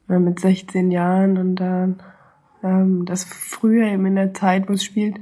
äh, 0.09 0.19
mit 0.19 0.41
16 0.41 0.91
Jahren 0.91 1.37
und 1.37 1.57
dann 1.57 2.03
ähm, 2.63 3.05
das 3.05 3.25
früher 3.25 3.87
eben 3.87 4.07
in 4.07 4.15
der 4.15 4.35
Zeit, 4.35 4.69
wo 4.69 4.75
es 4.75 4.85
spielt, 4.85 5.19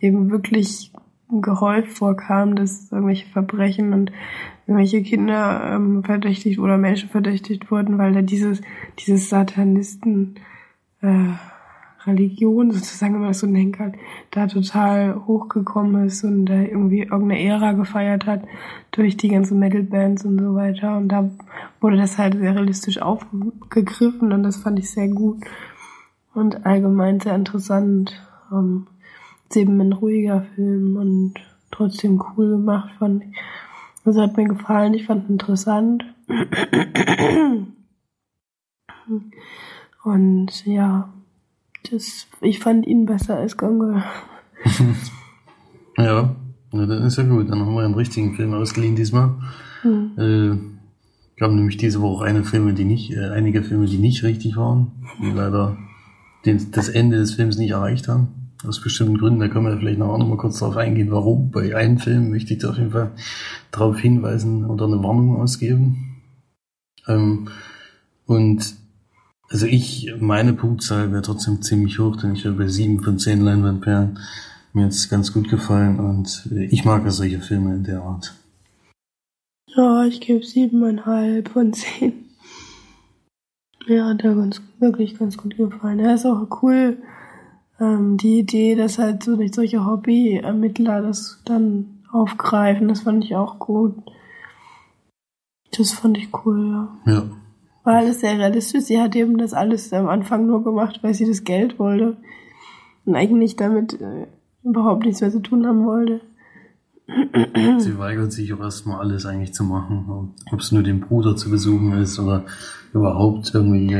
eben 0.00 0.30
wirklich 0.30 0.92
gehäuft 1.28 1.98
vorkam, 1.98 2.54
dass 2.56 2.92
irgendwelche 2.92 3.26
Verbrechen 3.26 3.92
und 3.92 4.12
irgendwelche 4.66 5.02
Kinder 5.02 5.72
ähm, 5.74 6.02
verdächtigt 6.04 6.58
oder 6.58 6.78
Menschen 6.78 7.08
verdächtigt 7.08 7.70
wurden, 7.70 7.98
weil 7.98 8.12
da 8.12 8.22
dieses, 8.22 8.60
dieses 8.98 9.28
Satanisten 9.28 10.36
äh, 11.00 11.34
Religion 12.06 12.70
sozusagen, 12.70 13.14
wenn 13.14 13.20
man 13.22 13.30
das 13.30 13.40
so 13.40 13.46
nennen 13.46 13.72
kann, 13.72 13.94
da 14.30 14.46
total 14.46 15.26
hochgekommen 15.26 16.06
ist 16.06 16.24
und 16.24 16.46
da 16.46 16.54
irgendwie 16.54 17.00
irgendeine 17.00 17.42
Ära 17.42 17.72
gefeiert 17.72 18.26
hat 18.26 18.42
durch 18.90 19.16
die 19.16 19.28
ganzen 19.28 19.58
Metal-Bands 19.58 20.24
und 20.24 20.38
so 20.38 20.54
weiter. 20.54 20.96
Und 20.96 21.08
da 21.08 21.30
wurde 21.80 21.96
das 21.96 22.18
halt 22.18 22.34
sehr 22.34 22.54
realistisch 22.54 23.00
aufgegriffen 23.00 24.32
und 24.32 24.42
das 24.42 24.56
fand 24.56 24.78
ich 24.78 24.90
sehr 24.90 25.08
gut 25.08 25.42
und 26.34 26.66
allgemein 26.66 27.20
sehr 27.20 27.34
interessant. 27.34 28.20
Ähm, 28.52 28.86
ist 29.48 29.56
eben 29.56 29.80
ein 29.80 29.92
ruhiger 29.92 30.46
Film 30.54 30.96
und 30.96 31.34
trotzdem 31.70 32.22
cool 32.36 32.50
gemacht, 32.50 32.90
fand 32.98 33.24
ich. 33.24 33.36
Also 34.04 34.20
hat 34.20 34.36
mir 34.36 34.48
gefallen, 34.48 34.94
ich 34.94 35.06
fand 35.06 35.30
interessant. 35.30 36.04
Und 40.04 40.66
ja, 40.66 41.08
das, 41.90 42.26
ich 42.40 42.58
fand 42.60 42.86
ihn 42.86 43.06
besser 43.06 43.36
als 43.36 43.56
Gongol. 43.56 44.02
ja, 45.96 46.36
ja, 46.72 46.86
dann 46.86 47.04
ist 47.04 47.16
ja 47.16 47.24
gut. 47.24 47.50
Dann 47.50 47.60
haben 47.60 47.74
wir 47.74 47.84
einen 47.84 47.94
richtigen 47.94 48.34
Film 48.34 48.52
ausgeliehen 48.54 48.96
diesmal. 48.96 49.34
Mhm. 49.82 50.12
Äh, 50.18 50.58
gab 51.38 51.52
nämlich 51.52 51.76
diese 51.76 52.00
Woche 52.00 52.16
auch 52.16 52.22
eine 52.22 52.44
Filme, 52.44 52.74
die 52.74 52.84
nicht, 52.84 53.12
äh, 53.12 53.30
einige 53.30 53.62
Filme, 53.62 53.86
die 53.86 53.98
nicht 53.98 54.22
richtig 54.22 54.56
waren, 54.56 54.92
die 55.20 55.30
leider 55.30 55.76
den, 56.44 56.70
das 56.72 56.88
Ende 56.88 57.16
des 57.16 57.34
Films 57.34 57.56
nicht 57.56 57.70
erreicht 57.70 58.08
haben. 58.08 58.43
Aus 58.66 58.80
bestimmten 58.80 59.18
Gründen, 59.18 59.40
da 59.40 59.48
können 59.48 59.66
wir 59.66 59.78
vielleicht 59.78 59.98
noch 59.98 60.16
mal 60.16 60.36
kurz 60.36 60.58
darauf 60.58 60.76
eingehen, 60.76 61.10
warum. 61.10 61.50
Bei 61.50 61.76
einem 61.76 61.98
Film 61.98 62.30
möchte 62.30 62.54
ich 62.54 62.60
da 62.60 62.70
auf 62.70 62.78
jeden 62.78 62.92
Fall 62.92 63.12
darauf 63.70 63.98
hinweisen 63.98 64.64
oder 64.64 64.86
eine 64.86 65.02
Warnung 65.02 65.36
ausgeben. 65.40 66.22
Ähm, 67.06 67.48
und 68.26 68.74
also 69.50 69.66
ich, 69.66 70.12
meine 70.18 70.54
Punktzahl 70.54 71.12
wäre 71.12 71.22
trotzdem 71.22 71.62
ziemlich 71.62 71.98
hoch, 71.98 72.16
denn 72.16 72.32
ich 72.32 72.44
wäre 72.44 72.54
bei 72.54 72.68
sieben 72.68 73.00
von 73.00 73.18
zehn 73.18 73.40
Leinwandperlen. 73.40 74.18
Mir 74.72 74.88
es 74.88 75.08
ganz 75.08 75.32
gut 75.32 75.48
gefallen 75.48 76.00
und 76.00 76.48
äh, 76.50 76.64
ich 76.64 76.84
mag 76.84 77.04
ja 77.04 77.10
solche 77.10 77.40
Filme 77.40 77.76
in 77.76 77.84
der 77.84 78.02
Art. 78.02 78.34
Ja, 79.76 80.04
ich 80.04 80.20
gebe 80.20 80.44
siebeneinhalb 80.44 81.48
von 81.50 81.72
zehn. 81.72 82.24
Ja, 83.86 84.08
hat 84.08 84.24
er 84.24 84.34
ganz, 84.34 84.62
wirklich 84.78 85.18
ganz 85.18 85.36
gut 85.36 85.56
gefallen. 85.56 86.00
Er 86.00 86.14
ist 86.14 86.24
auch 86.24 86.62
cool, 86.62 86.96
ähm, 87.80 88.16
die 88.16 88.38
Idee, 88.38 88.74
dass 88.74 88.98
halt 88.98 89.22
so 89.22 89.36
nicht 89.36 89.54
solche 89.54 89.84
Hobby-Ermittler 89.84 91.02
das 91.02 91.40
dann 91.44 92.02
aufgreifen, 92.12 92.88
das 92.88 93.02
fand 93.02 93.24
ich 93.24 93.34
auch 93.34 93.58
gut. 93.58 93.94
Das 95.76 95.92
fand 95.92 96.16
ich 96.18 96.28
cool, 96.44 96.68
ja. 97.06 97.12
Ja. 97.12 97.22
War 97.82 97.96
alles 97.96 98.20
sehr 98.20 98.38
realistisch. 98.38 98.84
Sie 98.84 99.00
hat 99.00 99.14
eben 99.16 99.36
das 99.36 99.52
alles 99.52 99.92
am 99.92 100.08
Anfang 100.08 100.46
nur 100.46 100.62
gemacht, 100.64 101.00
weil 101.02 101.14
sie 101.14 101.26
das 101.26 101.44
Geld 101.44 101.78
wollte. 101.78 102.16
Und 103.04 103.16
eigentlich 103.16 103.56
damit 103.56 104.00
äh, 104.00 104.26
überhaupt 104.62 105.04
nichts 105.04 105.20
mehr 105.20 105.30
zu 105.30 105.40
tun 105.40 105.66
haben 105.66 105.84
wollte. 105.84 106.20
Sie 107.78 107.98
weigert 107.98 108.32
sich 108.32 108.54
auch 108.54 108.60
erstmal 108.60 109.00
alles 109.00 109.26
eigentlich 109.26 109.52
zu 109.52 109.64
machen. 109.64 110.32
Ob 110.50 110.60
es 110.60 110.72
nur 110.72 110.82
den 110.82 111.00
Bruder 111.00 111.36
zu 111.36 111.50
besuchen 111.50 111.92
ist 111.92 112.18
oder 112.18 112.44
überhaupt 112.94 113.50
irgendwie 113.52 113.94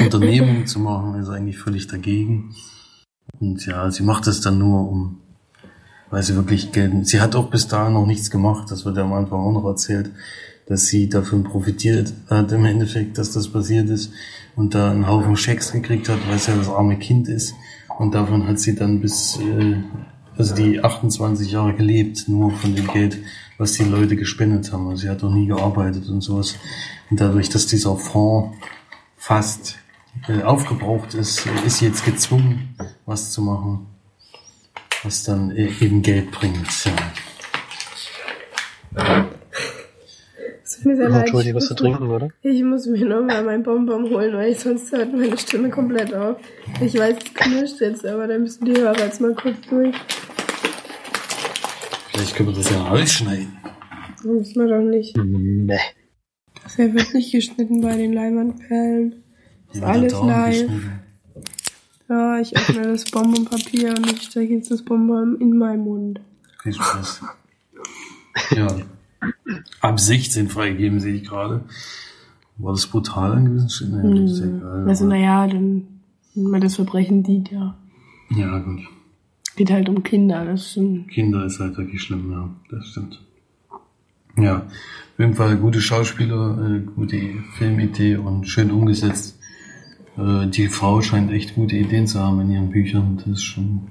Unternehmung 0.00 0.66
zu 0.66 0.78
machen, 0.78 1.18
ist 1.18 1.28
eigentlich 1.28 1.58
völlig 1.58 1.88
dagegen. 1.88 2.54
Und 3.40 3.64
ja, 3.66 3.90
sie 3.90 4.02
macht 4.02 4.26
es 4.26 4.40
dann 4.40 4.58
nur, 4.58 4.88
um, 4.88 5.18
weil 6.10 6.22
sie 6.22 6.36
wirklich 6.36 6.72
Geld, 6.72 7.06
sie 7.06 7.20
hat 7.20 7.34
auch 7.34 7.50
bis 7.50 7.68
dahin 7.68 7.94
noch 7.94 8.06
nichts 8.06 8.30
gemacht, 8.30 8.70
das 8.70 8.84
wird 8.84 8.96
ja 8.96 9.04
am 9.04 9.12
Anfang 9.12 9.40
auch 9.40 9.52
noch 9.52 9.64
erzählt 9.64 10.10
dass 10.66 10.86
sie 10.86 11.08
davon 11.08 11.44
profitiert 11.44 12.12
hat 12.28 12.52
im 12.52 12.64
Endeffekt, 12.64 13.18
dass 13.18 13.32
das 13.32 13.48
passiert 13.48 13.88
ist 13.88 14.12
und 14.56 14.74
da 14.74 14.90
einen 14.90 15.06
Haufen 15.06 15.36
Schecks 15.36 15.72
gekriegt 15.72 16.08
hat, 16.08 16.18
weil 16.26 16.36
es 16.36 16.46
ja 16.48 16.56
das 16.56 16.68
arme 16.68 16.98
Kind 16.98 17.28
ist. 17.28 17.54
Und 17.98 18.14
davon 18.14 18.46
hat 18.46 18.58
sie 18.58 18.74
dann 18.74 19.00
bis, 19.00 19.38
äh, 19.38 19.76
also 20.36 20.54
die 20.54 20.82
28 20.82 21.50
Jahre 21.50 21.74
gelebt, 21.74 22.28
nur 22.28 22.50
von 22.50 22.74
dem 22.74 22.88
Geld, 22.88 23.18
was 23.58 23.72
die 23.72 23.84
Leute 23.84 24.16
gespendet 24.16 24.72
haben. 24.72 24.88
Also 24.88 25.02
sie 25.02 25.08
hat 25.08 25.22
noch 25.22 25.32
nie 25.32 25.46
gearbeitet 25.46 26.08
und 26.08 26.20
sowas. 26.20 26.56
Und 27.10 27.20
dadurch, 27.20 27.48
dass 27.48 27.66
dieser 27.66 27.96
Fonds 27.96 28.56
fast 29.16 29.76
äh, 30.28 30.42
aufgebraucht 30.42 31.14
ist, 31.14 31.46
ist 31.64 31.80
jetzt 31.80 32.04
gezwungen, 32.04 32.76
was 33.06 33.32
zu 33.32 33.42
machen, 33.42 33.86
was 35.02 35.22
dann 35.24 35.50
äh, 35.50 35.70
eben 35.80 36.02
Geld 36.02 36.30
bringt. 36.30 36.66
Ja. 38.94 39.28
Es 40.62 40.76
tut 40.76 40.86
mir 40.86 40.96
sehr 40.96 41.08
leid. 41.08 41.20
Entschuldigung, 41.20 41.60
was 41.60 41.68
zu 41.68 41.74
trinken, 41.74 42.08
oder? 42.10 42.28
Ich 42.42 42.62
muss 42.62 42.86
mir 42.86 43.04
nochmal 43.04 43.44
meinen 43.44 43.62
Bonbon 43.62 44.10
holen, 44.10 44.34
weil 44.34 44.50
ich 44.50 44.58
sonst 44.58 44.90
hört 44.90 45.12
meine 45.12 45.38
Stimme 45.38 45.70
komplett 45.70 46.12
auf. 46.12 46.38
Ich 46.80 46.98
weiß, 46.98 47.16
es 47.24 47.34
knirscht 47.34 47.80
jetzt, 47.80 48.04
aber 48.04 48.26
dann 48.26 48.42
müssen 48.42 48.64
die 48.64 48.72
Hörer 48.72 48.98
jetzt 48.98 49.20
mal 49.20 49.34
kurz 49.34 49.56
durch. 49.70 49.94
Vielleicht 52.10 52.34
können 52.34 52.48
wir 52.48 52.56
das 52.56 52.70
ja 52.70 52.88
ausschneiden. 52.88 53.56
Das 54.16 54.24
müssen 54.24 54.66
wir 54.66 54.76
doch 54.76 54.82
nicht. 54.82 55.16
Nee. 55.16 55.78
Das 56.64 56.78
wird 56.78 57.14
nicht 57.14 57.30
geschnitten 57.30 57.80
bei 57.80 57.96
den 57.96 58.12
Leimandperlen. 58.12 59.22
Ist 59.76 59.84
alles 59.84 60.12
live. 60.12 60.70
Ja, 62.08 62.38
ich 62.38 62.56
öffne 62.56 62.82
das 62.82 63.04
Bonbonpapier 63.04 63.90
und 63.90 64.12
ich 64.12 64.22
stecke 64.22 64.54
jetzt 64.54 64.70
das 64.70 64.82
Bonbon 64.82 65.40
in 65.40 65.56
meinen 65.58 65.84
Mund. 65.84 66.20
Viel 66.62 66.72
Spaß. 66.72 67.22
ja. 68.50 68.68
Ab 69.80 69.98
16 69.98 70.48
freigegeben, 70.48 71.00
sehe 71.00 71.14
ich 71.14 71.24
gerade. 71.24 71.64
War 72.58 72.72
das 72.72 72.86
brutal 72.86 73.32
an 73.32 73.44
gewissen 73.44 73.68
Stellen? 73.68 74.26
Das 74.26 74.40
egal, 74.40 74.88
also, 74.88 75.06
naja, 75.06 75.46
dann 75.46 75.86
man 76.34 76.60
das 76.60 76.76
Verbrechen 76.76 77.22
dient, 77.22 77.50
ja. 77.50 77.76
Ja, 78.30 78.58
gut. 78.58 78.80
Geht 79.56 79.70
halt 79.70 79.88
um 79.88 80.02
Kinder, 80.02 80.44
das 80.44 80.72
stimmt. 80.72 81.08
Kinder 81.08 81.44
ist 81.46 81.60
halt 81.60 81.76
wirklich 81.76 82.02
schlimm, 82.02 82.30
ja, 82.30 82.50
das 82.70 82.86
stimmt. 82.88 83.20
Ja, 84.36 84.58
auf 84.58 85.18
jeden 85.18 85.34
Fall 85.34 85.56
gute 85.56 85.80
Schauspieler, 85.80 86.58
äh, 86.60 86.80
gute 86.94 87.18
Filmidee 87.56 88.16
und 88.16 88.46
schön 88.46 88.70
umgesetzt. 88.70 89.35
Äh, 90.18 90.46
die 90.48 90.68
Frau 90.68 91.02
scheint 91.02 91.30
echt 91.30 91.54
gute 91.54 91.76
Ideen 91.76 92.06
zu 92.06 92.20
haben 92.20 92.40
in 92.40 92.50
ihren 92.50 92.70
Büchern. 92.70 93.16
Das 93.18 93.26
ist 93.26 93.44
schon 93.44 93.88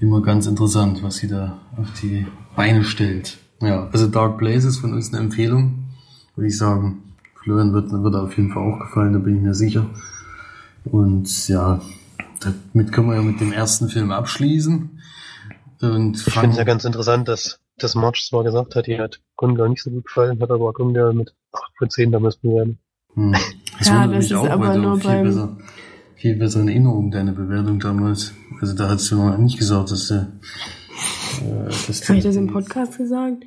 immer 0.00 0.22
ganz 0.22 0.46
interessant, 0.46 1.02
was 1.02 1.16
sie 1.16 1.28
da 1.28 1.58
auf 1.76 1.88
die 2.00 2.26
Beine 2.56 2.84
stellt. 2.84 3.38
Ja, 3.60 3.88
also 3.92 4.06
Dark 4.06 4.38
Places 4.38 4.78
von 4.78 4.92
uns 4.92 5.12
eine 5.12 5.22
Empfehlung, 5.22 5.88
würde 6.36 6.48
ich 6.48 6.56
sagen. 6.56 7.14
Florian 7.42 7.72
wird, 7.72 7.90
wird 7.90 8.14
auf 8.14 8.36
jeden 8.36 8.52
Fall 8.52 8.62
auch 8.62 8.78
gefallen, 8.78 9.12
da 9.12 9.18
bin 9.18 9.36
ich 9.36 9.42
mir 9.42 9.54
sicher. 9.54 9.86
Und 10.84 11.48
ja, 11.48 11.80
damit 12.40 12.92
können 12.92 13.08
wir 13.08 13.16
ja 13.16 13.22
mit 13.22 13.40
dem 13.40 13.52
ersten 13.52 13.88
Film 13.88 14.12
abschließen. 14.12 15.00
Und 15.80 16.16
ich 16.16 16.32
finde 16.32 16.50
es 16.50 16.56
ja 16.56 16.64
ganz 16.64 16.84
interessant, 16.84 17.28
dass, 17.28 17.60
dass 17.76 17.94
March 17.94 18.26
zwar 18.28 18.44
gesagt 18.44 18.74
hat, 18.74 18.86
die 18.86 18.98
hat 18.98 19.20
Gunga 19.36 19.68
nicht 19.68 19.82
so 19.82 19.90
gut 19.90 20.06
gefallen, 20.06 20.40
hat 20.40 20.50
aber 20.50 20.72
Gunga 20.72 21.12
mit 21.12 21.34
8 21.52 21.72
von 21.78 21.90
10 21.90 22.12
damals 22.12 22.36
bewerten. 22.36 22.78
Hm. 23.14 23.32
Das 23.78 23.88
ja, 23.88 24.06
das 24.06 24.24
ist 24.24 24.32
auch, 24.34 24.48
aber 24.48 24.76
nur 24.76 25.00
viel 25.00 25.22
besser, 25.22 25.56
viel 26.16 26.36
besser 26.36 26.60
in 26.60 26.68
Erinnerung, 26.68 27.10
deine 27.10 27.32
Bewertung 27.32 27.78
damals. 27.78 28.32
Also 28.60 28.74
da 28.74 28.88
hast 28.88 29.10
du 29.10 29.16
noch 29.16 29.38
nicht 29.38 29.58
gesagt, 29.58 29.90
dass 29.90 30.08
der 30.08 30.32
äh, 31.42 31.70
Habe 31.70 32.18
ich 32.18 32.24
das 32.24 32.36
im 32.36 32.48
Podcast 32.48 32.98
gesagt? 32.98 33.44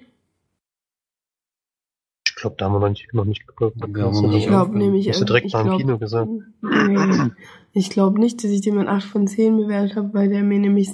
Ich 2.26 2.36
glaube, 2.36 2.56
da 2.58 2.66
haben 2.66 2.74
wir 2.74 2.80
noch 2.80 2.90
nicht, 2.90 3.14
noch 3.14 3.26
nicht 3.26 3.46
geguckt. 3.46 3.78
Ich 3.86 4.48
glaube 4.48 4.78
nämlich. 4.78 5.08
Hast 5.10 5.22
du 5.22 5.26
direkt 5.26 5.48
ich 5.48 5.54
nach 5.54 5.64
dem 5.64 5.78
Kino 5.78 5.98
gesagt? 6.00 6.30
Nee, 6.62 7.32
ich 7.74 7.90
glaube 7.90 8.20
nicht, 8.20 8.44
dass 8.44 8.50
ich 8.50 8.62
dem 8.62 8.80
ein 8.80 8.88
8 8.88 9.04
von 9.04 9.28
10 9.28 9.58
bewertet 9.58 9.96
habe, 9.96 10.14
weil 10.14 10.30
der 10.30 10.42
mir 10.42 10.60
nämlich 10.60 10.90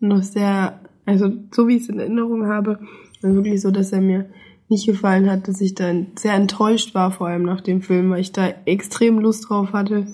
noch 0.00 0.22
sehr, 0.22 0.80
also 1.06 1.32
so 1.52 1.68
wie 1.68 1.76
ich 1.76 1.84
es 1.84 1.88
in 1.88 2.00
Erinnerung 2.00 2.46
habe, 2.48 2.80
war 3.22 3.34
wirklich 3.34 3.62
so, 3.62 3.70
dass 3.70 3.92
er 3.92 4.00
mir 4.00 4.26
nicht 4.68 4.86
gefallen 4.86 5.30
hat, 5.30 5.48
dass 5.48 5.60
ich 5.60 5.74
dann 5.74 6.08
sehr 6.16 6.34
enttäuscht 6.34 6.94
war, 6.94 7.10
vor 7.10 7.28
allem 7.28 7.42
nach 7.42 7.60
dem 7.60 7.82
Film, 7.82 8.10
weil 8.10 8.20
ich 8.20 8.32
da 8.32 8.48
extrem 8.64 9.18
Lust 9.18 9.48
drauf 9.48 9.72
hatte 9.72 10.06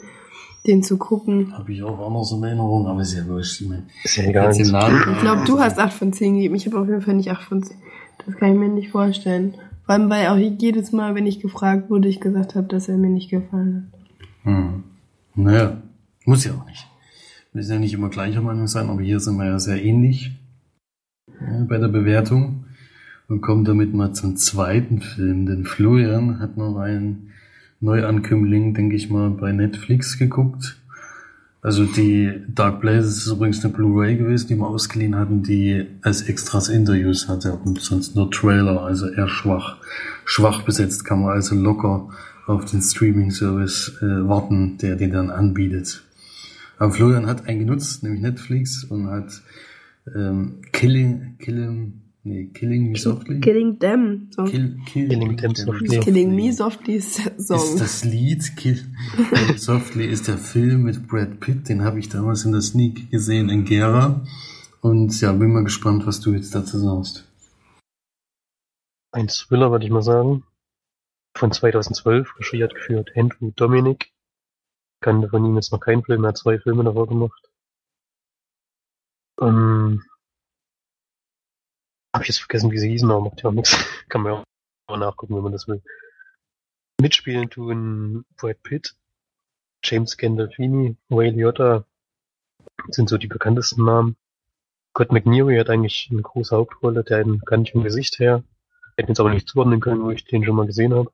den 0.66 0.82
zu 0.82 0.98
gucken. 0.98 1.52
Habe 1.52 1.72
ich 1.72 1.82
auch 1.82 2.06
anders 2.06 2.32
in 2.32 2.42
Erinnerung, 2.42 2.86
aber 2.86 3.00
ist 3.02 3.14
ja 3.14 3.26
wurscht. 3.26 3.62
Ist 4.04 4.16
ja 4.16 4.24
egal. 4.24 4.54
Ich 4.56 4.68
glaube, 4.68 5.44
du 5.46 5.58
hast 5.58 5.78
8 5.78 5.92
von 5.92 6.12
10 6.12 6.34
gegeben. 6.34 6.54
Ich 6.54 6.66
habe 6.66 6.78
auf 6.78 6.86
jeden 6.86 7.02
Fall 7.02 7.14
nicht 7.14 7.30
8 7.30 7.42
von 7.42 7.62
10. 7.62 7.76
Das 8.26 8.36
kann 8.36 8.52
ich 8.52 8.58
mir 8.58 8.68
nicht 8.68 8.90
vorstellen. 8.90 9.54
Vor 9.86 9.94
allem, 9.94 10.10
weil 10.10 10.28
auch 10.28 10.36
jedes 10.36 10.92
Mal, 10.92 11.14
wenn 11.14 11.26
ich 11.26 11.40
gefragt 11.40 11.90
wurde, 11.90 12.08
ich 12.08 12.20
gesagt 12.20 12.54
habe, 12.54 12.66
dass 12.66 12.88
er 12.88 12.96
mir 12.96 13.08
nicht 13.08 13.30
gefallen 13.30 13.90
hat. 13.92 14.00
Hm. 14.42 14.84
Naja, 15.34 15.82
muss 16.26 16.44
ja 16.44 16.52
auch 16.52 16.66
nicht. 16.66 16.86
Wir 17.52 17.60
müssen 17.60 17.72
ja 17.72 17.78
nicht 17.78 17.94
immer 17.94 18.10
gleicher 18.10 18.42
Meinung 18.42 18.66
sein, 18.66 18.90
aber 18.90 19.00
hier 19.00 19.20
sind 19.20 19.36
wir 19.36 19.46
ja 19.46 19.58
sehr 19.58 19.82
ähnlich 19.82 20.32
ja, 21.40 21.64
bei 21.66 21.78
der 21.78 21.88
Bewertung. 21.88 22.59
Und 23.30 23.42
kommen 23.42 23.64
damit 23.64 23.94
mal 23.94 24.12
zum 24.12 24.36
zweiten 24.36 25.02
Film, 25.02 25.46
denn 25.46 25.64
Florian 25.64 26.40
hat 26.40 26.56
noch 26.56 26.78
einen 26.78 27.30
Neuankömmling, 27.78 28.74
denke 28.74 28.96
ich 28.96 29.08
mal, 29.08 29.30
bei 29.30 29.52
Netflix 29.52 30.18
geguckt. 30.18 30.76
Also 31.62 31.84
die 31.84 32.42
Dark 32.48 32.80
Blazes 32.80 33.18
ist 33.18 33.28
übrigens 33.28 33.64
eine 33.64 33.72
Blu-ray 33.72 34.16
gewesen, 34.16 34.48
die 34.48 34.56
wir 34.56 34.66
ausgeliehen 34.66 35.14
hatten, 35.14 35.44
die 35.44 35.86
als 36.02 36.22
Extras 36.22 36.68
Interviews 36.68 37.28
hatte 37.28 37.52
und 37.52 37.80
sonst 37.80 38.16
nur 38.16 38.32
Trailer, 38.32 38.82
also 38.82 39.06
eher 39.08 39.28
schwach. 39.28 39.76
Schwach 40.24 40.62
besetzt 40.62 41.04
kann 41.04 41.20
man 41.20 41.30
also 41.30 41.54
locker 41.54 42.08
auf 42.48 42.64
den 42.64 42.82
Streaming-Service 42.82 43.98
äh, 44.02 44.28
warten, 44.28 44.76
der 44.78 44.96
den 44.96 45.12
dann 45.12 45.30
anbietet. 45.30 46.02
Aber 46.78 46.90
Florian 46.90 47.26
hat 47.26 47.46
einen 47.46 47.60
genutzt, 47.60 48.02
nämlich 48.02 48.22
Netflix, 48.22 48.82
und 48.82 49.06
hat 49.06 49.40
ähm, 50.16 50.62
Killing, 50.72 51.36
Killing, 51.38 52.00
nee, 52.22 52.46
Killing 52.46 52.90
Me 52.90 52.98
Softly. 52.98 53.40
Killing 53.40 53.78
Them. 53.78 54.28
So. 54.30 54.44
Kill, 54.44 54.76
kill, 54.86 55.08
Killing 55.08 55.36
Them 55.36 55.54
Softly. 55.54 56.00
Killing 56.00 56.34
Me 56.34 56.52
Softly 56.52 57.00
Song. 57.00 57.32
ist 57.38 57.80
das 57.80 58.04
Lied. 58.04 58.56
Kill 58.56 58.84
Them 59.32 59.56
Softly 59.56 60.06
ist 60.06 60.28
der 60.28 60.38
Film 60.38 60.82
mit 60.82 61.06
Brad 61.08 61.40
Pitt. 61.40 61.68
Den 61.68 61.82
habe 61.82 61.98
ich 61.98 62.08
damals 62.08 62.44
in 62.44 62.52
der 62.52 62.62
Sneak 62.62 63.10
gesehen 63.10 63.48
in 63.48 63.64
Gera. 63.64 64.24
Und 64.80 65.20
ja, 65.20 65.32
bin 65.32 65.52
mal 65.52 65.64
gespannt, 65.64 66.06
was 66.06 66.20
du 66.20 66.32
jetzt 66.32 66.54
dazu 66.54 66.78
sagst. 66.78 67.26
Ein 69.12 69.28
Thriller, 69.28 69.70
würde 69.70 69.84
ich 69.84 69.90
mal 69.90 70.02
sagen. 70.02 70.44
Von 71.36 71.52
2012, 71.52 72.38
Regie 72.38 72.64
hat 72.64 72.74
geführt 72.74 73.10
Andrew 73.16 73.52
Dominic. 73.54 74.12
Kannte 75.00 75.28
von 75.28 75.44
ihm 75.44 75.54
jetzt 75.54 75.72
noch 75.72 75.80
keinen 75.80 76.04
Film, 76.04 76.24
er 76.24 76.28
hat 76.28 76.38
zwei 76.38 76.58
Filme 76.58 76.84
davor 76.84 77.06
gemacht. 77.06 77.50
Ähm, 79.40 80.02
hab 82.12 82.22
ich 82.22 82.28
jetzt 82.28 82.38
vergessen, 82.38 82.70
wie 82.70 82.78
sie 82.78 82.88
hießen, 82.90 83.10
aber 83.10 83.20
macht 83.20 83.42
ja 83.42 83.50
auch 83.50 83.54
nichts. 83.54 83.76
Kann 84.08 84.22
man 84.22 84.32
ja 84.32 84.44
auch 84.86 84.96
nachgucken, 84.96 85.36
wenn 85.36 85.42
man 85.42 85.52
das 85.52 85.68
will. 85.68 85.82
Mitspielen 87.00 87.48
tun 87.48 88.24
Brad 88.36 88.62
Pitt, 88.62 88.94
James 89.82 90.16
Gandolfini, 90.16 90.96
Ray 91.10 91.30
Liotta 91.30 91.84
sind 92.88 93.08
so 93.08 93.16
die 93.16 93.26
bekanntesten 93.26 93.84
Namen. 93.84 94.16
Scott 94.90 95.12
McNeary 95.12 95.56
hat 95.56 95.70
eigentlich 95.70 96.08
eine 96.10 96.22
große 96.22 96.54
Hauptrolle, 96.54 97.04
der 97.04 97.24
kann 97.46 97.62
ich 97.62 97.72
vom 97.72 97.84
Gesicht 97.84 98.18
her. 98.18 98.42
Hätte 98.96 99.08
jetzt 99.08 99.20
aber 99.20 99.30
nicht 99.30 99.48
zuordnen 99.48 99.80
können, 99.80 100.02
wo 100.02 100.10
ich 100.10 100.24
den 100.24 100.44
schon 100.44 100.56
mal 100.56 100.66
gesehen 100.66 100.94
habe. 100.94 101.10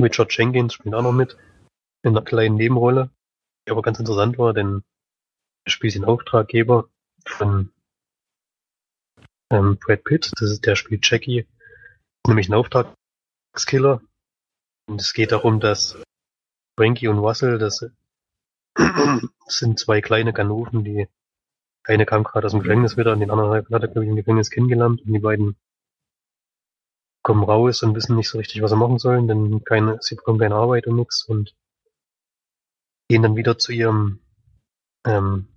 Richard 0.00 0.36
Jenkins 0.36 0.74
spielt 0.74 0.94
auch 0.94 1.02
noch 1.02 1.12
mit. 1.12 1.36
In 2.02 2.10
einer 2.10 2.22
kleinen 2.22 2.56
Nebenrolle. 2.56 3.10
Die 3.66 3.72
aber 3.72 3.82
ganz 3.82 3.98
interessant 3.98 4.38
war, 4.38 4.52
denn 4.52 4.84
er 5.64 5.70
spielt 5.70 5.94
den 5.94 6.04
Auftraggeber 6.04 6.88
von 7.26 7.70
ähm, 9.50 9.78
Brad 9.78 10.04
Pitt. 10.04 10.32
Das 10.38 10.50
ist, 10.50 10.66
der 10.66 10.76
spielt 10.76 11.08
Jackie. 11.08 11.46
Nämlich 12.26 12.48
ein 12.48 12.54
Auftragskiller. 12.54 14.00
Und 14.86 15.00
es 15.00 15.12
geht 15.12 15.32
darum, 15.32 15.60
dass 15.60 15.98
Frankie 16.78 17.08
und 17.08 17.18
Russell, 17.18 17.58
das 17.58 17.86
sind 19.46 19.78
zwei 19.78 20.00
kleine 20.00 20.32
Ganoven, 20.32 20.84
die 20.84 21.08
eine 21.84 22.06
kam 22.06 22.24
gerade 22.24 22.46
aus 22.46 22.52
dem 22.52 22.62
Gefängnis 22.62 22.96
wieder 22.96 23.12
und 23.12 23.20
den 23.20 23.30
anderen 23.30 23.52
hat 23.52 23.82
er, 23.82 23.88
glaube 23.88 24.04
ich, 24.04 24.10
im 24.10 24.16
Gefängnis 24.16 24.50
kennengelernt 24.50 25.02
und 25.02 25.12
die 25.12 25.18
beiden 25.18 25.56
kommen 27.22 27.44
raus 27.44 27.82
und 27.82 27.94
wissen 27.94 28.16
nicht 28.16 28.28
so 28.28 28.38
richtig, 28.38 28.62
was 28.62 28.70
sie 28.70 28.76
machen 28.76 28.98
sollen, 28.98 29.28
denn 29.28 29.64
keine, 29.64 29.98
sie 30.00 30.14
bekommen 30.14 30.38
keine 30.38 30.56
Arbeit 30.56 30.86
und 30.86 30.96
nichts 30.96 31.24
und 31.24 31.54
gehen 33.08 33.22
dann 33.22 33.36
wieder 33.36 33.58
zu 33.58 33.72
ihrem, 33.72 34.20
ähm, 35.06 35.48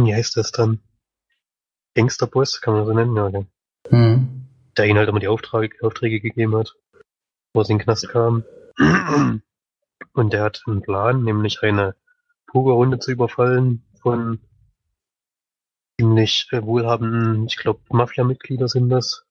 wie 0.00 0.14
heißt 0.14 0.36
das 0.36 0.50
dann? 0.50 0.80
Gangsterboss, 1.94 2.60
kann 2.60 2.74
man 2.74 2.86
so 2.86 2.92
nennen, 2.92 3.16
ja, 3.16 3.26
okay. 3.26 3.46
Hm. 3.88 4.46
der 4.76 4.86
ihnen 4.86 4.98
halt 4.98 5.08
immer 5.08 5.20
die 5.20 5.28
Aufträge, 5.28 5.76
Aufträge 5.82 6.20
gegeben 6.20 6.56
hat, 6.56 6.74
wo 7.52 7.62
sie 7.62 7.72
in 7.72 7.78
den 7.78 7.84
Knast 7.84 8.08
kamen. 8.08 8.44
Und 10.12 10.32
der 10.32 10.42
hat 10.42 10.62
einen 10.66 10.82
Plan, 10.82 11.22
nämlich 11.22 11.62
eine 11.62 11.94
Pokerrunde 12.46 12.98
zu 12.98 13.12
überfallen 13.12 13.84
von 14.00 14.40
ziemlich 15.98 16.48
äh, 16.52 16.64
wohlhabenden, 16.64 17.46
ich 17.46 17.56
glaube, 17.56 17.80
Mafia-Mitglieder 17.90 18.68
sind 18.68 18.88
das, 18.90 19.24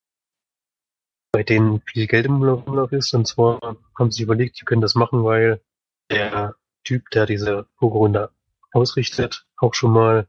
bei 1.31 1.43
denen 1.43 1.81
viel 1.81 2.07
Geld 2.07 2.25
im 2.25 2.35
Umlauf 2.35 2.67
Umlauf 2.67 2.91
ist. 2.91 3.13
Und 3.13 3.27
zwar 3.27 3.59
haben 3.97 4.11
sie 4.11 4.17
sich 4.17 4.23
überlegt, 4.23 4.57
sie 4.57 4.65
können 4.65 4.81
das 4.81 4.95
machen, 4.95 5.23
weil 5.23 5.61
der 6.09 6.55
Typ, 6.83 7.09
der 7.11 7.25
diese 7.25 7.65
Pokerrunde 7.77 8.29
ausrichtet, 8.71 9.45
auch 9.57 9.73
schon 9.73 9.91
mal 9.91 10.27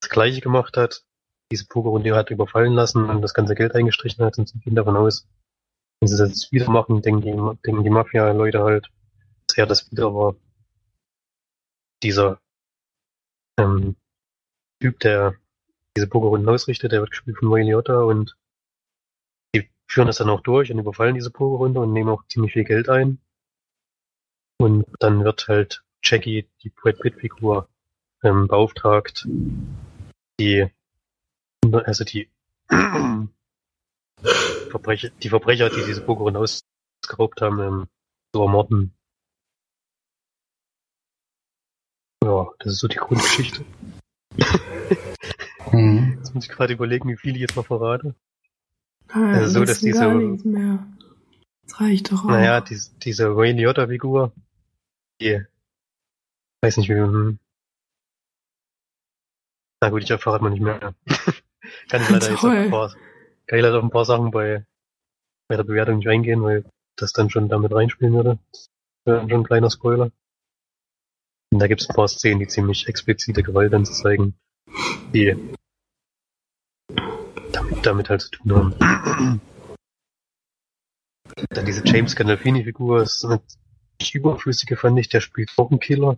das 0.00 0.10
Gleiche 0.10 0.40
gemacht 0.40 0.76
hat. 0.76 1.04
Diese 1.54 1.66
Pokerrunde 1.68 2.16
hat 2.16 2.30
überfallen 2.30 2.72
lassen 2.72 3.08
und 3.08 3.22
das 3.22 3.32
ganze 3.32 3.54
Geld 3.54 3.76
eingestrichen 3.76 4.24
hat 4.24 4.38
und 4.38 4.48
sie 4.48 4.58
gehen 4.58 4.74
davon 4.74 4.96
aus, 4.96 5.24
wenn 6.00 6.08
sie 6.08 6.16
das 6.16 6.30
jetzt 6.30 6.50
wieder 6.50 6.68
machen, 6.68 7.00
denken 7.00 7.20
die, 7.20 7.60
denken 7.64 7.84
die 7.84 7.90
Mafia-Leute 7.90 8.64
halt, 8.64 8.90
dass 9.46 9.56
er 9.56 9.66
das 9.66 9.88
wieder 9.92 10.12
war. 10.12 10.34
Dieser 12.02 12.40
ähm, 13.56 13.94
Typ, 14.80 14.98
der 14.98 15.36
diese 15.96 16.08
Pokerrunden 16.08 16.48
ausrichtet, 16.48 16.90
der 16.90 17.02
wird 17.02 17.12
gespielt 17.12 17.38
von 17.38 17.56
Liotta 17.56 18.02
und 18.02 18.36
die 19.54 19.70
führen 19.86 20.08
das 20.08 20.16
dann 20.16 20.30
auch 20.30 20.40
durch 20.40 20.72
und 20.72 20.80
überfallen 20.80 21.14
diese 21.14 21.30
Pokerrunde 21.30 21.78
und 21.78 21.92
nehmen 21.92 22.10
auch 22.10 22.26
ziemlich 22.26 22.54
viel 22.54 22.64
Geld 22.64 22.88
ein. 22.88 23.20
Und 24.58 24.86
dann 24.98 25.22
wird 25.22 25.46
halt 25.46 25.84
Jackie, 26.02 26.48
die 26.64 26.70
Brad 26.70 26.98
Pitt-Figur, 26.98 27.68
ähm, 28.24 28.48
beauftragt, 28.48 29.28
die, 30.40 30.68
also 31.72 32.04
die 32.04 32.28
Verbrecher, 34.70 35.10
die 35.10 35.28
Verbrecher, 35.28 35.70
die 35.70 35.84
diese 35.86 36.00
Pokerrunde 36.02 36.40
ausgeraubt 36.40 37.40
haben, 37.40 37.60
ähm, 37.60 37.86
zu 38.32 38.42
ermorden. 38.42 38.94
Ja, 42.24 42.48
das 42.58 42.72
ist 42.74 42.80
so 42.80 42.88
die 42.88 42.96
Grundgeschichte. 42.96 43.64
Hm. 45.70 46.18
Jetzt 46.18 46.34
muss 46.34 46.44
ich 46.44 46.50
gerade 46.50 46.74
überlegen, 46.74 47.08
wie 47.08 47.16
viel 47.16 47.34
ich 47.34 47.40
jetzt 47.40 47.56
noch 47.56 47.66
verrate. 47.66 48.14
Ah, 49.08 49.32
Also 49.32 49.54
so, 49.54 49.58
am 49.60 49.66
dass 49.66 49.80
diese- 49.80 49.98
gar 50.00 50.14
nichts 50.14 50.44
mehr. 50.44 50.86
Das 51.62 51.80
reicht 51.80 52.12
doch 52.12 52.24
auch. 52.24 52.28
Naja, 52.28 52.60
die, 52.60 52.78
diese 53.02 53.34
Ray 53.34 53.52
Liotta-Figur, 53.52 54.32
die, 55.20 55.42
weiß 56.62 56.76
nicht 56.76 56.90
wie, 56.90 56.94
hm. 56.94 57.38
Na 59.80 59.88
gut, 59.88 60.02
ich 60.04 60.10
erfahre 60.10 60.40
man 60.40 60.52
nicht 60.52 60.62
mehr. 60.62 60.94
Kann 61.88 62.02
ich 62.02 62.10
leider 62.10 62.26
jetzt 62.26 62.34
auf 62.34 62.40
Toll. 62.40 62.56
ein 62.56 62.70
paar, 62.70 62.88
kann 63.46 63.58
ich 63.58 63.62
leider 63.62 63.78
auf 63.78 63.84
ein 63.84 63.90
paar 63.90 64.04
Sachen 64.04 64.30
bei, 64.30 64.64
bei 65.48 65.56
der 65.56 65.64
Bewertung 65.64 65.98
nicht 65.98 66.08
eingehen, 66.08 66.42
weil 66.42 66.64
das 66.96 67.12
dann 67.12 67.30
schon 67.30 67.48
damit 67.48 67.72
reinspielen 67.72 68.14
würde. 68.14 68.38
Das 68.52 68.68
wäre 69.04 69.18
dann 69.18 69.30
schon 69.30 69.40
ein 69.40 69.44
kleiner 69.44 69.70
Spoiler. 69.70 70.10
Und 71.52 71.58
da 71.60 71.66
gibt 71.66 71.82
es 71.82 71.88
ein 71.88 71.94
paar 71.94 72.08
Szenen, 72.08 72.40
die 72.40 72.48
ziemlich 72.48 72.88
explizite 72.88 73.42
Gewalt 73.42 73.72
dann 73.72 73.84
zeigen, 73.84 74.34
die 75.12 75.36
damit, 77.52 77.86
damit 77.86 78.10
halt 78.10 78.22
zu 78.22 78.30
tun 78.30 78.54
haben. 78.54 79.40
Dann 81.50 81.66
diese 81.66 81.82
James 81.84 82.16
Gandolfini-Figur 82.16 83.02
ist 83.02 83.24
eine 83.24 83.40
überflüssige, 84.12 84.76
fand 84.76 84.98
ich. 84.98 85.08
Der 85.08 85.20
spielt 85.20 85.52
auch 85.56 85.70
einen 85.70 85.80
Killer, 85.80 86.16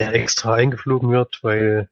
der 0.00 0.12
extra 0.14 0.54
eingeflogen 0.54 1.10
wird, 1.10 1.38
weil 1.42 1.88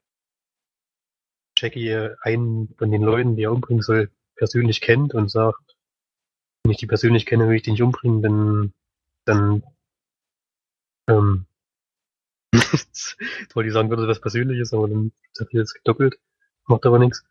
Jackie 1.62 2.10
einen 2.22 2.74
von 2.76 2.90
den 2.90 3.02
Leuten, 3.02 3.36
die 3.36 3.44
er 3.44 3.52
umbringen 3.52 3.82
soll, 3.82 4.10
persönlich 4.36 4.80
kennt 4.80 5.14
und 5.14 5.30
sagt, 5.30 5.76
wenn 6.64 6.72
ich 6.72 6.78
die 6.78 6.86
persönlich 6.86 7.26
kenne, 7.26 7.48
will 7.48 7.56
ich 7.56 7.62
den 7.62 7.72
nicht 7.72 7.82
umbringen, 7.82 8.22
denn 8.22 8.72
dann 9.24 9.62
ähm, 11.08 11.46
jetzt 12.52 13.16
wollte 13.54 13.68
ich 13.68 13.72
sagen, 13.72 13.90
würde 13.90 14.08
was 14.08 14.20
Persönliches, 14.20 14.72
aber 14.72 14.88
dann 14.88 15.12
hat 15.38 15.48
er 15.52 15.60
jetzt 15.60 15.74
gedoppelt. 15.74 16.18
Macht 16.66 16.86
aber 16.86 16.98
nichts. 16.98 17.24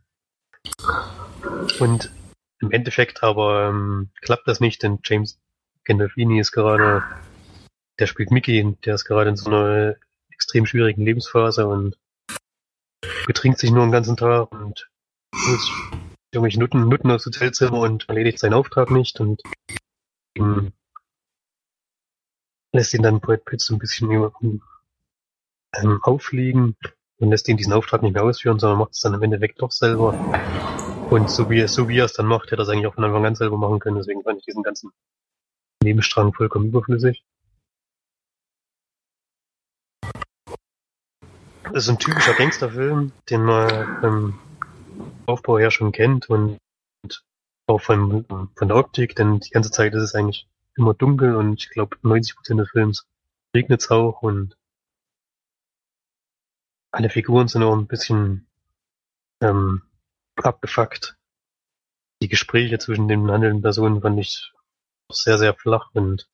Und 1.79 2.11
im 2.59 2.71
Endeffekt 2.71 3.23
aber 3.23 3.69
ähm, 3.69 4.09
klappt 4.21 4.47
das 4.47 4.59
nicht, 4.59 4.83
denn 4.83 4.99
James 5.03 5.39
Gandolfini 5.83 6.39
ist 6.39 6.51
gerade, 6.51 7.03
der 7.99 8.07
spielt 8.07 8.31
Mickey, 8.31 8.75
der 8.85 8.95
ist 8.95 9.05
gerade 9.05 9.29
in 9.29 9.35
so 9.35 9.49
einer 9.49 9.95
extrem 10.29 10.65
schwierigen 10.65 11.03
Lebensphase 11.03 11.67
und 11.67 11.97
betrinkt 13.31 13.59
sich 13.59 13.71
nur 13.71 13.85
den 13.85 13.93
ganzen 13.93 14.17
Tag 14.17 14.51
und 14.51 14.89
muss 15.33 15.71
irgendwelche 16.33 16.59
Nutten, 16.59 16.89
Nutten 16.89 17.11
aufs 17.11 17.25
Hotelzimmer 17.25 17.79
und 17.79 18.09
erledigt 18.09 18.39
seinen 18.39 18.55
Auftrag 18.55 18.91
nicht 18.91 19.21
und 19.21 19.41
ähm, 20.35 20.73
lässt 22.73 22.93
ihn 22.93 23.03
dann 23.03 23.21
Brad 23.21 23.45
Pitt 23.45 23.61
so 23.61 23.73
ein 23.73 23.79
bisschen 23.79 24.11
ähm, 24.11 25.99
auffliegen 26.03 26.75
und 27.19 27.29
lässt 27.29 27.47
ihn 27.47 27.55
diesen 27.55 27.71
Auftrag 27.71 28.01
nicht 28.01 28.15
mehr 28.15 28.23
ausführen, 28.25 28.59
sondern 28.59 28.79
macht 28.79 28.91
es 28.91 28.99
dann 28.99 29.13
im 29.13 29.23
Endeffekt 29.23 29.61
doch 29.61 29.71
selber. 29.71 30.11
Und 31.09 31.29
so 31.29 31.49
wie, 31.49 31.65
so 31.69 31.87
wie 31.87 31.99
er 31.99 32.05
es 32.05 32.13
dann 32.13 32.25
macht, 32.25 32.51
hätte 32.51 32.57
er 32.57 32.63
es 32.63 32.69
eigentlich 32.69 32.87
auch 32.87 32.95
von 32.95 33.05
Anfang 33.05 33.25
an 33.25 33.35
selber 33.35 33.57
machen 33.57 33.79
können. 33.79 33.95
Deswegen 33.95 34.23
fand 34.23 34.39
ich 34.39 34.45
diesen 34.45 34.63
ganzen 34.63 34.91
Nebenstrang 35.81 36.33
vollkommen 36.33 36.67
überflüssig. 36.67 37.23
Ist 41.73 41.89
ein 41.89 41.99
typischer 41.99 42.33
Gangsterfilm, 42.33 43.11
den 43.29 43.43
man 43.43 44.03
ähm, 44.03 44.39
Aufbau 45.25 45.57
her 45.57 45.71
schon 45.71 45.91
kennt 45.91 46.29
und, 46.29 46.57
und 47.03 47.23
auch 47.67 47.81
von, 47.81 48.25
von 48.55 48.67
der 48.67 48.77
Optik, 48.77 49.15
denn 49.15 49.39
die 49.39 49.49
ganze 49.49 49.71
Zeit 49.71 49.93
ist 49.93 50.03
es 50.03 50.15
eigentlich 50.15 50.47
immer 50.75 50.93
dunkel 50.93 51.35
und 51.35 51.61
ich 51.61 51.69
glaube 51.69 51.97
90% 51.97 52.57
des 52.57 52.69
Films 52.69 53.07
regnet 53.55 53.81
es 53.81 53.91
auch 53.91 54.21
und 54.21 54.57
alle 56.91 57.09
Figuren 57.09 57.47
sind 57.47 57.63
auch 57.63 57.75
ein 57.75 57.87
bisschen 57.87 58.47
ähm, 59.41 59.83
abgefuckt. 60.35 61.17
Die 62.21 62.27
Gespräche 62.27 62.77
zwischen 62.79 63.07
den 63.07 63.31
handelnden 63.31 63.61
Personen 63.61 64.01
fand 64.01 64.19
ich 64.19 64.51
sehr, 65.11 65.37
sehr 65.37 65.53
flach 65.53 65.89
und 65.93 66.29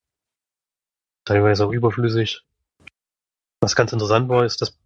teilweise 1.26 1.66
auch 1.66 1.72
überflüssig. 1.72 2.44
Was 3.62 3.76
ganz 3.76 3.94
interessant 3.94 4.30
war, 4.30 4.46
ist, 4.46 4.62
dass 4.62 4.78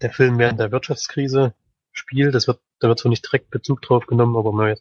der 0.00 0.12
Film 0.12 0.38
während 0.38 0.60
der 0.60 0.72
Wirtschaftskrise 0.72 1.54
spielt. 1.92 2.34
Das 2.34 2.46
wird, 2.46 2.60
da 2.78 2.88
wird 2.88 2.98
zwar 2.98 3.10
nicht 3.10 3.24
direkt 3.24 3.50
Bezug 3.50 3.82
drauf 3.82 4.06
genommen, 4.06 4.36
aber 4.36 4.52
man 4.52 4.76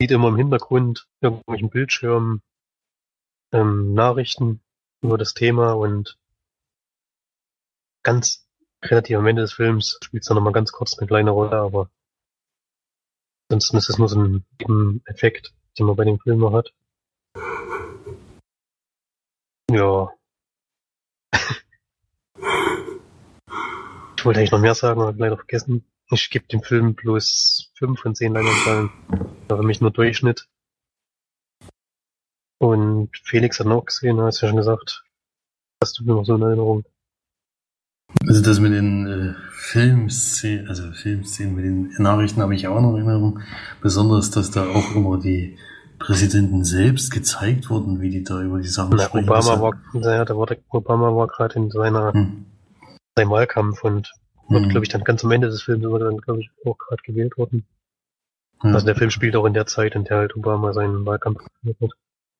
sieht 0.00 0.10
immer 0.10 0.28
im 0.28 0.36
Hintergrund 0.36 1.08
irgendwelchen 1.20 1.70
Bildschirmen 1.70 2.42
ähm, 3.52 3.94
Nachrichten 3.94 4.60
über 5.02 5.18
das 5.18 5.34
Thema 5.34 5.72
und 5.72 6.18
ganz 8.02 8.46
relativ 8.82 9.16
am 9.16 9.26
Ende 9.26 9.42
des 9.42 9.54
Films 9.54 9.98
spielt 10.02 10.22
es 10.22 10.28
dann 10.28 10.36
nochmal 10.36 10.52
ganz 10.52 10.72
kurz 10.72 10.98
eine 10.98 11.06
kleine 11.06 11.30
Rolle, 11.30 11.56
aber 11.56 11.90
ansonsten 13.48 13.76
ist 13.78 13.88
es 13.88 13.98
nur 13.98 14.08
so 14.08 14.20
ein 14.20 15.02
Effekt, 15.06 15.54
den 15.78 15.86
man 15.86 15.96
bei 15.96 16.04
dem 16.04 16.18
Film 16.20 16.38
noch 16.38 16.52
hat. 16.52 16.72
Ja. 19.70 20.08
ich 24.28 24.36
wollte 24.36 24.40
eigentlich 24.40 24.52
noch 24.52 24.60
mehr 24.60 24.74
sagen, 24.74 25.00
aber 25.00 25.14
leider 25.16 25.36
vergessen. 25.36 25.84
Ich 26.10 26.28
gebe 26.28 26.46
dem 26.48 26.62
Film 26.62 26.94
bloß 26.94 27.72
5 27.78 27.98
von 27.98 28.14
10 28.14 28.34
Leinwandperlen. 28.34 28.90
Für 29.48 29.62
mich 29.62 29.80
nur 29.80 29.90
Durchschnitt. 29.90 30.48
Und 32.58 33.10
Felix 33.24 33.58
hat 33.58 33.66
noch 33.66 33.86
gesehen, 33.86 34.20
hast 34.20 34.42
du 34.42 34.46
ja 34.46 34.50
schon 34.50 34.58
gesagt. 34.58 35.04
Hast 35.82 35.98
du 35.98 36.04
mir 36.04 36.12
noch 36.12 36.24
so 36.24 36.34
in 36.34 36.42
Erinnerung? 36.42 36.84
Also 38.26 38.42
das 38.42 38.60
mit 38.60 38.72
den 38.72 39.06
äh, 39.06 39.34
Filmszenen, 39.52 40.68
also 40.68 40.90
Filmszenen 40.92 41.54
mit 41.54 41.64
den 41.64 42.02
Nachrichten 42.02 42.42
habe 42.42 42.54
ich 42.54 42.66
auch 42.66 42.80
noch 42.80 42.96
in 42.96 43.06
Erinnerung. 43.06 43.40
Besonders, 43.80 44.30
dass 44.30 44.50
da 44.50 44.66
auch 44.66 44.94
immer 44.94 45.18
die 45.18 45.56
Präsidenten 45.98 46.64
selbst 46.64 47.10
gezeigt 47.10 47.70
wurden, 47.70 48.00
wie 48.00 48.10
die 48.10 48.24
da 48.24 48.42
über 48.42 48.60
die 48.60 48.68
Sachen 48.68 48.98
sprechen. 48.98 49.28
Obama 49.28 49.60
war, 49.60 49.74
ja, 49.94 50.24
da 50.24 50.36
war 50.36 50.46
der 50.46 50.58
Obama 50.68 51.14
war 51.14 51.28
gerade 51.28 51.56
in 51.56 51.70
seiner 51.70 52.12
hm. 52.12 52.46
seinem 53.16 53.30
Wahlkampf 53.30 53.82
und 53.84 54.12
wird, 54.48 54.64
hm. 54.64 54.70
glaube 54.70 54.84
ich, 54.84 54.88
dann 54.88 55.04
ganz 55.04 55.24
am 55.24 55.30
Ende 55.30 55.48
des 55.48 55.62
Films 55.62 55.84
wurde 55.84 56.06
dann, 56.06 56.18
glaube 56.18 56.40
ich, 56.40 56.50
auch 56.64 56.76
gerade 56.76 57.02
gewählt 57.02 57.36
worden. 57.36 57.64
Ja. 58.62 58.72
Also 58.72 58.86
der 58.86 58.96
Film 58.96 59.10
spielt 59.10 59.36
auch 59.36 59.44
in 59.44 59.54
der 59.54 59.66
Zeit, 59.66 59.94
in 59.94 60.04
der 60.04 60.18
halt 60.18 60.36
Obama 60.36 60.72
seinen 60.72 61.06
Wahlkampf 61.06 61.38
geführt 61.62 61.76
hat. 61.80 61.90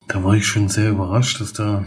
Da 0.09 0.25
war 0.25 0.35
ich 0.35 0.47
schon 0.47 0.69
sehr 0.69 0.91
überrascht, 0.91 1.41
dass 1.41 1.53
da 1.53 1.85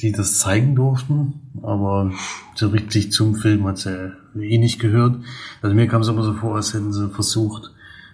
die 0.00 0.12
das 0.12 0.38
zeigen 0.38 0.74
durften, 0.74 1.52
aber 1.62 2.12
so 2.54 2.68
richtig 2.68 3.12
zum 3.12 3.34
Film 3.34 3.66
hat 3.66 3.78
sie 3.78 4.12
eh 4.38 4.58
nicht 4.58 4.78
gehört. 4.78 5.16
Also 5.62 5.74
mir 5.74 5.88
kam 5.88 6.02
es 6.02 6.08
aber 6.08 6.22
so 6.22 6.34
vor, 6.34 6.56
als 6.56 6.74
hätten 6.74 6.92
sie 6.92 7.08
versucht, 7.08 7.72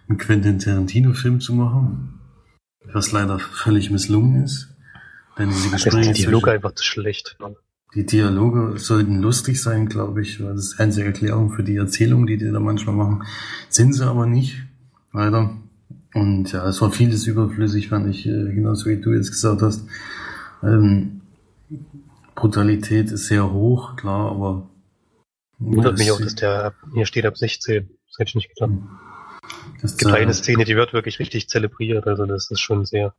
einen 0.08 0.18
Quentin 0.18 0.58
Tarantino-Film 0.58 1.40
zu 1.40 1.54
machen, 1.54 2.20
was 2.84 3.10
leider 3.10 3.38
völlig 3.38 3.90
misslungen 3.90 4.44
ist. 4.44 4.68
Denn 5.38 5.48
diese 5.48 5.70
Gespräche 5.70 6.12
die 6.12 6.22
Dialoge 6.22 6.52
einfach 6.52 6.74
zu 6.74 6.84
schlecht. 6.84 7.36
Die 7.94 8.06
Dialoge 8.06 8.78
sollten 8.78 9.20
lustig 9.20 9.60
sein, 9.60 9.86
glaube 9.86 10.22
ich, 10.22 10.42
weil 10.42 10.54
das 10.54 10.72
ist 10.72 10.80
einzige 10.80 11.06
Erklärung 11.06 11.52
für 11.52 11.62
die 11.62 11.76
Erzählung, 11.76 12.26
die 12.26 12.38
die 12.38 12.50
da 12.50 12.58
manchmal 12.58 12.94
machen. 12.94 13.24
Sind 13.68 13.92
sie 13.92 14.06
aber 14.06 14.26
nicht, 14.26 14.62
leider. 15.12 15.58
Und 16.14 16.52
ja, 16.52 16.66
es 16.66 16.80
war 16.80 16.90
vieles 16.90 17.26
überflüssig, 17.26 17.88
fand 17.88 18.08
ich, 18.08 18.26
äh, 18.26 18.52
genauso 18.54 18.88
wie 18.88 18.96
du 18.96 19.12
jetzt 19.12 19.30
gesagt 19.30 19.60
hast. 19.60 19.86
Ähm, 20.62 21.20
Brutalität 22.34 23.10
ist 23.10 23.26
sehr 23.26 23.52
hoch, 23.52 23.96
klar, 23.96 24.30
aber. 24.30 24.70
Wundert 25.58 25.98
mich 25.98 26.10
auch, 26.10 26.20
dass 26.20 26.34
der 26.34 26.74
hier 26.94 27.06
steht 27.06 27.26
ab 27.26 27.36
16. 27.36 27.88
Das 28.06 28.18
hätte 28.18 28.28
ich 28.30 28.34
nicht 28.34 28.54
gedacht. 28.54 28.72
Das 29.80 29.96
gibt 29.96 30.12
eine 30.12 30.32
Szene, 30.32 30.64
die 30.64 30.76
wird 30.76 30.92
wirklich 30.92 31.18
richtig 31.18 31.48
zelebriert, 31.48 32.06
also 32.06 32.26
das 32.26 32.50
ist 32.50 32.60
schon 32.60 32.84
sehr 32.86 33.14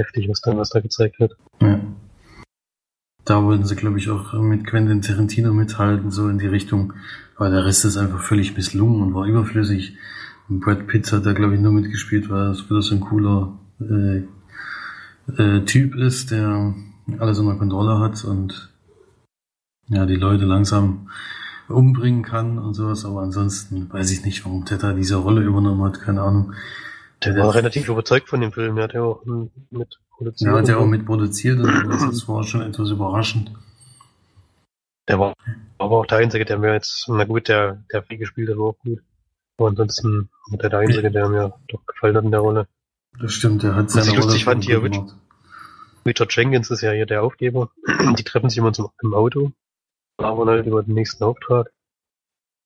heftig, 0.00 0.28
was 0.28 0.40
da, 0.40 0.56
was 0.56 0.70
da 0.70 0.80
gezeigt 0.80 1.18
wird. 1.20 1.36
Ja. 1.60 1.80
Da 3.28 3.44
wollten 3.44 3.66
sie, 3.66 3.76
glaube 3.76 3.98
ich, 3.98 4.08
auch 4.08 4.32
mit 4.32 4.66
Quentin 4.66 5.02
Tarantino 5.02 5.52
mithalten, 5.52 6.10
so 6.10 6.30
in 6.30 6.38
die 6.38 6.46
Richtung. 6.46 6.94
Aber 7.36 7.50
der 7.50 7.66
Rest 7.66 7.84
ist 7.84 7.98
einfach 7.98 8.22
völlig 8.22 8.56
misslungen 8.56 9.02
und 9.02 9.12
war 9.12 9.26
überflüssig. 9.26 9.98
Und 10.48 10.60
Brad 10.60 10.86
Pitt 10.86 11.12
hat 11.12 11.26
da, 11.26 11.34
glaube 11.34 11.54
ich, 11.54 11.60
nur 11.60 11.72
mitgespielt, 11.72 12.30
weil 12.30 12.48
er 12.48 12.54
so 12.54 12.94
ein 12.94 13.00
cooler 13.00 13.58
äh, 13.80 14.22
äh, 15.36 15.64
Typ 15.66 15.94
ist, 15.94 16.30
der 16.30 16.74
alles 17.18 17.38
unter 17.38 17.56
Kontrolle 17.56 17.98
hat 17.98 18.24
und 18.24 18.70
ja, 19.88 20.06
die 20.06 20.16
Leute 20.16 20.46
langsam 20.46 21.08
umbringen 21.68 22.22
kann 22.22 22.58
und 22.58 22.72
sowas, 22.72 23.04
aber 23.04 23.20
ansonsten 23.20 23.92
weiß 23.92 24.10
ich 24.10 24.24
nicht, 24.24 24.46
warum 24.46 24.64
da 24.64 24.94
diese 24.94 25.16
Rolle 25.16 25.42
übernommen 25.42 25.82
hat, 25.82 26.00
keine 26.00 26.22
Ahnung. 26.22 26.54
Der 27.24 27.36
war 27.36 27.54
relativ 27.54 27.88
überzeugt 27.88 28.28
von 28.28 28.40
dem 28.40 28.52
Film, 28.52 28.76
der 28.76 28.84
hat 28.84 28.94
ja 28.94 29.02
auch 29.02 29.24
mit 29.24 29.98
produziert. 30.10 30.50
Ja, 30.50 30.58
hat 30.58 30.68
ja 30.68 30.76
auch 30.76 30.86
mit 30.86 31.04
produziert, 31.04 31.58
und 31.58 31.88
das 31.88 32.28
war 32.28 32.44
schon 32.44 32.62
etwas 32.62 32.90
überraschend. 32.90 33.52
Der 35.08 35.18
war 35.18 35.34
aber 35.78 35.98
auch 35.98 36.06
der 36.06 36.18
Einzige, 36.18 36.44
der 36.44 36.58
mir 36.58 36.74
jetzt, 36.74 37.06
na 37.08 37.24
gut, 37.24 37.48
der, 37.48 37.82
der 37.92 38.02
viel 38.02 38.18
gespielt 38.18 38.50
hat, 38.50 38.58
war 38.58 38.66
auch 38.66 38.78
gut. 38.78 39.00
Aber 39.56 39.68
ansonsten 39.68 40.28
war 40.50 40.58
der 40.58 40.70
der 40.70 40.78
Einzige, 40.80 41.10
der 41.10 41.28
mir 41.28 41.54
doch 41.68 41.84
gefallen 41.86 42.16
hat 42.16 42.24
in 42.24 42.30
der 42.30 42.40
Rolle. 42.40 42.68
Das 43.18 43.32
stimmt, 43.32 43.62
der 43.62 43.74
hat 43.74 43.90
seine 43.90 44.06
Was 44.06 44.12
ich 44.12 44.16
lustig 44.16 44.44
fand 44.44 44.64
hier, 44.64 44.80
gemacht. 44.80 45.16
Richard 46.06 46.34
Jenkins 46.34 46.70
ist 46.70 46.82
ja 46.82 46.92
hier 46.92 47.06
der 47.06 47.22
Aufgeber. 47.22 47.70
Die 48.18 48.24
treffen 48.24 48.50
sich 48.50 48.58
immer 48.58 48.72
zum, 48.72 48.90
im 49.02 49.14
Auto, 49.14 49.52
labern 50.18 50.48
halt 50.48 50.66
über 50.66 50.82
den 50.82 50.94
nächsten 50.94 51.24
Auftrag. 51.24 51.72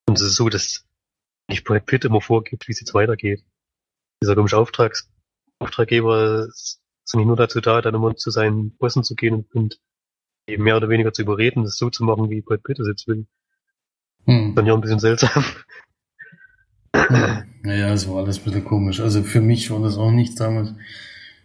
Und 0.07 0.21
es 0.21 0.27
ist 0.27 0.37
so, 0.37 0.49
dass 0.49 0.85
nicht 1.49 1.65
Brad 1.65 1.87
Pitt 1.87 2.05
immer 2.05 2.21
vorgibt, 2.21 2.69
wie 2.69 2.73
es 2.73 2.81
jetzt 2.81 2.95
weitergeht. 2.95 3.43
Dieser 4.23 4.37
komische 4.37 4.57
Auftrags 4.57 5.11
Auftraggeber 5.59 6.47
ist 6.49 6.81
nicht 7.15 7.27
nur 7.27 7.37
dazu 7.37 7.61
da, 7.61 7.83
dann 7.83 7.95
immer 7.95 8.15
zu 8.17 8.31
seinen 8.31 8.77
Bossen 8.77 9.05
zu 9.05 9.15
gehen 9.15 9.35
und, 9.35 9.55
und 9.55 9.81
eben 10.47 10.65
mehr 10.65 10.77
oder 10.77 10.89
weniger 10.89 11.13
zu 11.13 11.23
überreden, 11.23 11.65
das 11.65 11.77
so 11.77 11.91
zu 11.91 12.05
machen, 12.05 12.31
wie 12.31 12.41
Brad 12.41 12.63
Pitt 12.63 12.79
es 12.81 12.89
jetzt 12.89 13.07
will. 13.07 13.27
Hm. 14.27 14.55
Dann 14.55 14.67
ja 14.67 14.75
ein 14.75 14.81
bisschen 14.81 14.99
seltsam. 14.99 15.45
Naja, 17.63 17.93
es 17.93 18.09
war 18.09 18.19
alles 18.19 18.39
ein 18.39 18.45
bisschen 18.45 18.65
komisch. 18.65 19.01
Also 19.01 19.23
für 19.23 19.41
mich 19.41 19.71
war 19.71 19.81
das 19.81 19.97
auch 19.97 20.11
nichts 20.11 20.37
damals. 20.37 20.75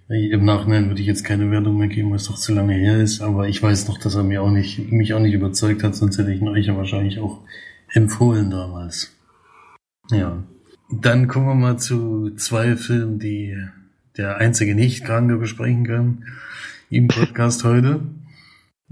Im 0.09 0.45
Nachhinein 0.45 0.87
würde 0.87 1.01
ich 1.01 1.07
jetzt 1.07 1.23
keine 1.23 1.51
Wertung 1.51 1.77
mehr 1.77 1.89
geben, 1.89 2.09
weil 2.09 2.17
es 2.17 2.27
doch 2.27 2.37
zu 2.37 2.53
lange 2.53 2.73
her 2.73 2.97
ist, 2.97 3.21
aber 3.21 3.49
ich 3.49 3.61
weiß 3.61 3.87
noch, 3.87 3.97
dass 3.97 4.15
er 4.15 4.23
mir 4.23 4.41
auch 4.41 4.49
nicht, 4.49 4.91
mich 4.91 5.13
auch 5.13 5.19
nicht 5.19 5.33
überzeugt 5.33 5.83
hat, 5.83 5.95
sonst 5.95 6.17
hätte 6.17 6.31
ich 6.31 6.41
ihn 6.41 6.47
euch 6.47 6.67
ja 6.67 6.77
wahrscheinlich 6.77 7.19
auch 7.19 7.41
empfohlen 7.89 8.49
damals. 8.49 9.15
Ja. 10.09 10.43
Dann 10.89 11.27
kommen 11.27 11.47
wir 11.47 11.55
mal 11.55 11.77
zu 11.77 12.31
zwei 12.35 12.75
Filmen, 12.75 13.19
die 13.19 13.57
der 14.15 14.37
einzige 14.37 14.73
Nicht-Kranke 14.73 15.37
besprechen 15.37 15.85
kann 15.85 16.23
im 16.89 17.07
Podcast 17.07 17.63
heute 17.63 18.01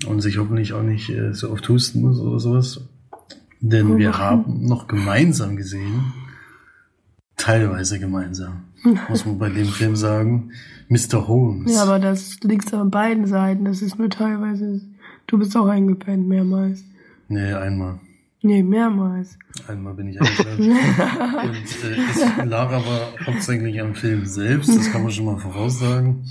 und 0.06 0.22
sich 0.22 0.38
hoffentlich 0.38 0.74
auch 0.74 0.84
nicht 0.84 1.10
äh, 1.10 1.34
so 1.34 1.52
oft 1.52 1.68
husten 1.70 2.02
muss 2.02 2.20
oder 2.20 2.40
sowas. 2.40 2.82
Denn 3.62 3.98
wir 3.98 4.18
haben 4.18 4.68
noch 4.68 4.88
gemeinsam 4.88 5.56
gesehen, 5.56 6.14
teilweise 7.38 8.00
gemeinsam, 8.00 8.66
muss 9.10 9.26
man 9.26 9.40
bei 9.40 9.50
dem 9.50 9.68
Film 9.68 9.96
sagen, 9.96 10.52
Mr. 10.90 11.28
Holmes. 11.28 11.74
Ja, 11.74 11.84
aber 11.84 12.00
das 12.00 12.40
liegt 12.42 12.72
an 12.74 12.92
beiden 12.92 13.26
Seiten. 13.26 13.66
Das 13.66 13.82
ist 13.82 13.98
nur 13.98 14.10
teilweise. 14.10 14.82
Du 15.28 15.40
bist 15.40 15.56
auch 15.58 15.68
eingepennt 15.68 16.28
mehrmals. 16.28 16.84
Nee, 17.28 17.54
einmal. 17.54 18.00
Nee, 18.46 18.62
mehrmals. 18.62 19.40
Einmal 19.68 19.96
bin 19.96 20.10
ich 20.10 20.22
eingeschlafen. 20.22 20.70
Und 21.50 21.84
äh, 21.84 21.98
es 22.12 22.46
lag 22.46 22.72
aber 22.72 23.16
hauptsächlich 23.26 23.82
am 23.82 23.96
Film 23.96 24.28
selbst, 24.28 24.70
das 24.70 24.92
kann 24.92 25.02
man 25.02 25.12
schon 25.12 25.26
mal 25.26 25.40
voraussagen. 25.40 26.28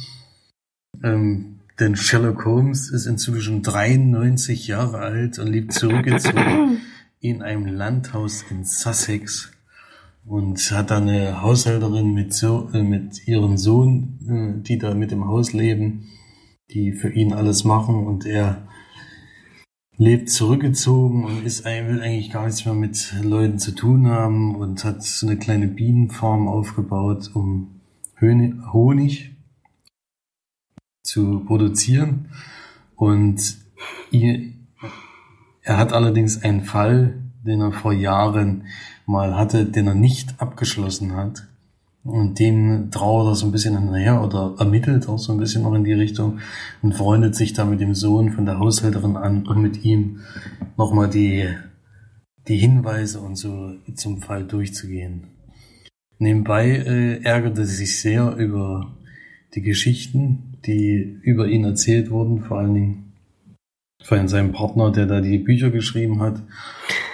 Ähm, 1.02 1.58
denn 1.80 1.96
Sherlock 1.96 2.44
Holmes 2.44 2.88
ist 2.90 3.06
inzwischen 3.06 3.64
93 3.64 4.68
Jahre 4.68 4.98
alt 4.98 5.40
und 5.40 5.48
lebt 5.48 5.72
zurückgezogen 5.72 6.82
in 7.18 7.42
einem 7.42 7.66
Landhaus 7.66 8.44
in 8.48 8.64
Sussex 8.64 9.50
und 10.24 10.60
hat 10.70 10.92
da 10.92 10.98
eine 10.98 11.42
Haushälterin 11.42 12.14
mit, 12.14 12.32
so, 12.32 12.70
äh, 12.72 12.84
mit 12.84 13.26
ihrem 13.26 13.56
Sohn, 13.56 14.20
äh, 14.60 14.62
die 14.62 14.78
da 14.78 14.94
mit 14.94 15.10
im 15.10 15.26
Haus 15.26 15.52
leben, 15.52 16.12
die 16.70 16.92
für 16.92 17.10
ihn 17.10 17.32
alles 17.32 17.64
machen 17.64 18.06
und 18.06 18.24
er 18.24 18.68
lebt 19.96 20.30
zurückgezogen 20.30 21.24
und 21.24 21.44
ist, 21.44 21.64
will 21.64 22.02
eigentlich 22.02 22.30
gar 22.30 22.46
nichts 22.46 22.64
mehr 22.64 22.74
mit 22.74 23.14
Leuten 23.22 23.58
zu 23.58 23.72
tun 23.72 24.08
haben 24.08 24.56
und 24.56 24.84
hat 24.84 25.02
so 25.02 25.26
eine 25.26 25.36
kleine 25.38 25.68
Bienenfarm 25.68 26.48
aufgebaut, 26.48 27.30
um 27.34 27.80
Honig 28.72 29.36
zu 31.02 31.40
produzieren. 31.40 32.28
Und 32.96 33.58
er 35.62 35.76
hat 35.78 35.92
allerdings 35.92 36.42
einen 36.42 36.64
Fall, 36.64 37.22
den 37.44 37.60
er 37.60 37.72
vor 37.72 37.92
Jahren 37.92 38.66
mal 39.06 39.36
hatte, 39.36 39.66
den 39.66 39.86
er 39.86 39.94
nicht 39.94 40.40
abgeschlossen 40.40 41.14
hat. 41.14 41.46
Und 42.04 42.38
dem 42.38 42.90
trauert 42.90 43.28
er 43.28 43.34
so 43.34 43.46
ein 43.46 43.52
bisschen 43.52 43.78
hinterher 43.78 44.22
oder 44.22 44.54
ermittelt 44.58 45.08
auch 45.08 45.18
so 45.18 45.32
ein 45.32 45.38
bisschen 45.38 45.62
noch 45.62 45.74
in 45.74 45.84
die 45.84 45.94
Richtung 45.94 46.38
und 46.82 46.94
freundet 46.94 47.34
sich 47.34 47.54
da 47.54 47.64
mit 47.64 47.80
dem 47.80 47.94
Sohn 47.94 48.30
von 48.30 48.44
der 48.44 48.58
Haushälterin 48.58 49.16
an, 49.16 49.46
um 49.46 49.62
mit 49.62 49.84
ihm 49.84 50.20
nochmal 50.76 51.08
die 51.08 51.48
die 52.46 52.58
Hinweise 52.58 53.20
und 53.20 53.36
so 53.36 53.74
zum 53.94 54.20
Fall 54.20 54.44
durchzugehen. 54.44 55.28
Nebenbei 56.18 56.72
äh, 56.72 57.22
ärgerte 57.22 57.64
sie 57.64 57.76
sich 57.76 58.00
sehr 58.00 58.36
über 58.36 58.94
die 59.54 59.62
Geschichten, 59.62 60.58
die 60.66 61.18
über 61.22 61.48
ihn 61.48 61.64
erzählt 61.64 62.10
wurden, 62.10 62.42
vor 62.42 62.58
allen 62.58 62.74
Dingen 62.74 63.12
von 64.02 64.28
seinem 64.28 64.52
Partner, 64.52 64.92
der 64.92 65.06
da 65.06 65.22
die 65.22 65.38
Bücher 65.38 65.70
geschrieben 65.70 66.20
hat. 66.20 66.42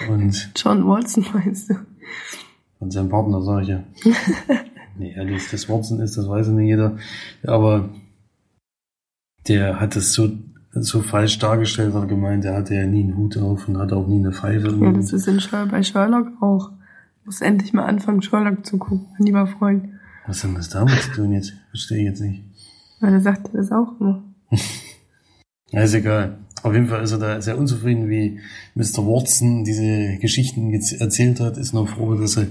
Und 0.08 0.50
John 0.56 0.84
Watson 0.88 1.24
meinst 1.32 1.70
du? 1.70 1.74
von 2.80 2.90
seinem 2.90 3.10
Partner, 3.10 3.42
sag 3.42 3.62
ich 3.62 3.68
ja. 3.68 3.84
nee, 5.00 5.14
ehrlich, 5.14 5.48
das 5.50 5.68
Watson 5.68 6.00
ist, 6.00 6.16
das 6.16 6.28
weiß 6.28 6.48
ja 6.48 6.52
nicht 6.52 6.68
jeder. 6.68 6.96
Aber 7.42 7.88
der 9.48 9.80
hat 9.80 9.96
es 9.96 10.12
so, 10.12 10.30
so 10.72 11.00
falsch 11.02 11.38
dargestellt, 11.38 11.94
hat 11.94 12.08
gemeint, 12.08 12.44
er 12.44 12.56
hatte 12.56 12.74
ja 12.74 12.86
nie 12.86 13.02
einen 13.02 13.16
Hut 13.16 13.36
auf 13.38 13.66
und 13.66 13.78
hatte 13.78 13.96
auch 13.96 14.06
nie 14.06 14.18
eine 14.18 14.32
Pfeife. 14.32 14.68
Ja, 14.68 14.92
das 14.92 15.12
ist 15.12 15.26
in 15.26 15.40
Sherlock, 15.40 15.70
bei 15.70 15.82
Sherlock 15.82 16.28
auch. 16.40 16.70
Muss 17.24 17.40
endlich 17.40 17.72
mal 17.72 17.86
anfangen, 17.86 18.22
Sherlock 18.22 18.64
zu 18.64 18.78
gucken, 18.78 19.06
mein 19.12 19.26
lieber 19.26 19.46
Freund. 19.46 19.88
Was 20.26 20.44
hat 20.44 20.56
das 20.56 20.68
damit 20.68 21.00
zu 21.00 21.10
tun 21.12 21.32
jetzt? 21.32 21.54
Verstehe 21.70 21.98
ich 21.98 22.04
jetzt 22.04 22.20
nicht. 22.20 22.44
Weil 23.00 23.14
er 23.14 23.20
sagt 23.20 23.50
das 23.54 23.72
auch 23.72 23.98
immer. 23.98 24.22
Ja, 25.72 25.82
ist 25.82 25.94
egal. 25.94 26.36
Auf 26.62 26.74
jeden 26.74 26.88
Fall 26.88 27.02
ist 27.02 27.12
er 27.12 27.18
da 27.18 27.40
sehr 27.40 27.56
unzufrieden, 27.56 28.08
wie 28.10 28.38
Mr. 28.74 29.06
Watson 29.06 29.64
diese 29.64 30.18
Geschichten 30.18 30.72
erzählt 30.72 31.40
hat. 31.40 31.56
Ist 31.56 31.72
nur 31.72 31.86
froh, 31.86 32.14
dass 32.14 32.36
er 32.36 32.48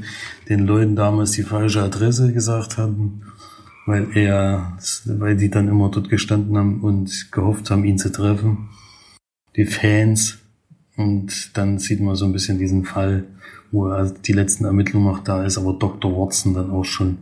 den 0.48 0.66
Leuten 0.66 0.96
damals 0.96 1.32
die 1.32 1.44
falsche 1.44 1.84
Adresse 1.84 2.34
gesagt 2.34 2.78
hatten, 2.78 3.22
weil 3.86 4.08
er, 4.16 4.78
weil 5.06 5.38
die 5.38 5.50
dann 5.50 5.68
immer 5.68 5.90
dort 5.90 6.10
gestanden 6.10 6.58
haben 6.58 6.82
und 6.82 7.32
gehofft 7.32 7.70
haben, 7.70 7.86
ihn 7.86 7.98
zu 8.00 8.12
treffen. 8.12 8.70
Die 9.56 9.66
Fans. 9.66 10.40
Und 10.96 11.56
dann 11.56 11.78
sieht 11.80 12.02
man 12.02 12.16
so 12.16 12.26
ein 12.26 12.34
bisschen 12.34 12.58
diesen 12.58 12.86
Fall, 12.86 13.26
wo 13.72 13.88
er 13.88 14.10
die 14.10 14.34
letzten 14.34 14.66
Ermittlungen 14.66 15.06
macht. 15.06 15.28
Da 15.28 15.46
ist 15.46 15.58
aber 15.58 15.74
Dr. 15.74 16.18
Watson 16.18 16.54
dann 16.54 16.72
auch 16.72 16.84
schon 16.84 17.20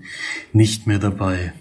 nicht 0.54 0.88
mehr 0.88 1.00
dabei. 1.00 1.54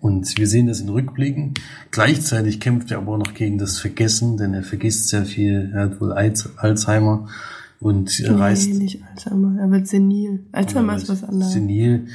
Und 0.00 0.38
wir 0.38 0.46
sehen 0.46 0.66
das 0.66 0.80
in 0.80 0.88
Rückblicken. 0.88 1.54
Gleichzeitig 1.90 2.58
kämpft 2.60 2.90
er 2.90 2.98
aber 2.98 3.18
noch 3.18 3.34
gegen 3.34 3.58
das 3.58 3.78
Vergessen, 3.78 4.36
denn 4.38 4.54
er 4.54 4.62
vergisst 4.62 5.08
sehr 5.08 5.24
viel. 5.26 5.70
Er 5.74 5.82
hat 5.84 6.00
wohl 6.00 6.12
Alz- 6.12 6.48
Alzheimer 6.56 7.28
und 7.80 8.18
er 8.20 8.38
reist 8.38 8.68
Nee, 8.70 8.78
nicht 8.78 9.02
Alzheimer, 9.10 9.60
er 9.60 9.70
wird 9.70 9.88
senil. 9.88 10.44
Alzheimer 10.52 10.96
ist 10.96 11.08
was 11.08 11.22
anderes. 11.24 11.52
senil 11.52 12.06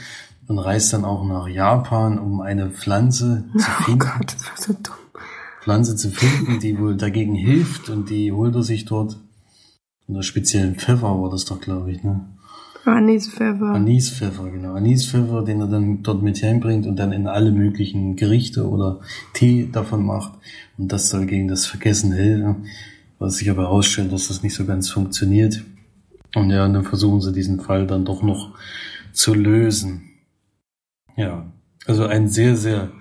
und 0.47 0.57
reist 0.59 0.93
dann 0.93 1.05
auch 1.05 1.25
nach 1.27 1.47
Japan, 1.47 2.17
um 2.19 2.41
eine 2.41 2.69
Pflanze 2.71 3.43
zu 3.57 3.57
Oh 3.79 3.83
finden. 3.83 3.99
Gott, 3.99 4.33
das 4.35 4.45
war 4.47 4.57
so 4.57 4.73
dumm. 4.73 4.95
Pflanze 5.61 5.95
zu 5.95 6.09
finden, 6.11 6.59
die 6.59 6.77
wohl 6.79 6.95
dagegen 6.95 7.33
hilft 7.35 7.89
und 7.89 8.09
die 8.11 8.31
holt 8.31 8.53
er 8.55 8.61
sich 8.63 8.85
dort. 8.85 9.17
Unter 10.07 10.21
speziellen 10.21 10.75
Pfeffer 10.75 11.19
war 11.21 11.31
das 11.31 11.45
doch, 11.45 11.59
glaube 11.59 11.91
ich, 11.91 12.03
ne? 12.03 12.21
Anispfeffer. 12.91 13.73
Anispfeffer, 13.73 14.49
genau. 14.49 14.73
Anispfeffer, 14.73 15.43
den 15.43 15.61
er 15.61 15.67
dann 15.67 16.03
dort 16.03 16.21
mit 16.21 16.37
hinbringt 16.37 16.85
und 16.85 16.97
dann 16.97 17.11
in 17.11 17.27
alle 17.27 17.51
möglichen 17.51 18.15
Gerichte 18.15 18.67
oder 18.69 18.99
Tee 19.33 19.69
davon 19.71 20.05
macht. 20.05 20.33
Und 20.77 20.91
das 20.91 21.09
soll 21.09 21.25
gegen 21.25 21.47
das 21.47 21.65
Vergessen 21.65 22.11
helfen. 22.13 22.65
Was 23.17 23.37
sich 23.37 23.49
aber 23.49 23.63
herausstellt, 23.63 24.11
dass 24.11 24.27
das 24.27 24.43
nicht 24.43 24.53
so 24.53 24.65
ganz 24.65 24.89
funktioniert. 24.89 25.63
Und 26.35 26.49
ja, 26.49 26.65
und 26.65 26.73
dann 26.73 26.83
versuchen 26.83 27.21
sie 27.21 27.31
diesen 27.31 27.61
Fall 27.61 27.87
dann 27.87 28.05
doch 28.05 28.21
noch 28.21 28.55
zu 29.13 29.33
lösen. 29.33 30.03
Ja, 31.15 31.45
also 31.87 32.05
ein 32.05 32.27
sehr, 32.27 32.57
sehr 32.57 32.91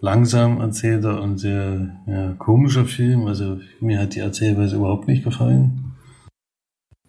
langsam 0.00 0.60
erzählter 0.60 1.20
und 1.20 1.38
sehr 1.38 1.96
ja, 2.06 2.32
komischer 2.38 2.84
Film. 2.84 3.26
Also 3.26 3.58
mir 3.80 3.98
hat 4.00 4.14
die 4.14 4.20
Erzählweise 4.20 4.76
überhaupt 4.76 5.08
nicht 5.08 5.24
gefallen. 5.24 5.83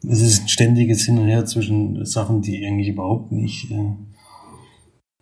Es 0.10 0.22
ist 0.22 0.43
ein 0.43 0.47
ständiges 0.49 1.06
Hin 1.06 1.18
und 1.20 1.28
Her 1.28 1.45
zwischen 1.45 2.06
Sachen, 2.06 2.41
die 2.41 2.66
eigentlich 2.66 2.89
überhaupt 2.89 3.32
nicht, 3.32 3.72
äh, 3.72 3.93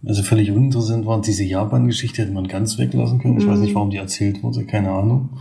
also 0.06 0.24
völlig 0.24 0.52
uninteressant 0.52 1.06
waren. 1.06 1.22
Diese 1.22 1.44
Japan-Geschichte 1.44 2.22
hätte 2.24 2.34
man 2.34 2.48
ganz 2.48 2.78
weglassen 2.78 3.20
können. 3.20 3.38
Ich 3.38 3.48
weiß 3.48 3.60
nicht, 3.60 3.76
warum 3.76 3.90
die 3.90 3.98
erzählt 3.98 4.44
wurde, 4.44 4.66
keine 4.66 4.92
Ahnung. 4.92 5.38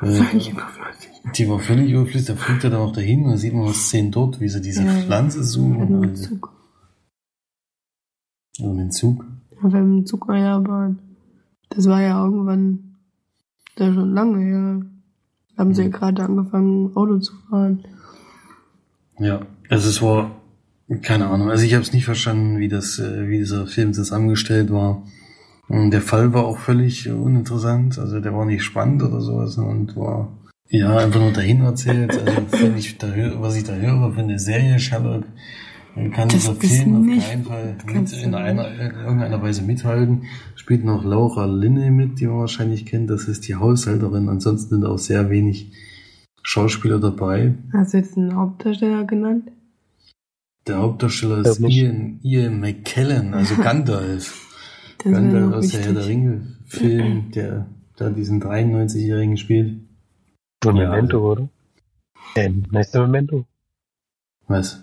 Äh, 0.00 0.06
Völlig 0.06 0.50
überflüssig. 0.50 1.10
die 1.36 1.48
war 1.48 1.58
völlig 1.58 1.90
überflüssig. 1.92 2.26
Da 2.28 2.36
fliegt 2.36 2.64
er 2.64 2.70
dann 2.70 2.80
auch 2.80 2.92
dahin 2.92 3.24
und 3.24 3.30
da 3.32 3.36
sieht 3.36 3.52
man 3.54 3.66
was 3.66 3.76
Szenen 3.88 4.10
dort, 4.10 4.40
wie 4.40 4.48
sie 4.48 4.60
diese 4.62 4.82
Ja. 4.84 4.92
Pflanze 4.92 5.38
Mit 5.38 5.46
suchen. 5.46 5.78
dem 5.86 6.02
Also, 6.10 6.28
Zug. 6.28 6.52
also 8.58 8.72
mit 8.72 8.80
dem 8.80 8.90
Zug. 8.90 9.24
Ja, 9.62 9.68
beim 9.68 10.06
Zug 10.06 10.28
nach 10.28 10.36
Japan. 10.38 10.98
Das 11.68 11.86
war 11.86 12.00
ja 12.02 12.22
irgendwann, 12.24 12.96
ist 13.76 13.94
schon 13.94 14.12
lange 14.14 14.38
her. 14.44 14.80
Haben 15.58 15.74
sie 15.74 15.82
ja 15.82 15.88
gerade 15.88 16.22
angefangen, 16.24 16.96
Auto 16.96 17.18
zu 17.18 17.34
fahren. 17.48 17.84
Ja, 19.22 19.40
also 19.68 19.88
es 19.88 20.02
war 20.02 20.30
keine 21.02 21.28
Ahnung. 21.28 21.50
Also 21.50 21.64
ich 21.64 21.72
habe 21.74 21.82
es 21.82 21.92
nicht 21.92 22.04
verstanden, 22.04 22.58
wie 22.58 22.68
das, 22.68 22.98
äh, 22.98 23.28
wie 23.28 23.38
dieser 23.38 23.66
Film 23.66 23.94
zusammengestellt 23.94 24.70
war. 24.70 25.02
Und 25.68 25.90
der 25.92 26.02
Fall 26.02 26.34
war 26.34 26.44
auch 26.44 26.58
völlig 26.58 27.08
uninteressant. 27.08 27.98
Also 27.98 28.20
der 28.20 28.34
war 28.34 28.44
nicht 28.44 28.62
spannend 28.62 29.02
oder 29.02 29.20
sowas 29.20 29.56
und 29.56 29.96
war 29.96 30.28
ja 30.68 30.96
einfach 30.98 31.20
nur 31.20 31.32
dahin 31.32 31.62
erzählt. 31.62 32.10
Also 32.18 32.42
wenn 32.64 32.76
ich 32.76 32.98
da 32.98 33.06
hö- 33.06 33.40
was 33.40 33.56
ich 33.56 33.64
da 33.64 33.74
höre 33.74 34.12
für 34.12 34.20
eine 34.20 34.38
Serie 34.38 34.78
Sherlock, 34.78 35.24
dann 35.94 36.10
kann 36.10 36.28
Das 36.28 36.40
dieser 36.40 36.54
Film 36.54 36.96
auf 36.96 37.24
keinen 37.28 37.44
Fall 37.44 37.76
mit 37.94 38.12
in, 38.12 38.34
einer, 38.34 38.68
in 38.68 38.90
irgendeiner 39.04 39.40
Weise 39.42 39.62
mithalten. 39.62 40.22
Spielt 40.56 40.84
noch 40.84 41.04
Laura 41.04 41.46
Linne 41.46 41.90
mit, 41.90 42.18
die 42.18 42.26
man 42.26 42.38
wahrscheinlich 42.40 42.86
kennt. 42.86 43.08
Das 43.08 43.24
ist 43.28 43.46
die 43.48 43.54
Haushälterin. 43.54 44.28
Ansonsten 44.28 44.74
sind 44.76 44.84
auch 44.84 44.98
sehr 44.98 45.30
wenig 45.30 45.70
Schauspieler 46.42 46.98
dabei. 46.98 47.54
Hast 47.72 47.92
du 47.94 47.98
jetzt 47.98 48.16
einen 48.16 48.34
Hauptdarsteller 48.34 49.04
genannt? 49.04 49.50
Der 50.66 50.78
Hauptdarsteller 50.78 51.38
ist. 51.38 51.60
Ian, 51.60 52.20
Ian 52.22 52.60
McKellen, 52.60 53.34
also 53.34 53.56
Gandalf. 53.62 54.48
Gandalf 54.98 55.54
aus 55.54 55.68
der 55.68 55.80
Herr 55.82 55.92
der. 55.94 56.06
Ringe-Film, 56.06 57.30
der 57.32 57.66
da 57.96 58.10
diesen 58.10 58.42
93-Jährigen 58.42 59.36
spielt. 59.36 59.80
Und 60.64 60.76
Ja, 60.76 60.90
Memento, 60.90 61.32
oder? 61.32 61.48
Ähm, 62.36 62.64
heißt 62.72 62.94
der 62.94 63.02
Memento? 63.02 63.44
Was? 64.46 64.82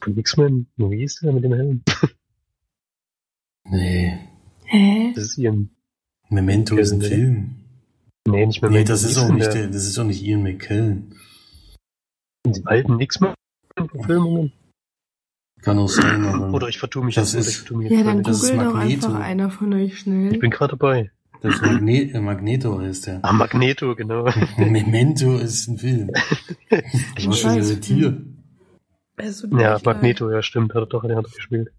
Von 0.00 0.16
X-Men? 0.16 0.66
Wie 0.76 0.96
hieß 0.98 1.20
der 1.22 1.32
mit 1.32 1.44
dem 1.44 1.52
Helm? 1.52 1.82
Nee, 3.70 4.18
Hä? 4.64 5.12
Das 5.14 5.24
ist 5.24 5.38
Ian. 5.38 5.70
Memento 6.30 6.76
ist 6.76 6.92
ein. 6.92 7.02
Film. 7.02 7.54
Nee, 8.30 8.46
nicht 8.46 8.62
Nee, 8.62 8.68
Memento. 8.68 8.92
das 8.92 9.02
ist 9.04 9.18
auch 9.18 9.30
nicht 9.30 9.46
der? 9.46 9.54
der, 9.54 9.66
das 9.68 9.84
ist 9.84 9.98
auch 9.98 10.04
nicht 10.04 10.22
Ian 10.22 10.42
McKellen. 10.42 11.14
In 12.46 12.52
den 12.52 12.66
alten 12.66 13.00
X-Men-Verfilmungen? 13.00 14.52
Kann 15.62 15.78
auch 15.78 15.88
sein, 15.88 16.24
aber 16.24 16.52
Oder 16.52 16.68
ich 16.68 16.78
vertue 16.78 17.04
mich 17.04 17.14
Das 17.16 17.32
jetzt, 17.32 17.46
ist- 17.46 17.50
ich 17.52 17.58
vertue 17.58 17.78
mich 17.78 17.90
Ja, 17.90 18.04
dann 18.04 18.22
das 18.22 18.42
ist 18.42 18.50
googelt 18.52 18.66
doch 18.68 18.74
einfach 18.76 19.14
einer 19.14 19.50
von 19.50 19.72
euch 19.74 19.98
schnell. 19.98 20.32
Ich 20.32 20.38
bin 20.38 20.50
gerade 20.50 20.76
dabei. 20.76 21.10
das 21.42 21.56
ist 21.56 21.62
Magne 21.62 22.12
äh, 22.12 22.20
Magneto 22.20 22.80
heißt 22.80 23.06
der. 23.08 23.20
Ah, 23.24 23.32
Magneto, 23.32 23.94
genau. 23.96 24.24
Memento 24.56 25.36
ist 25.38 25.66
ein 25.68 25.78
Film. 25.78 26.10
Ich 27.16 27.26
warst 27.26 27.40
schon. 27.40 27.58
Es 29.16 29.40
tut 29.40 29.52
Ja. 29.60 29.78
Magneto, 29.84 30.30
ja 30.30 30.42
stimmt, 30.42 30.74
hat 30.74 30.82
er 30.82 30.86
doch, 30.86 31.02
den 31.02 31.16
hat 31.16 31.24
er 31.26 31.30
gespielt. 31.32 31.72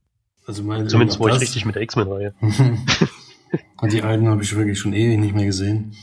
Also 0.45 0.62
mein, 0.64 0.89
Zumindest 0.89 1.20
war 1.22 1.30
ich 1.34 1.39
richtig 1.39 1.64
mit 1.66 1.76
der 1.76 1.84
X-Men-Reihe. 1.84 2.34
Und 3.82 3.93
die 3.93 4.02
alten 4.04 4.28
habe 4.28 4.43
ich 4.43 4.54
wirklich 4.56 4.78
schon 4.78 4.91
ewig 4.93 5.18
nicht 5.20 5.34
mehr 5.36 5.45
gesehen. 5.45 5.95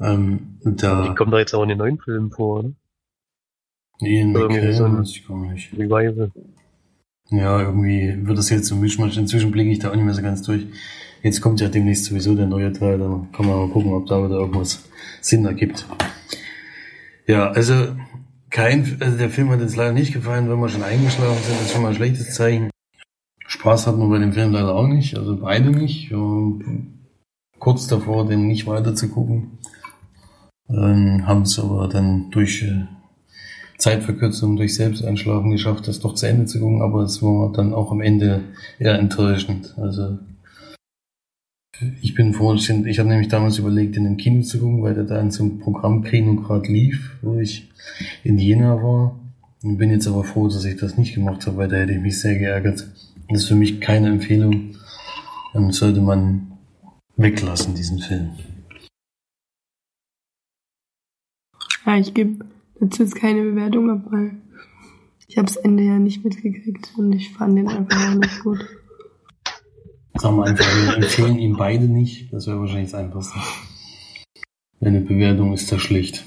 Ähm, 0.00 0.58
da 0.64 1.08
die 1.08 1.14
kommen 1.14 1.30
da 1.30 1.38
jetzt 1.38 1.54
auch 1.54 1.62
in 1.62 1.68
den 1.70 1.78
neuen 1.78 1.98
Filmen 1.98 2.30
vor, 2.30 2.62
ne? 2.62 2.74
Ian 4.02 4.34
irgendwie 4.34 4.54
McKellen 4.56 4.76
so 4.76 4.84
ein- 4.84 4.98
weiß 4.98 5.10
ich 5.10 5.26
gar 5.28 5.36
nicht. 5.52 5.72
Revival. 5.74 6.32
Ja, 7.30 7.60
irgendwie 7.60 8.16
wird 8.26 8.38
das 8.38 8.50
jetzt 8.50 8.66
so 8.66 8.76
Mischmasch. 8.76 9.16
Inzwischen 9.16 9.50
blicke 9.50 9.70
ich 9.70 9.78
da 9.78 9.90
auch 9.90 9.94
nicht 9.94 10.04
mehr 10.04 10.14
so 10.14 10.22
ganz 10.22 10.42
durch. 10.42 10.66
Jetzt 11.22 11.42
kommt 11.42 11.60
ja 11.60 11.68
demnächst 11.68 12.06
sowieso 12.06 12.34
der 12.34 12.46
neue 12.46 12.72
Teil, 12.72 12.98
da 12.98 13.26
kann 13.32 13.46
man 13.46 13.56
mal 13.58 13.68
gucken, 13.68 13.92
ob 13.92 14.06
da 14.06 14.24
wieder 14.24 14.36
irgendwas 14.36 14.88
Sinn 15.20 15.44
ergibt. 15.44 15.86
Ja, 17.26 17.50
also 17.50 17.94
kein, 18.48 18.96
also 19.00 19.18
der 19.18 19.28
Film 19.30 19.50
hat 19.50 19.60
uns 19.60 19.76
leider 19.76 19.92
nicht 19.92 20.12
gefallen, 20.14 20.48
wenn 20.48 20.58
wir 20.58 20.68
schon 20.70 20.82
eingeschlafen 20.82 21.42
sind, 21.44 21.56
das 21.58 21.66
ist 21.66 21.72
schon 21.72 21.82
mal 21.82 21.88
ein 21.90 21.94
schlechtes 21.94 22.34
Zeichen. 22.34 22.70
Spaß 23.46 23.86
hatten 23.86 23.98
wir 24.00 24.08
bei 24.08 24.18
dem 24.18 24.32
Film 24.32 24.52
leider 24.52 24.74
auch 24.74 24.86
nicht, 24.88 25.16
also 25.18 25.36
beide 25.36 25.70
nicht. 25.70 26.10
Waren 26.10 27.06
kurz 27.58 27.86
davor, 27.86 28.26
den 28.26 28.46
nicht 28.46 28.66
weiter 28.66 28.94
zu 28.94 29.08
gucken. 29.10 29.58
Ähm, 30.70 31.26
haben 31.26 31.42
es 31.42 31.58
aber 31.58 31.88
dann 31.88 32.30
durch 32.30 32.62
äh, 32.62 32.84
Zeitverkürzung 33.80 34.56
durch 34.56 34.74
Selbsteinschlafen 34.74 35.50
geschafft, 35.50 35.88
das 35.88 36.00
doch 36.00 36.14
zu 36.14 36.26
Ende 36.26 36.46
zu 36.46 36.60
gucken, 36.60 36.82
aber 36.82 37.02
es 37.02 37.22
war 37.22 37.52
dann 37.52 37.72
auch 37.74 37.90
am 37.90 38.00
Ende 38.00 38.42
eher 38.78 38.98
enttäuschend. 38.98 39.74
Also 39.78 40.18
ich 42.02 42.14
bin 42.14 42.34
froh, 42.34 42.54
ich 42.54 42.68
ich 42.68 42.98
habe 42.98 43.08
nämlich 43.08 43.28
damals 43.28 43.58
überlegt, 43.58 43.96
in 43.96 44.04
den 44.04 44.18
Kino 44.18 44.42
zu 44.42 44.58
gucken, 44.58 44.82
weil 44.82 44.94
der 44.94 45.04
da 45.04 45.18
in 45.18 45.30
so 45.30 45.44
einem 45.44 45.60
Programmkino 45.60 46.36
gerade 46.36 46.70
lief, 46.70 47.16
wo 47.22 47.38
ich 47.38 47.70
in 48.22 48.38
Jena 48.38 48.82
war. 48.82 49.18
Und 49.62 49.76
bin 49.76 49.90
jetzt 49.90 50.06
aber 50.06 50.24
froh, 50.24 50.48
dass 50.48 50.64
ich 50.64 50.76
das 50.76 50.96
nicht 50.96 51.14
gemacht 51.14 51.46
habe, 51.46 51.58
weil 51.58 51.68
da 51.68 51.76
hätte 51.76 51.92
ich 51.92 52.00
mich 52.00 52.18
sehr 52.18 52.38
geärgert. 52.38 52.86
Das 53.28 53.42
ist 53.42 53.48
für 53.48 53.54
mich 53.54 53.80
keine 53.80 54.08
Empfehlung. 54.08 54.76
Dann 55.52 55.70
sollte 55.72 56.00
man 56.00 56.52
weglassen, 57.16 57.74
diesen 57.74 57.98
Film. 57.98 58.30
Ja, 61.86 61.96
ich 61.96 62.12
gebe 62.14 62.44
dazu 62.78 63.02
jetzt 63.02 63.14
keine 63.14 63.42
Bewertung 63.42 63.90
ab, 63.90 64.02
weil 64.10 64.36
ich 65.28 65.36
habe 65.36 65.46
das 65.46 65.56
Ende 65.56 65.84
ja 65.84 65.98
nicht 65.98 66.24
mitgekriegt 66.24 66.92
und 66.96 67.12
ich 67.12 67.32
fand 67.32 67.56
den 67.56 67.68
einfach 67.68 68.10
auch 68.10 68.14
nicht 68.14 68.42
gut. 68.42 68.58
Sagen 70.14 70.36
wir 70.36 70.44
einfach, 70.44 70.66
wir 70.66 70.96
empfehlen 70.96 71.38
ihm 71.38 71.56
beide 71.56 71.84
nicht. 71.84 72.32
Das 72.32 72.46
wäre 72.46 72.60
wahrscheinlich 72.60 72.90
das 72.90 73.00
Einfachste. 73.00 73.38
Eine 74.80 75.00
Bewertung 75.00 75.52
ist 75.52 75.70
da 75.70 75.78
schlecht. 75.78 76.24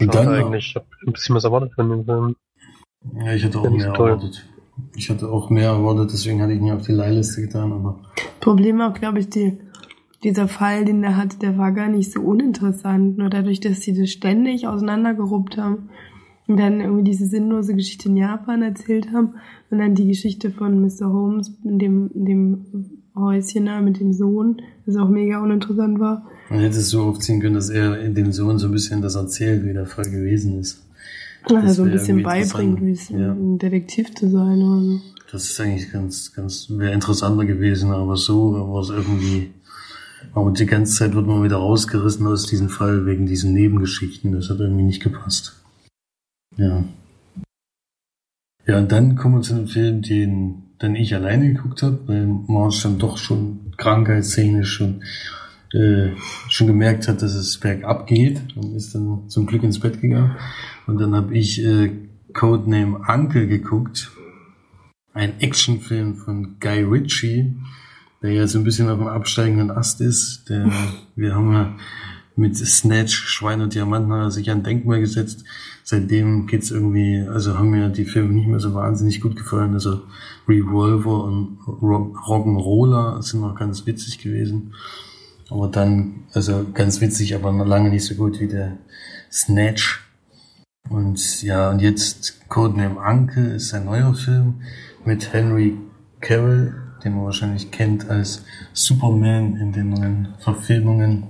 Und 0.00 0.14
dann, 0.14 0.28
eigentlich. 0.28 0.68
Ich 0.68 0.74
hab 0.74 0.86
ein 1.06 1.12
bisschen 1.12 1.34
was 1.34 1.44
erwartet 1.44 1.72
von 1.74 1.88
dem 1.88 2.04
Film. 2.04 2.36
ja, 3.14 3.34
ich 3.34 3.44
hatte 3.44 3.58
auch 3.58 3.70
mehr 3.70 3.86
so 3.88 3.92
toll. 3.92 4.10
erwartet. 4.10 4.46
Ich 4.94 5.08
hatte 5.08 5.28
auch 5.30 5.48
mehr 5.48 5.70
erwartet, 5.70 6.12
deswegen 6.12 6.42
hatte 6.42 6.52
ich 6.52 6.60
ihn 6.60 6.70
auf 6.70 6.84
die 6.84 6.92
Leihliste 6.92 7.40
getan, 7.40 7.72
aber 7.72 7.98
Problem 8.40 8.80
auch, 8.82 8.92
glaube 8.92 9.20
ich, 9.20 9.30
die, 9.30 9.58
dieser 10.24 10.48
Fall, 10.48 10.84
den 10.84 11.02
der 11.02 11.16
hatte, 11.16 11.38
der 11.38 11.58
war 11.58 11.72
gar 11.72 11.88
nicht 11.88 12.12
so 12.12 12.20
uninteressant. 12.20 13.18
Nur 13.18 13.30
dadurch, 13.30 13.60
dass 13.60 13.82
sie 13.82 13.98
das 13.98 14.10
ständig 14.10 14.66
auseinandergeruppt 14.66 15.56
haben 15.56 15.90
und 16.46 16.58
dann 16.58 16.80
irgendwie 16.80 17.04
diese 17.04 17.26
sinnlose 17.26 17.74
Geschichte 17.74 18.08
in 18.08 18.16
Japan 18.16 18.62
erzählt 18.62 19.12
haben 19.12 19.34
und 19.70 19.78
dann 19.78 19.94
die 19.94 20.06
Geschichte 20.06 20.50
von 20.50 20.80
Mr. 20.80 21.12
Holmes 21.12 21.52
in 21.64 21.78
dem, 21.78 22.10
in 22.14 22.24
dem 22.24 22.64
Häuschen 23.14 23.66
da 23.66 23.80
mit 23.80 23.98
dem 23.98 24.12
Sohn, 24.12 24.60
das 24.84 24.96
auch 24.96 25.08
mega 25.08 25.40
uninteressant 25.42 25.98
war. 25.98 26.26
man 26.50 26.60
hätte 26.60 26.78
es 26.78 26.90
so 26.90 27.02
aufziehen 27.02 27.40
können, 27.40 27.54
dass 27.54 27.70
er 27.70 28.00
in 28.00 28.14
dem 28.14 28.32
Sohn 28.32 28.58
so 28.58 28.66
ein 28.66 28.72
bisschen 28.72 29.00
das 29.02 29.14
erzählt, 29.14 29.64
wie 29.64 29.72
der 29.72 29.86
Fall 29.86 30.04
gewesen 30.04 30.60
ist. 30.60 30.82
Also 31.44 31.84
ein 31.84 31.92
bisschen 31.92 32.22
beibringt, 32.22 32.84
wie 32.84 32.90
es. 32.90 33.08
Ja. 33.08 33.32
ein 33.32 33.58
Detektiv 33.58 34.14
zu 34.14 34.28
sein 34.28 34.62
oder 34.62 34.82
so. 34.82 35.00
Das 35.32 35.44
ist 35.48 35.60
eigentlich 35.60 35.90
ganz, 35.90 36.32
ganz, 36.34 36.68
wäre 36.70 36.92
interessanter 36.92 37.44
gewesen, 37.44 37.90
aber 37.90 38.16
so 38.16 38.52
war 38.52 38.80
es 38.80 38.90
irgendwie, 38.90 39.50
aber 40.34 40.50
die 40.52 40.66
ganze 40.66 40.94
Zeit 40.94 41.14
wird 41.14 41.26
man 41.26 41.42
wieder 41.42 41.56
rausgerissen 41.56 42.26
aus 42.26 42.46
diesem 42.46 42.68
Fall 42.68 43.06
wegen 43.06 43.26
diesen 43.26 43.52
Nebengeschichten. 43.52 44.32
Das 44.32 44.50
hat 44.50 44.60
irgendwie 44.60 44.84
nicht 44.84 45.02
gepasst. 45.02 45.62
Ja. 46.56 46.84
Ja, 48.66 48.78
und 48.78 48.90
dann 48.90 49.16
kommen 49.16 49.36
wir 49.36 49.42
zu 49.42 49.54
einem 49.54 49.68
Film, 49.68 50.02
den 50.02 50.62
dann 50.78 50.96
ich 50.96 51.14
alleine 51.14 51.52
geguckt 51.52 51.82
habe, 51.82 52.00
weil 52.06 52.26
Marge 52.26 52.80
dann 52.82 52.98
doch 52.98 53.16
schon 53.16 53.72
krankheitstechnisch 53.76 54.72
schon, 54.72 55.02
äh, 55.72 56.10
schon 56.48 56.66
gemerkt 56.66 57.08
hat, 57.08 57.22
dass 57.22 57.34
es 57.34 57.58
bergab 57.58 58.06
geht 58.06 58.40
und 58.56 58.74
ist 58.74 58.94
dann 58.94 59.28
zum 59.28 59.46
Glück 59.46 59.62
ins 59.62 59.80
Bett 59.80 60.00
gegangen. 60.00 60.36
Und 60.86 61.00
dann 61.00 61.14
habe 61.14 61.34
ich 61.36 61.64
äh, 61.64 61.92
Codename 62.32 63.00
Uncle 63.08 63.46
geguckt 63.46 64.10
ein 65.16 65.40
Actionfilm 65.40 66.14
von 66.14 66.56
Guy 66.60 66.82
Ritchie, 66.82 67.54
der 68.26 68.34
ja 68.34 68.46
so 68.46 68.58
ein 68.58 68.64
bisschen 68.64 68.88
auf 68.90 68.98
dem 68.98 69.06
absteigenden 69.06 69.70
Ast 69.70 70.00
ist. 70.00 70.48
Der, 70.48 70.70
wir 71.16 71.34
haben 71.34 71.52
ja 71.52 71.76
mit 72.34 72.56
Snatch, 72.56 73.14
Schwein 73.14 73.62
und 73.62 73.74
Diamanten 73.74 74.12
hat 74.12 74.20
er 74.20 74.30
sich 74.30 74.50
ein 74.50 74.62
Denkmal 74.62 75.00
gesetzt. 75.00 75.44
Seitdem 75.84 76.46
geht's 76.46 76.70
irgendwie, 76.70 77.24
also 77.26 77.56
haben 77.56 77.70
mir 77.70 77.88
die 77.88 78.04
Filme 78.04 78.34
nicht 78.34 78.48
mehr 78.48 78.60
so 78.60 78.74
wahnsinnig 78.74 79.20
gut 79.20 79.36
gefallen. 79.36 79.72
Also 79.72 80.02
Revolver 80.48 81.24
und 81.24 81.58
Rock- 81.66 82.18
Rock'n'Roller 82.26 83.22
sind 83.22 83.40
noch 83.40 83.54
ganz 83.54 83.86
witzig 83.86 84.18
gewesen. 84.18 84.74
Aber 85.48 85.68
dann, 85.68 86.24
also 86.32 86.66
ganz 86.74 87.00
witzig, 87.00 87.34
aber 87.34 87.52
noch 87.52 87.66
lange 87.66 87.88
nicht 87.88 88.04
so 88.04 88.16
gut 88.16 88.40
wie 88.40 88.48
der 88.48 88.76
Snatch. 89.30 90.02
Und 90.90 91.42
ja, 91.42 91.70
und 91.70 91.80
jetzt 91.80 92.48
Codename 92.48 92.98
Uncle 92.98 93.54
ist 93.54 93.72
ein 93.72 93.84
neuer 93.86 94.14
Film 94.14 94.56
mit 95.04 95.32
Henry 95.32 95.76
Cavill, 96.20 96.74
den 97.06 97.14
man 97.14 97.24
wahrscheinlich 97.24 97.70
kennt 97.70 98.10
als 98.10 98.44
Superman 98.72 99.56
in 99.56 99.72
den 99.72 99.90
neuen 99.90 100.34
Verfilmungen. 100.40 101.28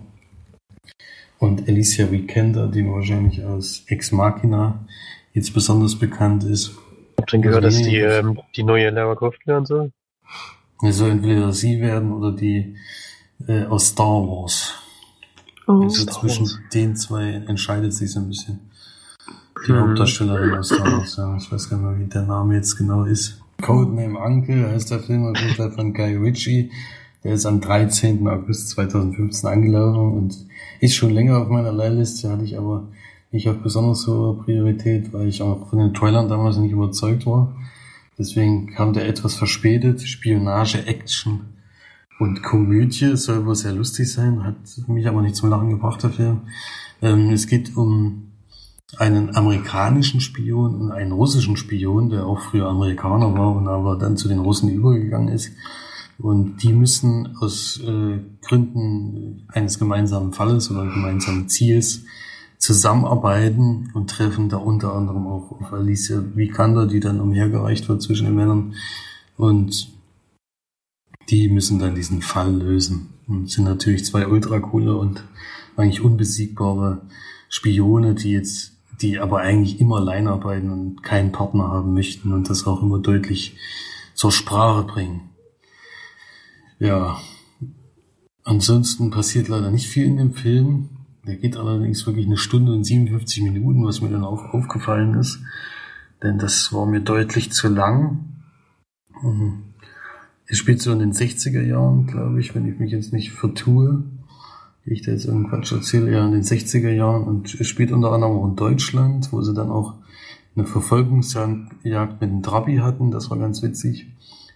Und 1.39 1.69
Alicia 1.69 2.11
Vikander, 2.11 2.67
die 2.69 2.83
man 2.83 2.95
wahrscheinlich 2.95 3.45
aus 3.45 3.85
Ex 3.89 4.11
Machina 4.11 4.87
jetzt 5.35 5.53
besonders 5.53 5.95
bekannt 5.99 6.45
ist. 6.45 6.73
Hab 7.19 7.27
dann 7.27 7.43
gehört, 7.43 7.63
dass 7.65 7.77
die, 7.83 8.03
Also, 8.03 8.29
ähm, 8.31 8.41
die 8.57 8.63
neue 8.63 8.89
Lara 8.91 9.15
Croft 9.15 9.47
werden 9.47 9.67
soll. 9.67 9.93
Es 10.83 10.97
soll 10.97 11.11
entweder 11.11 11.53
sie 11.53 11.81
werden 11.81 12.13
oder 12.13 12.33
die 12.33 12.77
äh, 13.47 13.65
aus 13.65 13.89
Star 13.89 14.07
Wars. 14.27 14.73
Oh. 15.67 15.83
Also 15.83 16.03
Star 16.05 16.21
zwischen 16.21 16.47
Wars. 16.47 16.59
den 16.73 16.97
zwei 16.97 17.33
entscheidet 17.47 17.93
sich 17.93 18.13
so 18.13 18.21
ein 18.21 18.29
bisschen. 18.29 18.71
Die 19.67 19.73
Mhm. 19.73 19.81
Hauptdarstellerin 19.81 20.55
aus 20.55 20.69
Star 20.69 20.91
Wars, 20.91 21.17
ja. 21.17 21.37
Ich 21.37 21.53
weiß 21.53 21.69
gar 21.69 21.77
nicht 21.79 21.87
mehr, 21.87 21.99
wie 21.99 22.09
der 22.09 22.23
Name 22.23 22.55
jetzt 22.55 22.77
genau 22.77 23.05
ist. 23.05 23.43
Codename 23.63 24.19
Uncle 24.19 24.71
heißt 24.71 24.91
der 24.91 25.01
Film 25.01 25.27
auf 25.27 25.39
jeden 25.39 25.55
Fall 25.55 25.71
von 25.71 25.95
Guy 25.95 26.15
Ritchie. 26.17 26.71
Der 27.25 27.35
ist 27.35 27.47
am 27.47 27.61
13. 27.61 28.27
August 28.29 28.71
2015 28.71 29.49
angelaufen 29.49 30.13
und 30.13 30.37
ist 30.81 30.95
schon 30.95 31.11
länger 31.11 31.39
auf 31.39 31.49
meiner 31.49 31.73
Leihliste, 31.73 32.31
hatte 32.31 32.45
ich 32.45 32.57
aber 32.57 32.89
nicht 33.33 33.49
auf 33.49 33.57
besonders 33.59 34.07
hohe 34.07 34.35
Priorität, 34.45 35.13
weil 35.13 35.29
ich 35.29 35.43
auch 35.43 35.69
von 35.69 35.79
den 35.79 35.95
Trailern 35.95 36.29
damals 36.29 36.59
nicht 36.59 36.73
überzeugt 36.73 37.27
war. 37.27 37.57
Deswegen 38.19 38.69
kam 38.69 38.93
der 38.93 39.09
etwas 39.09 39.35
verspätet. 39.35 40.03
Spionage, 40.03 40.87
Action 40.87 41.41
und 42.19 42.43
Komödie 42.43 43.17
soll 43.17 43.45
wohl 43.45 43.57
sehr 43.57 43.73
lustig 43.73 44.11
sein, 44.11 44.45
hat 44.45 44.57
mich 44.87 45.07
aber 45.07 45.23
nicht 45.23 45.37
zum 45.37 45.51
Lachen 45.51 45.71
gebracht, 45.71 46.03
der 46.03 46.11
Film. 46.11 46.43
Ähm, 47.03 47.31
es 47.31 47.47
geht 47.47 47.77
um 47.77 48.26
einen 48.99 49.35
amerikanischen 49.35 50.21
Spion 50.21 50.75
und 50.77 50.93
einen 50.93 51.13
russischen 51.13 51.57
Spion, 51.57 52.09
der 52.09 52.27
auch 52.27 52.41
früher 52.41 52.69
Amerikaner 52.69 53.35
war 53.35 53.55
und 53.57 53.69
aber 53.69 53.97
dann 53.97 54.17
zu 54.17 54.29
den 54.29 54.39
Russen 54.39 54.69
übergegangen 54.69 55.29
ist. 55.29 55.53
Und 56.19 56.63
die 56.63 56.73
müssen 56.73 57.37
aus 57.41 57.81
äh, 57.81 58.21
Gründen 58.43 59.47
eines 59.49 59.79
gemeinsamen 59.79 60.33
Falles 60.33 60.71
oder 60.71 60.85
gemeinsamen 60.85 61.49
Ziels 61.49 62.05
zusammenarbeiten 62.59 63.91
und 63.93 64.09
treffen 64.09 64.49
da 64.49 64.57
unter 64.57 64.95
anderem 64.95 65.27
auch 65.27 65.61
auf 65.61 65.73
Alicia 65.73 66.23
Vikander, 66.35 66.87
die 66.87 67.01
dann 67.01 67.21
umhergereicht 67.21 67.89
wird 67.89 68.03
zwischen 68.03 68.27
den 68.27 68.35
Männern. 68.35 68.75
Und 69.37 69.93
die 71.29 71.49
müssen 71.49 71.79
dann 71.79 71.95
diesen 71.95 72.23
Fall 72.23 72.55
lösen. 72.55 73.11
Und 73.27 73.51
sind 73.51 73.65
natürlich 73.65 74.05
zwei 74.05 74.27
ultra 74.27 74.61
coole 74.61 74.97
und 74.97 75.25
eigentlich 75.77 76.01
unbesiegbare 76.01 77.03
Spione, 77.49 78.15
die 78.15 78.31
jetzt, 78.31 78.76
die 79.01 79.19
aber 79.19 79.41
eigentlich 79.41 79.81
immer 79.81 79.97
allein 79.97 80.27
arbeiten 80.27 80.71
und 80.71 81.03
keinen 81.03 81.33
Partner 81.33 81.69
haben 81.69 81.95
möchten 81.95 82.33
und 82.33 82.49
das 82.49 82.67
auch 82.67 82.83
immer 82.83 82.99
deutlich 82.99 83.57
zur 84.15 84.33
Sprache 84.33 84.85
bringen. 84.85 85.31
Ja. 86.79 87.19
Ansonsten 88.45 89.11
passiert 89.11 89.49
leider 89.49 89.71
nicht 89.71 89.89
viel 89.89 90.07
in 90.07 90.17
dem 90.17 90.33
Film. 90.33 90.91
Der 91.27 91.37
geht 91.37 91.57
allerdings 91.57 92.07
wirklich 92.07 92.27
eine 92.27 92.37
Stunde 92.37 92.73
und 92.73 92.85
57 92.85 93.43
Minuten, 93.43 93.85
was 93.85 94.01
mir 94.01 94.11
dann 94.11 94.25
auch 94.25 94.55
aufgefallen 94.55 95.15
ist. 95.15 95.41
Denn 96.23 96.39
das 96.39 96.73
war 96.73 96.87
mir 96.87 97.01
deutlich 97.01 97.53
zu 97.53 97.69
lang. 97.69 98.43
Mhm. 99.23 99.65
Es 100.47 100.59
spielt 100.59 100.81
so 100.81 100.93
in 100.93 101.01
den 101.01 101.13
60er 101.13 101.63
Jahren, 101.63 102.07
glaube 102.07 102.41
ich, 102.41 102.55
wenn 102.55 102.69
ich 102.73 102.79
mich 102.79 102.93
jetzt 102.93 103.13
nicht 103.13 103.33
vertue. 103.33 104.05
Ich 104.89 105.03
da 105.03 105.11
jetzt 105.11 105.27
irgendeinen 105.27 105.51
Quatsch 105.51 105.73
erzähle, 105.73 106.13
ja, 106.13 106.25
in 106.25 106.33
den 106.33 106.43
60er 106.43 106.91
Jahren 106.91 107.25
und 107.25 107.49
spielt 107.49 107.91
unter 107.91 108.13
anderem 108.13 108.39
auch 108.39 108.49
in 108.49 108.57
Deutschland, 108.57 109.33
wo 109.33 109.43
sie 109.43 109.53
dann 109.53 109.71
auch 109.71 109.95
eine 110.55 110.65
Verfolgungsjagd 110.65 112.21
mit 112.21 112.31
dem 112.31 112.43
Trabi 112.43 112.77
hatten, 112.77 113.11
das 113.11 113.29
war 113.31 113.39
ganz 113.39 113.63
witzig. 113.63 114.07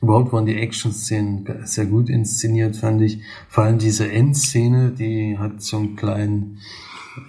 Überhaupt 0.01 0.33
waren 0.33 0.47
die 0.47 0.55
Action-Szenen 0.55 1.47
sehr 1.64 1.85
gut 1.87 2.09
inszeniert, 2.09 2.76
fand 2.76 3.03
ich. 3.03 3.20
Vor 3.49 3.64
allem 3.64 3.78
diese 3.78 4.11
Endszene, 4.11 4.93
die 4.93 5.37
hat 5.37 5.61
so 5.61 5.76
einen 5.76 5.97
kleinen 5.97 6.59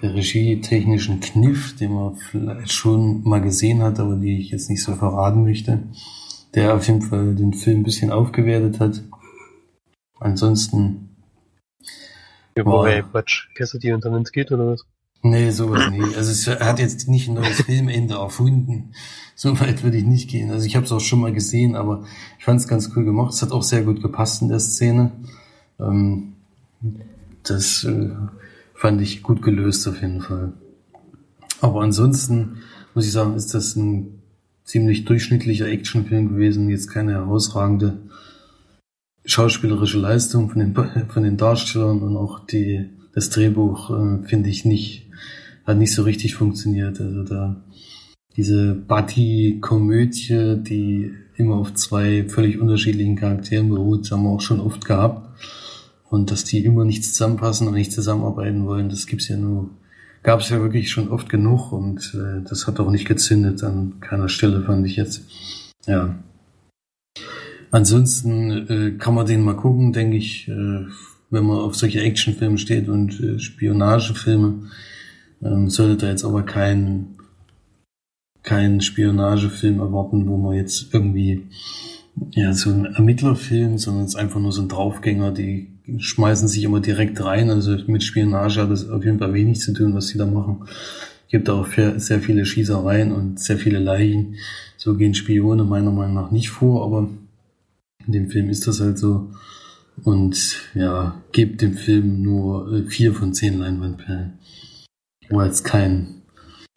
regietechnischen 0.01 1.19
Kniff, 1.19 1.75
den 1.75 1.93
man 1.93 2.15
vielleicht 2.15 2.71
schon 2.71 3.23
mal 3.23 3.41
gesehen 3.41 3.81
hat, 3.81 3.99
aber 3.99 4.15
die 4.15 4.39
ich 4.39 4.51
jetzt 4.51 4.69
nicht 4.69 4.83
so 4.83 4.93
verraten 4.93 5.43
möchte, 5.43 5.83
der 6.55 6.75
auf 6.75 6.87
jeden 6.87 7.01
Fall 7.01 7.35
den 7.35 7.53
Film 7.53 7.81
ein 7.81 7.83
bisschen 7.83 8.11
aufgewertet 8.11 8.79
hat. 8.79 9.03
Ansonsten, 10.19 11.10
Ja, 12.55 12.63
Boah. 12.63 12.87
hey, 12.87 13.03
Quatsch, 13.03 13.47
Cassidy 13.55 13.93
und 13.93 14.03
dann 14.03 14.13
ins 14.15 14.31
geht 14.31 14.51
oder 14.51 14.67
was? 14.67 14.85
nee, 15.23 15.51
sowas 15.51 15.89
nicht. 15.91 16.17
Also 16.17 16.31
es 16.31 16.47
hat 16.47 16.79
jetzt 16.79 17.07
nicht 17.07 17.27
ein 17.27 17.35
neues 17.35 17.61
Filmende 17.61 18.15
erfunden. 18.15 18.93
So 19.35 19.59
weit 19.59 19.83
würde 19.83 19.97
ich 19.97 20.03
nicht 20.03 20.29
gehen. 20.29 20.51
Also 20.51 20.65
ich 20.65 20.75
habe 20.75 20.85
es 20.85 20.91
auch 20.91 20.99
schon 20.99 21.19
mal 21.21 21.31
gesehen, 21.31 21.75
aber 21.75 22.05
ich 22.39 22.45
fand 22.45 22.59
es 22.59 22.67
ganz 22.67 22.91
cool 22.95 23.05
gemacht. 23.05 23.33
Es 23.33 23.41
hat 23.41 23.51
auch 23.51 23.63
sehr 23.63 23.83
gut 23.83 24.01
gepasst 24.01 24.41
in 24.41 24.49
der 24.49 24.59
Szene. 24.59 25.11
Ähm, 25.79 26.33
das 27.43 27.83
äh, 27.83 28.09
fand 28.73 29.01
ich 29.01 29.21
gut 29.23 29.41
gelöst 29.41 29.87
auf 29.87 30.01
jeden 30.01 30.21
Fall. 30.21 30.53
Aber 31.59 31.81
ansonsten 31.81 32.57
muss 32.95 33.05
ich 33.05 33.11
sagen, 33.11 33.35
ist 33.35 33.53
das 33.53 33.75
ein 33.75 34.21
ziemlich 34.63 35.05
durchschnittlicher 35.05 35.67
Actionfilm 35.67 36.29
gewesen. 36.29 36.69
Jetzt 36.69 36.89
keine 36.89 37.13
herausragende 37.13 37.99
schauspielerische 39.25 39.99
Leistung 39.99 40.49
von 40.49 40.59
den, 40.59 40.75
von 41.09 41.23
den 41.23 41.37
Darstellern 41.37 42.01
und 42.01 42.17
auch 42.17 42.45
die, 42.45 42.89
das 43.13 43.29
Drehbuch 43.29 43.89
äh, 43.89 44.27
finde 44.27 44.49
ich 44.49 44.65
nicht, 44.65 45.07
hat 45.65 45.77
nicht 45.77 45.93
so 45.93 46.03
richtig 46.03 46.35
funktioniert. 46.35 46.99
Also 46.99 47.23
da 47.23 47.63
diese 48.37 48.73
Buddy-Komödie, 48.73 50.57
die 50.63 51.13
immer 51.35 51.55
auf 51.55 51.73
zwei 51.73 52.27
völlig 52.29 52.59
unterschiedlichen 52.59 53.15
Charakteren 53.15 53.69
beruht, 53.69 54.09
haben 54.11 54.23
wir 54.23 54.29
auch 54.29 54.41
schon 54.41 54.61
oft 54.61 54.85
gehabt. 54.85 55.27
Und 56.09 56.31
dass 56.31 56.43
die 56.43 56.63
immer 56.63 56.85
nicht 56.85 57.05
zusammenpassen 57.05 57.67
und 57.67 57.73
nicht 57.73 57.91
zusammenarbeiten 57.91 58.65
wollen, 58.65 58.89
das 58.89 59.05
gibt's 59.05 59.27
ja 59.27 59.37
nur 59.37 59.69
gab 60.23 60.41
es 60.41 60.49
ja 60.49 60.61
wirklich 60.61 60.91
schon 60.91 61.09
oft 61.09 61.29
genug 61.29 61.71
und 61.71 62.13
äh, 62.15 62.47
das 62.47 62.67
hat 62.67 62.79
auch 62.79 62.91
nicht 62.91 63.07
gezündet 63.07 63.63
an 63.63 63.99
keiner 64.01 64.29
Stelle, 64.29 64.63
fand 64.63 64.85
ich 64.85 64.95
jetzt. 64.95 65.23
Ja. 65.87 66.15
Ansonsten 67.71 68.51
äh, 68.67 68.91
kann 68.97 69.15
man 69.15 69.25
den 69.25 69.43
mal 69.43 69.55
gucken, 69.55 69.93
denke 69.93 70.17
ich, 70.17 70.47
äh, 70.49 70.85
wenn 71.29 71.45
man 71.45 71.57
auf 71.57 71.75
solche 71.75 72.01
Actionfilme 72.01 72.57
steht 72.57 72.89
und 72.89 73.19
äh, 73.21 73.39
Spionagefilme. 73.39 74.69
Ähm, 75.41 75.69
sollte 75.69 75.97
da 75.97 76.09
jetzt 76.09 76.25
aber 76.25 76.43
kein, 76.43 77.15
kein 78.43 78.81
Spionagefilm 78.81 79.79
erwarten, 79.79 80.27
wo 80.27 80.37
man 80.37 80.55
jetzt 80.55 80.93
irgendwie 80.93 81.47
ja, 82.31 82.53
so 82.53 82.69
ein 82.69 82.85
Ermittlerfilm, 82.85 83.77
sondern 83.77 84.03
es 84.03 84.11
ist 84.11 84.19
einfach 84.19 84.41
nur 84.41 84.51
so 84.51 84.61
ein 84.61 84.67
Draufgänger, 84.67 85.31
die 85.31 85.67
schmeißen 85.97 86.49
sich 86.49 86.63
immer 86.63 86.81
direkt 86.81 87.23
rein. 87.23 87.49
Also 87.49 87.77
mit 87.87 88.03
Spionage 88.03 88.61
hat 88.61 88.69
es 88.69 88.89
auf 88.89 89.03
jeden 89.05 89.19
Fall 89.19 89.33
wenig 89.33 89.61
zu 89.61 89.73
tun, 89.73 89.95
was 89.95 90.07
sie 90.07 90.17
da 90.17 90.25
machen. 90.25 90.63
Es 91.25 91.31
gibt 91.31 91.49
auch 91.49 91.65
sehr 91.95 92.19
viele 92.19 92.45
Schießereien 92.45 93.13
und 93.13 93.39
sehr 93.39 93.57
viele 93.57 93.79
Leichen. 93.79 94.35
So 94.75 94.95
gehen 94.95 95.13
Spione 95.13 95.63
meiner 95.63 95.91
Meinung 95.91 96.15
nach 96.15 96.31
nicht 96.31 96.49
vor, 96.49 96.83
aber 96.85 97.09
in 98.11 98.23
dem 98.23 98.29
Film 98.29 98.49
ist 98.49 98.67
das 98.67 98.81
halt 98.81 98.97
so. 98.97 99.31
Und 100.03 100.69
ja, 100.73 101.21
gebt 101.31 101.61
dem 101.61 101.75
Film 101.75 102.21
nur 102.21 102.73
äh, 102.73 102.83
vier 102.83 103.13
von 103.13 103.33
zehn 103.33 103.59
Leinwandperlen. 103.59 104.39
War 105.29 105.45
jetzt 105.45 105.63
kein, 105.63 106.23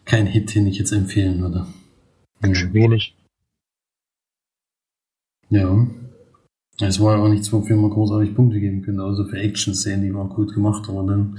kein 0.04 0.26
Hit, 0.26 0.54
den 0.54 0.66
ich 0.66 0.78
jetzt 0.78 0.92
empfehlen 0.92 1.40
würde. 1.40 1.66
Wenig. 2.40 3.16
Ja. 5.48 5.86
Es 6.80 7.00
war 7.00 7.16
ja 7.16 7.22
auch 7.22 7.28
nichts, 7.28 7.52
wofür 7.52 7.76
man 7.76 7.90
großartig 7.90 8.34
Punkte 8.34 8.60
geben 8.60 8.82
könnte, 8.82 9.02
außer 9.02 9.26
für 9.26 9.38
Action-Szenen, 9.38 10.02
die 10.02 10.14
waren 10.14 10.28
gut 10.28 10.54
gemacht, 10.54 10.88
aber 10.88 11.04
dann 11.04 11.38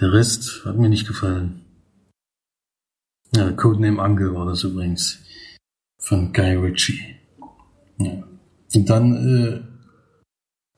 der 0.00 0.12
Rest 0.12 0.64
hat 0.64 0.76
mir 0.76 0.88
nicht 0.88 1.06
gefallen. 1.06 1.64
Ja, 3.34 3.52
Codename 3.52 4.02
Angle 4.02 4.34
war 4.34 4.46
das 4.46 4.64
übrigens. 4.64 5.20
Von 5.98 6.32
Guy 6.32 6.56
Ritchie. 6.56 7.16
Ja. 7.98 8.29
Und 8.74 8.88
dann, 8.88 9.14
äh, 9.14 9.60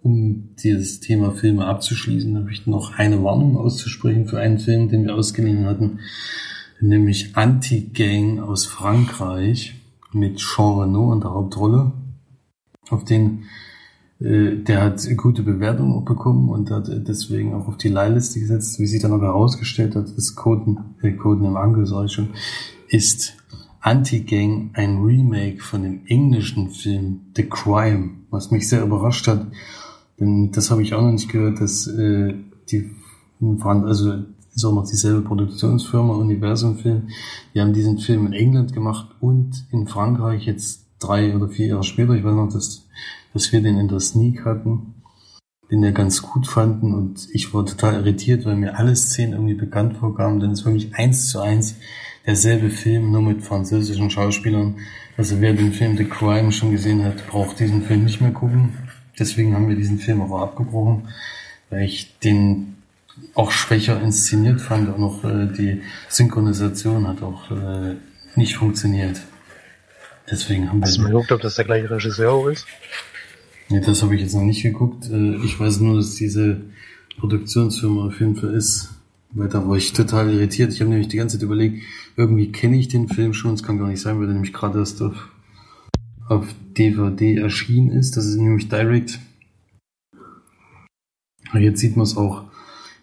um 0.02 0.56
dieses 0.62 1.00
Thema 1.00 1.32
Filme 1.32 1.66
abzuschließen, 1.66 2.36
habe 2.36 2.50
ich 2.50 2.66
noch 2.66 2.98
eine 2.98 3.22
Warnung 3.22 3.56
auszusprechen 3.56 4.26
für 4.26 4.40
einen 4.40 4.58
Film, 4.58 4.88
den 4.88 5.04
wir 5.04 5.14
ausgeliehen 5.14 5.66
hatten, 5.66 6.00
nämlich 6.80 7.36
Anti-Gang 7.36 8.40
aus 8.40 8.66
Frankreich 8.66 9.74
mit 10.12 10.38
Jean 10.38 10.80
Reno 10.80 11.12
in 11.12 11.20
der 11.20 11.30
Hauptrolle 11.30 11.92
auf 12.90 13.04
den, 13.04 13.44
äh, 14.20 14.56
der 14.56 14.82
hat 14.82 15.06
gute 15.16 15.42
Bewertungen 15.42 15.92
auch 15.92 16.04
bekommen 16.04 16.48
und 16.48 16.70
hat 16.70 16.88
deswegen 16.88 17.54
auch 17.54 17.68
auf 17.68 17.76
die 17.76 17.88
Leihliste 17.88 18.40
gesetzt. 18.40 18.78
Wie 18.78 18.86
sich 18.86 19.00
dann 19.00 19.12
aber 19.12 19.26
herausgestellt 19.26 19.96
hat, 19.96 20.10
ist 20.10 20.34
Coden, 20.34 20.96
äh, 21.00 21.12
Coden 21.12 21.46
im 21.46 21.56
Angel, 21.56 21.86
sag 21.86 22.06
ich 22.06 22.12
schon, 22.12 22.30
ist 22.88 23.36
Anti-Gang 23.82 24.70
ein 24.74 25.02
Remake 25.02 25.60
von 25.60 25.82
dem 25.82 26.06
englischen 26.06 26.70
Film 26.70 27.20
The 27.36 27.44
Crime, 27.44 28.10
was 28.30 28.50
mich 28.50 28.68
sehr 28.68 28.82
überrascht 28.82 29.26
hat. 29.26 29.46
Denn 30.18 30.52
das 30.52 30.70
habe 30.70 30.82
ich 30.82 30.94
auch 30.94 31.02
noch 31.02 31.12
nicht 31.12 31.28
gehört, 31.30 31.60
dass 31.60 31.86
äh, 31.86 32.34
die 32.70 32.90
also 33.64 34.22
ist 34.54 34.64
auch 34.64 34.74
noch 34.74 34.88
dieselbe 34.88 35.22
Produktionsfirma, 35.22 36.14
Universum 36.14 36.78
Film, 36.78 37.08
die 37.54 37.60
haben 37.60 37.72
diesen 37.72 37.98
Film 37.98 38.26
in 38.26 38.32
England 38.32 38.72
gemacht 38.72 39.08
und 39.20 39.66
in 39.70 39.88
Frankreich 39.88 40.46
jetzt 40.46 40.86
drei 40.98 41.34
oder 41.34 41.48
vier 41.48 41.68
Jahre 41.68 41.84
später, 41.84 42.12
ich 42.12 42.22
weiß 42.22 42.34
noch, 42.34 42.52
dass, 42.52 42.86
dass 43.32 43.50
wir 43.50 43.62
den 43.62 43.78
in 43.78 43.88
der 43.88 44.00
Sneak 44.00 44.44
hatten, 44.44 44.94
den 45.70 45.82
wir 45.82 45.92
ganz 45.92 46.22
gut 46.22 46.46
fanden. 46.46 46.94
Und 46.94 47.28
ich 47.32 47.52
war 47.54 47.64
total 47.66 47.94
irritiert, 47.94 48.44
weil 48.44 48.56
mir 48.56 48.78
alle 48.78 48.94
Szenen 48.94 49.32
irgendwie 49.32 49.54
bekannt 49.54 49.96
vorkamen, 49.96 50.38
denn 50.38 50.50
es 50.50 50.60
ist 50.60 50.66
wirklich 50.66 50.94
eins 50.94 51.30
zu 51.30 51.40
eins 51.40 51.76
derselbe 52.26 52.70
Film, 52.70 53.10
nur 53.10 53.22
mit 53.22 53.42
französischen 53.42 54.10
Schauspielern. 54.10 54.76
Also 55.16 55.40
wer 55.40 55.52
den 55.52 55.72
Film 55.72 55.96
The 55.96 56.04
Crime 56.04 56.52
schon 56.52 56.70
gesehen 56.70 57.04
hat, 57.04 57.26
braucht 57.26 57.60
diesen 57.60 57.82
Film 57.82 58.04
nicht 58.04 58.20
mehr 58.20 58.30
gucken. 58.30 58.78
Deswegen 59.18 59.54
haben 59.54 59.68
wir 59.68 59.76
diesen 59.76 59.98
Film 59.98 60.22
aber 60.22 60.40
abgebrochen, 60.42 61.08
weil 61.70 61.82
ich 61.82 62.18
den 62.20 62.76
auch 63.34 63.50
schwächer 63.50 64.00
inszeniert 64.00 64.60
fand 64.60 64.88
und 64.88 65.02
auch 65.02 65.24
äh, 65.24 65.46
die 65.46 65.82
Synchronisation 66.08 67.06
hat 67.06 67.22
auch 67.22 67.50
äh, 67.50 67.96
nicht 68.36 68.56
funktioniert. 68.56 69.20
Deswegen 70.30 70.68
haben 70.68 70.80
wir. 70.80 70.86
Hast 70.86 70.96
du 70.96 71.02
mal 71.02 71.08
geguckt, 71.08 71.32
ob 71.32 71.40
das 71.42 71.56
der 71.56 71.66
gleiche 71.66 71.90
Regisseur 71.90 72.50
ist? 72.50 72.66
Nee, 73.68 73.80
das 73.80 74.02
habe 74.02 74.14
ich 74.14 74.22
jetzt 74.22 74.34
noch 74.34 74.42
nicht 74.42 74.62
geguckt. 74.62 75.10
Äh, 75.10 75.36
ich 75.44 75.58
weiß 75.60 75.80
nur, 75.80 75.96
dass 75.96 76.14
diese 76.14 76.62
Produktionsfirma 77.18 78.06
auf 78.06 78.18
jeden 78.20 78.36
Fall 78.36 78.54
ist. 78.54 78.90
Weil 79.34 79.48
da 79.48 79.66
war 79.66 79.76
ich 79.76 79.92
total 79.92 80.30
irritiert. 80.30 80.72
Ich 80.72 80.80
habe 80.80 80.90
nämlich 80.90 81.08
die 81.08 81.16
ganze 81.16 81.38
Zeit 81.38 81.44
überlegt, 81.44 81.82
irgendwie 82.16 82.52
kenne 82.52 82.76
ich 82.76 82.88
den 82.88 83.08
Film 83.08 83.34
schon. 83.34 83.54
Es 83.54 83.62
kann 83.62 83.78
gar 83.78 83.88
nicht 83.88 84.00
sein, 84.00 84.18
weil 84.18 84.26
der 84.26 84.34
nämlich 84.34 84.52
gerade 84.52 84.78
erst 84.78 85.02
auf, 85.02 85.28
auf 86.28 86.46
DVD 86.76 87.36
erschienen 87.36 87.90
ist. 87.90 88.16
Das 88.16 88.26
ist 88.26 88.36
nämlich 88.36 88.68
Direct. 88.68 89.18
Jetzt 91.54 91.80
sieht 91.80 91.96
man 91.96 92.04
es 92.04 92.16
auch, 92.16 92.44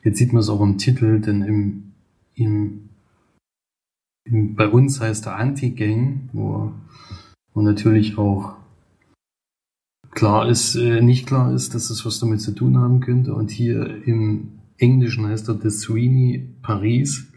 jetzt 0.03 0.17
sieht 0.17 0.33
man 0.33 0.41
es 0.41 0.49
auch 0.49 0.61
im 0.61 0.77
Titel, 0.77 1.19
denn 1.19 1.43
im, 1.43 1.91
im, 2.35 2.89
im 4.25 4.55
bei 4.55 4.67
uns 4.67 4.99
heißt 4.99 5.27
er 5.27 5.35
Anti-Gang, 5.35 6.29
wo 6.33 6.71
und 7.53 7.65
natürlich 7.65 8.17
auch 8.17 8.55
klar 10.11 10.49
ist, 10.49 10.75
äh, 10.75 11.01
nicht 11.01 11.27
klar 11.27 11.53
ist, 11.53 11.75
dass 11.75 11.89
es 11.89 12.05
was 12.05 12.19
damit 12.19 12.41
zu 12.41 12.51
tun 12.51 12.77
haben 12.77 12.99
könnte. 12.99 13.33
Und 13.33 13.51
hier 13.51 14.05
im 14.05 14.59
Englischen 14.77 15.27
heißt 15.27 15.49
er 15.49 15.59
The 15.61 15.69
Sweeney 15.69 16.47
Paris. 16.61 17.28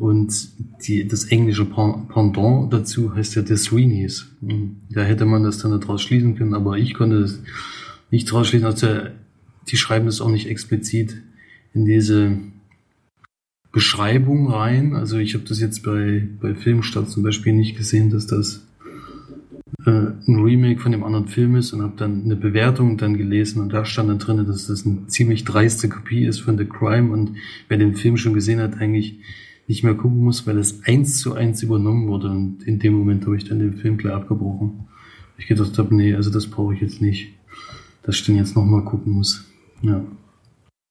Und 0.00 0.48
die, 0.86 1.06
das 1.06 1.26
englische 1.26 1.66
Pendant 1.66 2.72
dazu 2.72 3.14
heißt 3.14 3.34
ja 3.34 3.44
The 3.44 3.58
Sweeneys. 3.58 4.28
Da 4.88 5.02
hätte 5.02 5.26
man 5.26 5.42
das 5.42 5.58
dann 5.58 5.78
daraus 5.78 6.00
schließen 6.00 6.36
können, 6.36 6.54
aber 6.54 6.78
ich 6.78 6.94
konnte 6.94 7.16
es 7.16 7.42
nicht 8.10 8.26
daraus 8.30 8.48
schließen. 8.48 8.66
Also 8.66 8.86
die 9.68 9.76
schreiben 9.76 10.06
das 10.06 10.22
auch 10.22 10.30
nicht 10.30 10.48
explizit 10.48 11.20
in 11.74 11.84
diese 11.84 12.38
Beschreibung 13.72 14.50
rein. 14.50 14.96
Also 14.96 15.18
ich 15.18 15.34
habe 15.34 15.44
das 15.44 15.60
jetzt 15.60 15.82
bei, 15.82 16.26
bei 16.40 16.54
Filmstadt 16.54 17.10
zum 17.10 17.22
Beispiel 17.22 17.52
nicht 17.52 17.76
gesehen, 17.76 18.08
dass 18.08 18.26
das 18.26 18.66
äh, 19.84 19.90
ein 19.90 20.42
Remake 20.42 20.80
von 20.80 20.92
dem 20.92 21.04
anderen 21.04 21.28
Film 21.28 21.56
ist 21.56 21.74
und 21.74 21.82
habe 21.82 21.98
dann 21.98 22.24
eine 22.24 22.36
Bewertung 22.36 22.96
dann 22.96 23.18
gelesen 23.18 23.60
und 23.60 23.74
da 23.74 23.84
stand 23.84 24.08
dann 24.08 24.18
drin, 24.18 24.46
dass 24.46 24.66
das 24.66 24.86
eine 24.86 25.08
ziemlich 25.08 25.44
dreiste 25.44 25.90
Kopie 25.90 26.24
ist 26.24 26.40
von 26.40 26.56
The 26.56 26.64
Crime 26.64 27.12
und 27.12 27.36
wer 27.68 27.76
den 27.76 27.96
Film 27.96 28.16
schon 28.16 28.32
gesehen 28.32 28.60
hat, 28.60 28.80
eigentlich 28.80 29.18
nicht 29.70 29.84
mehr 29.84 29.94
gucken 29.94 30.18
muss, 30.18 30.48
weil 30.48 30.58
es 30.58 30.82
eins 30.84 31.20
zu 31.20 31.34
eins 31.34 31.62
übernommen 31.62 32.08
wurde 32.08 32.28
und 32.28 32.64
in 32.64 32.80
dem 32.80 32.92
Moment 32.92 33.24
habe 33.24 33.36
ich 33.36 33.44
dann 33.44 33.60
den 33.60 33.74
Film 33.74 33.98
gleich 33.98 34.14
abgebrochen. 34.14 34.88
Ich 35.38 35.46
gedacht 35.46 35.78
habe, 35.78 35.94
nee, 35.94 36.12
also 36.12 36.28
das 36.28 36.48
brauche 36.48 36.74
ich 36.74 36.80
jetzt 36.80 37.00
nicht, 37.00 37.28
dass 38.02 38.16
ich 38.16 38.24
den 38.24 38.36
jetzt 38.36 38.56
nochmal 38.56 38.84
gucken 38.84 39.12
muss. 39.12 39.44
Ja. 39.82 40.04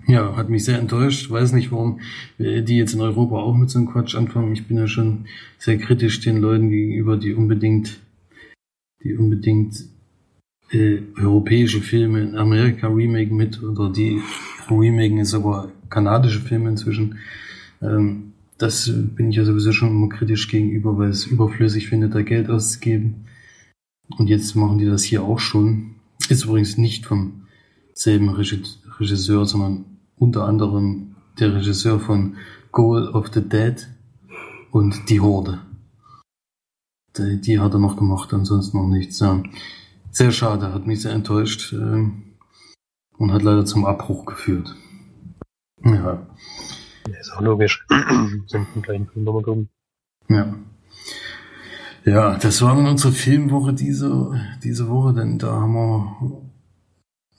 Ja, 0.07 0.37
hat 0.37 0.49
mich 0.49 0.63
sehr 0.63 0.79
enttäuscht. 0.79 1.29
Weiß 1.29 1.51
nicht, 1.51 1.73
warum 1.73 1.99
die 2.39 2.77
jetzt 2.77 2.93
in 2.93 3.01
Europa 3.01 3.35
auch 3.35 3.55
mit 3.57 3.69
so 3.69 3.79
einem 3.79 3.89
Quatsch 3.89 4.15
anfangen. 4.15 4.53
Ich 4.53 4.65
bin 4.65 4.77
ja 4.77 4.87
schon 4.87 5.25
sehr 5.57 5.77
kritisch 5.77 6.21
den 6.21 6.37
Leuten 6.37 6.69
gegenüber, 6.69 7.17
die 7.17 7.33
unbedingt 7.33 7.99
die 9.03 9.15
unbedingt 9.15 9.75
äh, 10.71 10.99
europäische 11.17 11.81
Filme 11.81 12.21
in 12.21 12.37
Amerika 12.37 12.87
remaken 12.87 13.35
mit 13.35 13.61
oder 13.61 13.91
die 13.91 14.21
remaken 14.69 15.25
sogar 15.25 15.69
kanadische 15.89 16.39
Filme 16.39 16.69
inzwischen. 16.69 17.17
Ähm, 17.81 18.28
das 18.59 18.91
bin 18.93 19.29
ich 19.29 19.37
ja 19.37 19.45
sowieso 19.45 19.71
schon 19.71 19.89
immer 19.89 20.09
kritisch 20.09 20.49
gegenüber, 20.49 20.97
weil 20.97 21.09
es 21.09 21.25
überflüssig 21.25 21.87
findet, 21.87 22.13
da 22.13 22.21
Geld 22.21 22.49
auszugeben. 22.49 23.25
Und 24.17 24.27
jetzt 24.27 24.55
machen 24.55 24.77
die 24.77 24.85
das 24.85 25.03
hier 25.03 25.23
auch 25.23 25.39
schon. 25.39 25.95
Ist 26.27 26.43
übrigens 26.43 26.77
nicht 26.77 27.05
vom 27.05 27.47
selben 27.93 28.29
Regisseur, 28.29 29.45
sondern 29.45 29.85
unter 30.17 30.45
anderem 30.45 31.15
der 31.39 31.55
Regisseur 31.55 32.01
von 32.01 32.35
Goal 32.71 33.07
of 33.07 33.31
the 33.33 33.41
Dead 33.41 33.87
und 34.71 35.09
Die 35.09 35.21
Horde. 35.21 35.61
Die, 37.17 37.59
hat 37.59 37.73
er 37.73 37.79
noch 37.79 37.97
gemacht, 37.97 38.33
ansonsten 38.33 38.77
noch 38.77 38.87
nichts. 38.87 39.23
Sehr 40.11 40.31
schade, 40.31 40.73
hat 40.73 40.85
mich 40.85 41.01
sehr 41.01 41.13
enttäuscht 41.13 41.73
äh, 41.73 42.07
und 43.17 43.31
hat 43.31 43.41
leider 43.41 43.65
zum 43.65 43.85
Abbruch 43.85 44.25
geführt. 44.25 44.75
Ja. 45.83 46.27
Ist 47.19 47.31
auch 47.33 47.41
logisch. 47.41 47.85
Sind 48.47 48.67
einen 48.73 48.81
kleinen 48.81 49.07
Film 49.07 49.25
nochmal 49.25 49.43
gucken. 49.43 49.69
Ja. 50.27 50.53
Ja, 52.05 52.37
das 52.37 52.61
war 52.61 52.75
dann 52.75 52.87
unsere 52.87 53.13
Filmwoche 53.13 53.73
diese, 53.73 54.39
diese 54.63 54.87
Woche, 54.87 55.13
denn 55.13 55.37
da 55.37 55.51
haben 55.61 55.73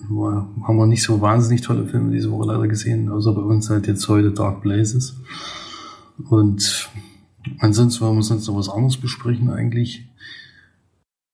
wir, 0.08 0.48
haben 0.66 0.76
wir 0.76 0.86
nicht 0.86 1.02
so 1.02 1.20
wahnsinnig 1.20 1.62
tolle 1.62 1.86
Filme 1.86 2.12
diese 2.12 2.30
Woche 2.30 2.46
leider 2.52 2.68
gesehen, 2.68 3.08
außer 3.08 3.32
bei 3.32 3.42
uns 3.42 3.70
halt 3.70 3.86
jetzt 3.86 4.06
heute 4.08 4.32
Dark 4.32 4.62
Blazes. 4.62 5.16
Und 6.28 6.90
Ansonsten 7.58 8.04
wollen 8.04 8.16
wir 8.16 8.22
sonst 8.22 8.46
noch 8.48 8.56
was 8.56 8.68
anderes 8.68 8.96
besprechen 8.98 9.50
eigentlich. 9.50 10.06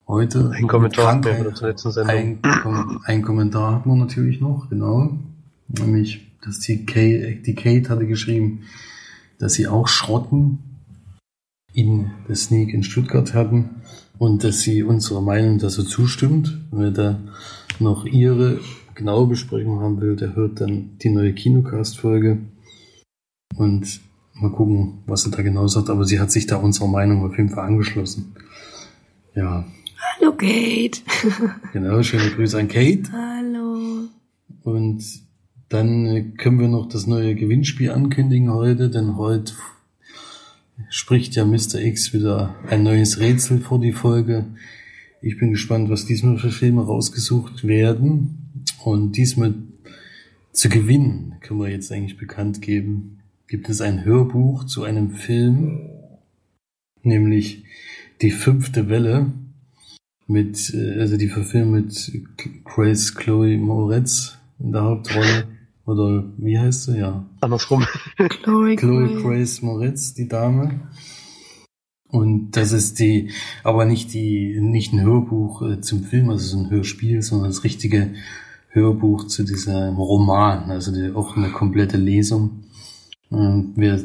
Heute. 0.07 0.51
Ein 0.51 0.68
Kommentar 0.68 1.22
wir 1.24 1.55
zur 1.55 1.68
letzten 1.68 1.91
Sendung. 1.91 2.39
Ein, 2.43 3.01
ein 3.05 3.22
Kommentar 3.22 3.74
hatten 3.74 3.91
wir 3.91 3.97
natürlich 3.97 4.41
noch, 4.41 4.68
genau. 4.70 5.18
Nämlich, 5.66 6.32
dass 6.47 6.61
die 6.61 6.86
Kate, 6.86 7.36
die 7.44 7.55
Kate 7.55 7.88
hatte 7.88 8.07
geschrieben, 8.07 8.62
dass 9.38 9.55
sie 9.55 9.66
auch 9.66 9.88
Schrotten 9.88 10.59
in 11.74 12.12
der 12.28 12.36
Sneak 12.36 12.72
in 12.72 12.82
Stuttgart 12.82 13.34
hatten 13.34 13.82
und 14.18 14.44
dass 14.44 14.61
sie 14.61 14.82
unserer 14.82 15.20
Meinung 15.20 15.59
dazu 15.59 15.82
zustimmt. 15.82 16.59
Wer 16.70 16.90
da 16.90 17.20
noch 17.80 18.07
ihre 18.07 18.61
genaue 18.94 19.26
Besprechung 19.26 19.80
haben 19.80 20.01
will, 20.01 20.16
der 20.16 20.34
hört 20.34 20.61
dann 20.61 20.97
die 21.03 21.11
neue 21.11 21.34
Kinocast-Folge 21.34 22.38
und 23.57 24.01
mal 24.34 24.53
gucken, 24.53 25.03
was 25.07 25.22
sie 25.22 25.30
da 25.30 25.42
genau 25.42 25.66
sagt. 25.66 25.90
Aber 25.90 26.05
sie 26.05 26.20
hat 26.20 26.30
sich 26.30 26.47
da 26.47 26.57
unserer 26.57 26.88
Meinung 26.88 27.24
auf 27.24 27.36
jeden 27.36 27.51
Fall 27.51 27.66
angeschlossen. 27.66 28.34
Ja. 29.34 29.66
Hallo 30.18 30.32
Kate. 30.32 31.01
genau, 31.72 32.03
schöne 32.03 32.30
Grüße 32.30 32.59
an 32.59 32.68
Kate. 32.68 33.11
Hallo. 33.12 34.09
Und 34.62 35.26
dann 35.69 36.35
können 36.37 36.61
wir 36.61 36.69
noch 36.69 36.89
das 36.89 37.07
neue 37.07 37.35
Gewinnspiel 37.35 37.91
ankündigen 37.91 38.53
heute, 38.53 38.89
denn 38.89 39.17
heute 39.17 39.55
spricht 40.91 41.35
ja 41.35 41.45
Mr. 41.45 41.81
X 41.81 42.12
wieder 42.12 42.55
ein 42.69 42.83
neues 42.83 43.19
Rätsel 43.19 43.59
vor 43.59 43.81
die 43.81 43.93
Folge. 43.93 44.47
Ich 45.23 45.39
bin 45.39 45.51
gespannt, 45.51 45.91
was 45.91 46.07
diesmal 46.07 46.39
für 46.39 46.51
Filme 46.51 46.85
rausgesucht 46.85 47.67
werden. 47.67 48.64
Und 48.85 49.17
diesmal 49.17 49.55
zu 50.53 50.69
gewinnen, 50.69 51.35
können 51.41 51.61
wir 51.61 51.69
jetzt 51.69 51.91
eigentlich 51.91 52.17
bekannt 52.17 52.62
geben, 52.62 53.19
gibt 53.49 53.69
es 53.69 53.81
ein 53.81 54.05
Hörbuch 54.05 54.64
zu 54.64 54.85
einem 54.85 55.11
Film, 55.11 55.91
nämlich 57.03 57.64
Die 58.23 58.31
fünfte 58.31 58.89
Welle 58.89 59.33
mit, 60.27 60.73
äh, 60.73 60.99
also 61.01 61.19
die 61.19 61.29
Verfilmung 61.29 61.75
mit 61.75 62.12
Grace 62.64 63.14
Chloe 63.14 63.59
Moretz 63.59 64.39
in 64.59 64.73
der 64.73 64.83
Hauptrolle. 64.83 65.56
Oder 65.87 66.24
wie 66.37 66.59
heißt 66.59 66.84
sie? 66.84 66.99
Ja. 66.99 67.24
Andersrum. 67.41 67.87
Chloe, 68.16 68.76
Chloe 68.76 69.22
Grace 69.22 69.62
Moretz, 69.62 70.14
die 70.14 70.28
Dame. 70.28 70.80
Und 72.09 72.53
das 72.53 72.72
ist 72.72 72.99
die, 72.99 73.30
aber 73.64 73.84
nicht 73.84 74.12
die, 74.12 74.59
nicht 74.61 74.93
ein 74.93 75.03
Hörbuch 75.03 75.62
äh, 75.62 75.80
zum 75.80 76.05
Film, 76.05 76.30
also 76.30 76.57
so 76.57 76.64
ein 76.64 76.70
Hörspiel, 76.70 77.22
sondern 77.22 77.49
das 77.49 77.64
richtige 77.64 78.14
Hörbuch 78.68 79.26
zu 79.26 79.45
diesem 79.45 79.97
Roman, 79.97 80.70
also 80.70 80.93
die, 80.93 81.14
auch 81.14 81.37
eine 81.37 81.51
komplette 81.51 81.97
Lesung. 81.97 82.64
Ähm, 83.30 83.72
wer, 83.76 84.01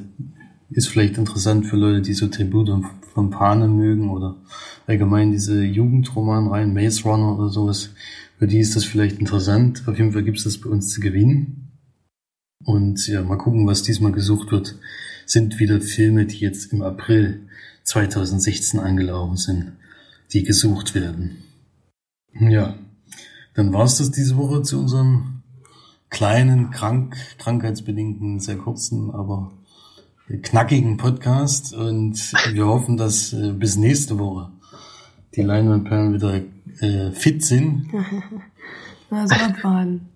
ist 0.72 0.88
vielleicht 0.88 1.18
interessant 1.18 1.66
für 1.66 1.76
Leute, 1.76 2.02
die 2.02 2.14
so 2.14 2.28
Tribute 2.28 2.72
von 3.14 3.30
Panem 3.30 3.76
mögen 3.76 4.10
oder 4.10 4.38
allgemein 4.88 5.32
diese 5.32 5.64
Jugendroman 5.64 6.48
rein, 6.48 6.74
Maze 6.74 7.04
Runner 7.04 7.38
oder 7.38 7.50
sowas. 7.50 7.90
Für 8.40 8.48
die 8.48 8.60
ist 8.60 8.76
das 8.76 8.86
vielleicht 8.86 9.20
interessant. 9.20 9.84
Auf 9.88 9.98
jeden 9.98 10.14
Fall 10.14 10.24
gibt 10.24 10.38
es 10.38 10.46
das 10.46 10.58
bei 10.58 10.70
uns 10.70 10.90
zu 10.90 11.02
gewinnen. 11.02 11.61
Und 12.66 13.08
ja, 13.08 13.22
mal 13.22 13.38
gucken, 13.38 13.68
was 13.68 13.84
diesmal 13.84 14.12
gesucht 14.12 14.52
wird. 14.52 14.76
Sind 15.26 15.60
wieder 15.60 15.82
Filme, 15.82 16.26
die 16.26 16.40
jetzt 16.40 16.74
im 16.74 16.82
April 16.82 17.48
2016 17.84 18.80
angelaufen 18.80 19.38
sind, 19.38 19.72
die 20.34 20.44
gesucht 20.44 20.94
werden. 20.96 21.44
Ja, 22.40 22.76
dann 23.54 23.74
war's 23.74 23.98
das 23.98 24.12
diese 24.12 24.38
Woche 24.38 24.62
zu 24.62 24.80
unserem 24.80 25.42
kleinen, 26.10 26.72
krank, 26.72 27.16
krankheitsbedingten, 27.38 28.40
sehr 28.40 28.58
kurzen, 28.58 29.12
aber 29.12 29.52
knackigen 30.42 30.98
Podcast. 30.98 31.74
Und 31.74 32.34
wir 32.54 32.66
hoffen, 32.66 32.98
dass 32.98 33.34
äh, 33.34 33.52
bis 33.54 33.76
nächste 33.78 34.20
Woche 34.20 34.52
die 35.36 35.42
Leinwandperlen 35.42 36.14
wieder 36.14 36.42
äh, 36.80 37.12
fit 37.12 37.44
sind. 37.44 37.88
Also 39.14 39.36
abwarten. 39.36 40.08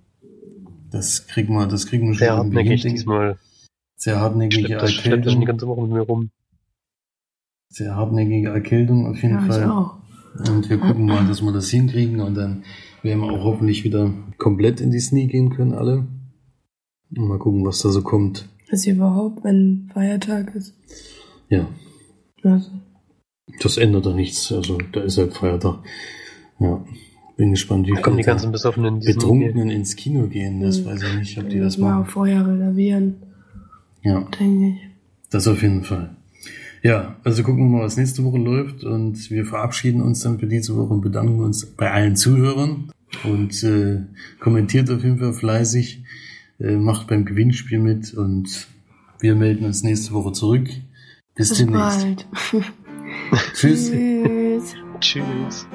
Das 0.91 1.27
kriegen 1.27 1.53
wir, 1.53 1.67
das 1.67 1.87
kriegen 1.87 2.07
wir 2.07 2.13
schon 2.13 2.19
Sehr 2.19 2.37
hartnäckig 2.37 2.69
hin, 2.71 2.81
denke 2.81 2.87
ich. 2.87 2.93
diesmal. 2.93 3.37
Sehr 3.97 4.19
hartnäckige 4.19 4.65
Schleppt 4.65 4.81
das, 4.81 4.91
schleppt 4.91 5.25
das 5.25 5.31
schon 5.33 5.41
die 5.41 5.45
Erkältung. 5.45 5.45
ganze 5.45 5.67
Woche 5.67 5.81
mit 5.81 5.91
mir 5.91 6.01
rum. 6.01 6.29
Sehr 7.69 7.95
hartnäckige 7.95 8.49
Erkältung 8.49 9.07
auf 9.07 9.21
jeden 9.21 9.35
Ja, 9.35 9.41
ich 9.41 9.47
Fall. 9.47 9.69
auch. 9.69 9.97
Und 10.49 10.69
wir 10.69 10.77
gucken 10.77 11.05
mal, 11.05 11.25
dass 11.27 11.41
wir 11.41 11.51
das 11.53 11.69
hinkriegen 11.69 12.19
und 12.19 12.35
dann 12.35 12.63
werden 13.03 13.21
wir 13.21 13.31
auch 13.31 13.43
hoffentlich 13.45 13.83
wieder 13.83 14.13
komplett 14.37 14.81
in 14.81 14.91
die 14.91 14.99
Sneak 14.99 15.31
gehen 15.31 15.49
können, 15.49 15.73
alle. 15.73 16.05
Und 17.15 17.27
mal 17.27 17.39
gucken, 17.39 17.65
was 17.65 17.79
da 17.81 17.89
so 17.89 18.01
kommt. 18.01 18.49
Ist 18.69 18.85
überhaupt, 18.87 19.43
wenn 19.43 19.89
Feiertag 19.93 20.53
ist. 20.55 20.73
Ja, 21.49 21.67
Also, 22.43 22.71
das 23.61 23.77
ändert 23.77 24.05
doch 24.07 24.15
nichts. 24.15 24.51
Also 24.51 24.77
da 24.91 25.01
ist 25.01 25.17
halt 25.17 25.33
Feiertag. 25.33 25.79
Ja, 26.59 26.83
bin 27.37 27.51
gespannt, 27.51 27.87
wie 27.87 27.91
kommen 27.93 28.17
die 28.17 28.23
viele 28.23 28.33
ganzen 28.33 28.51
Besoffenen 28.51 28.99
Betrunkenen 29.01 29.69
ins 29.69 29.95
Kino 29.95 30.27
gehen. 30.27 30.61
Das 30.61 30.81
Mhm. 30.81 30.85
weiß 30.85 31.03
ich 31.03 31.13
nicht, 31.19 31.37
ob 31.37 31.49
die 31.49 31.59
das 31.59 31.77
mal 31.77 31.95
machen. 31.99 32.05
vorher 32.05 32.47
reservieren, 32.47 33.15
Ja, 34.03 34.27
denke 34.39 34.67
ich. 34.69 34.75
das 35.31 35.47
auf 35.47 35.61
jeden 35.61 35.83
Fall. 35.83 36.15
Ja, 36.81 37.15
also 37.23 37.41
gucken 37.43 37.65
wir 37.71 37.77
mal, 37.79 37.83
was 37.85 37.97
nächste 37.97 38.23
Woche 38.23 38.37
läuft 38.37 38.83
und 38.83 39.29
wir 39.31 39.45
verabschieden 39.45 40.01
uns 40.01 40.19
dann 40.21 40.37
für 40.39 40.45
diese 40.47 40.75
Woche 40.77 40.93
und 40.93 41.01
bedanken 41.01 41.39
uns 41.39 41.65
bei 41.65 41.91
allen 41.91 42.15
Zuhörern 42.15 42.91
und 43.23 43.63
äh, 43.63 44.01
kommentiert 44.39 44.89
auf 44.91 45.03
jeden 45.03 45.17
Fall 45.17 45.33
fleißig, 45.33 46.03
äh, 46.59 46.75
macht 46.77 47.07
beim 47.07 47.25
Gewinnspiel 47.25 47.79
mit 47.79 48.13
und 48.13 48.67
wir 49.19 49.33
melden 49.35 49.65
uns 49.65 49.81
nächste 49.83 50.13
Woche 50.13 50.31
zurück. 50.33 50.69
Bis 51.33 51.49
Bis 51.49 51.57
demnächst. 51.57 52.01
bald. 52.01 52.27
Tschüss. 53.55 53.89
Tschüss. 53.91 54.75
Tschüss. 54.99 55.67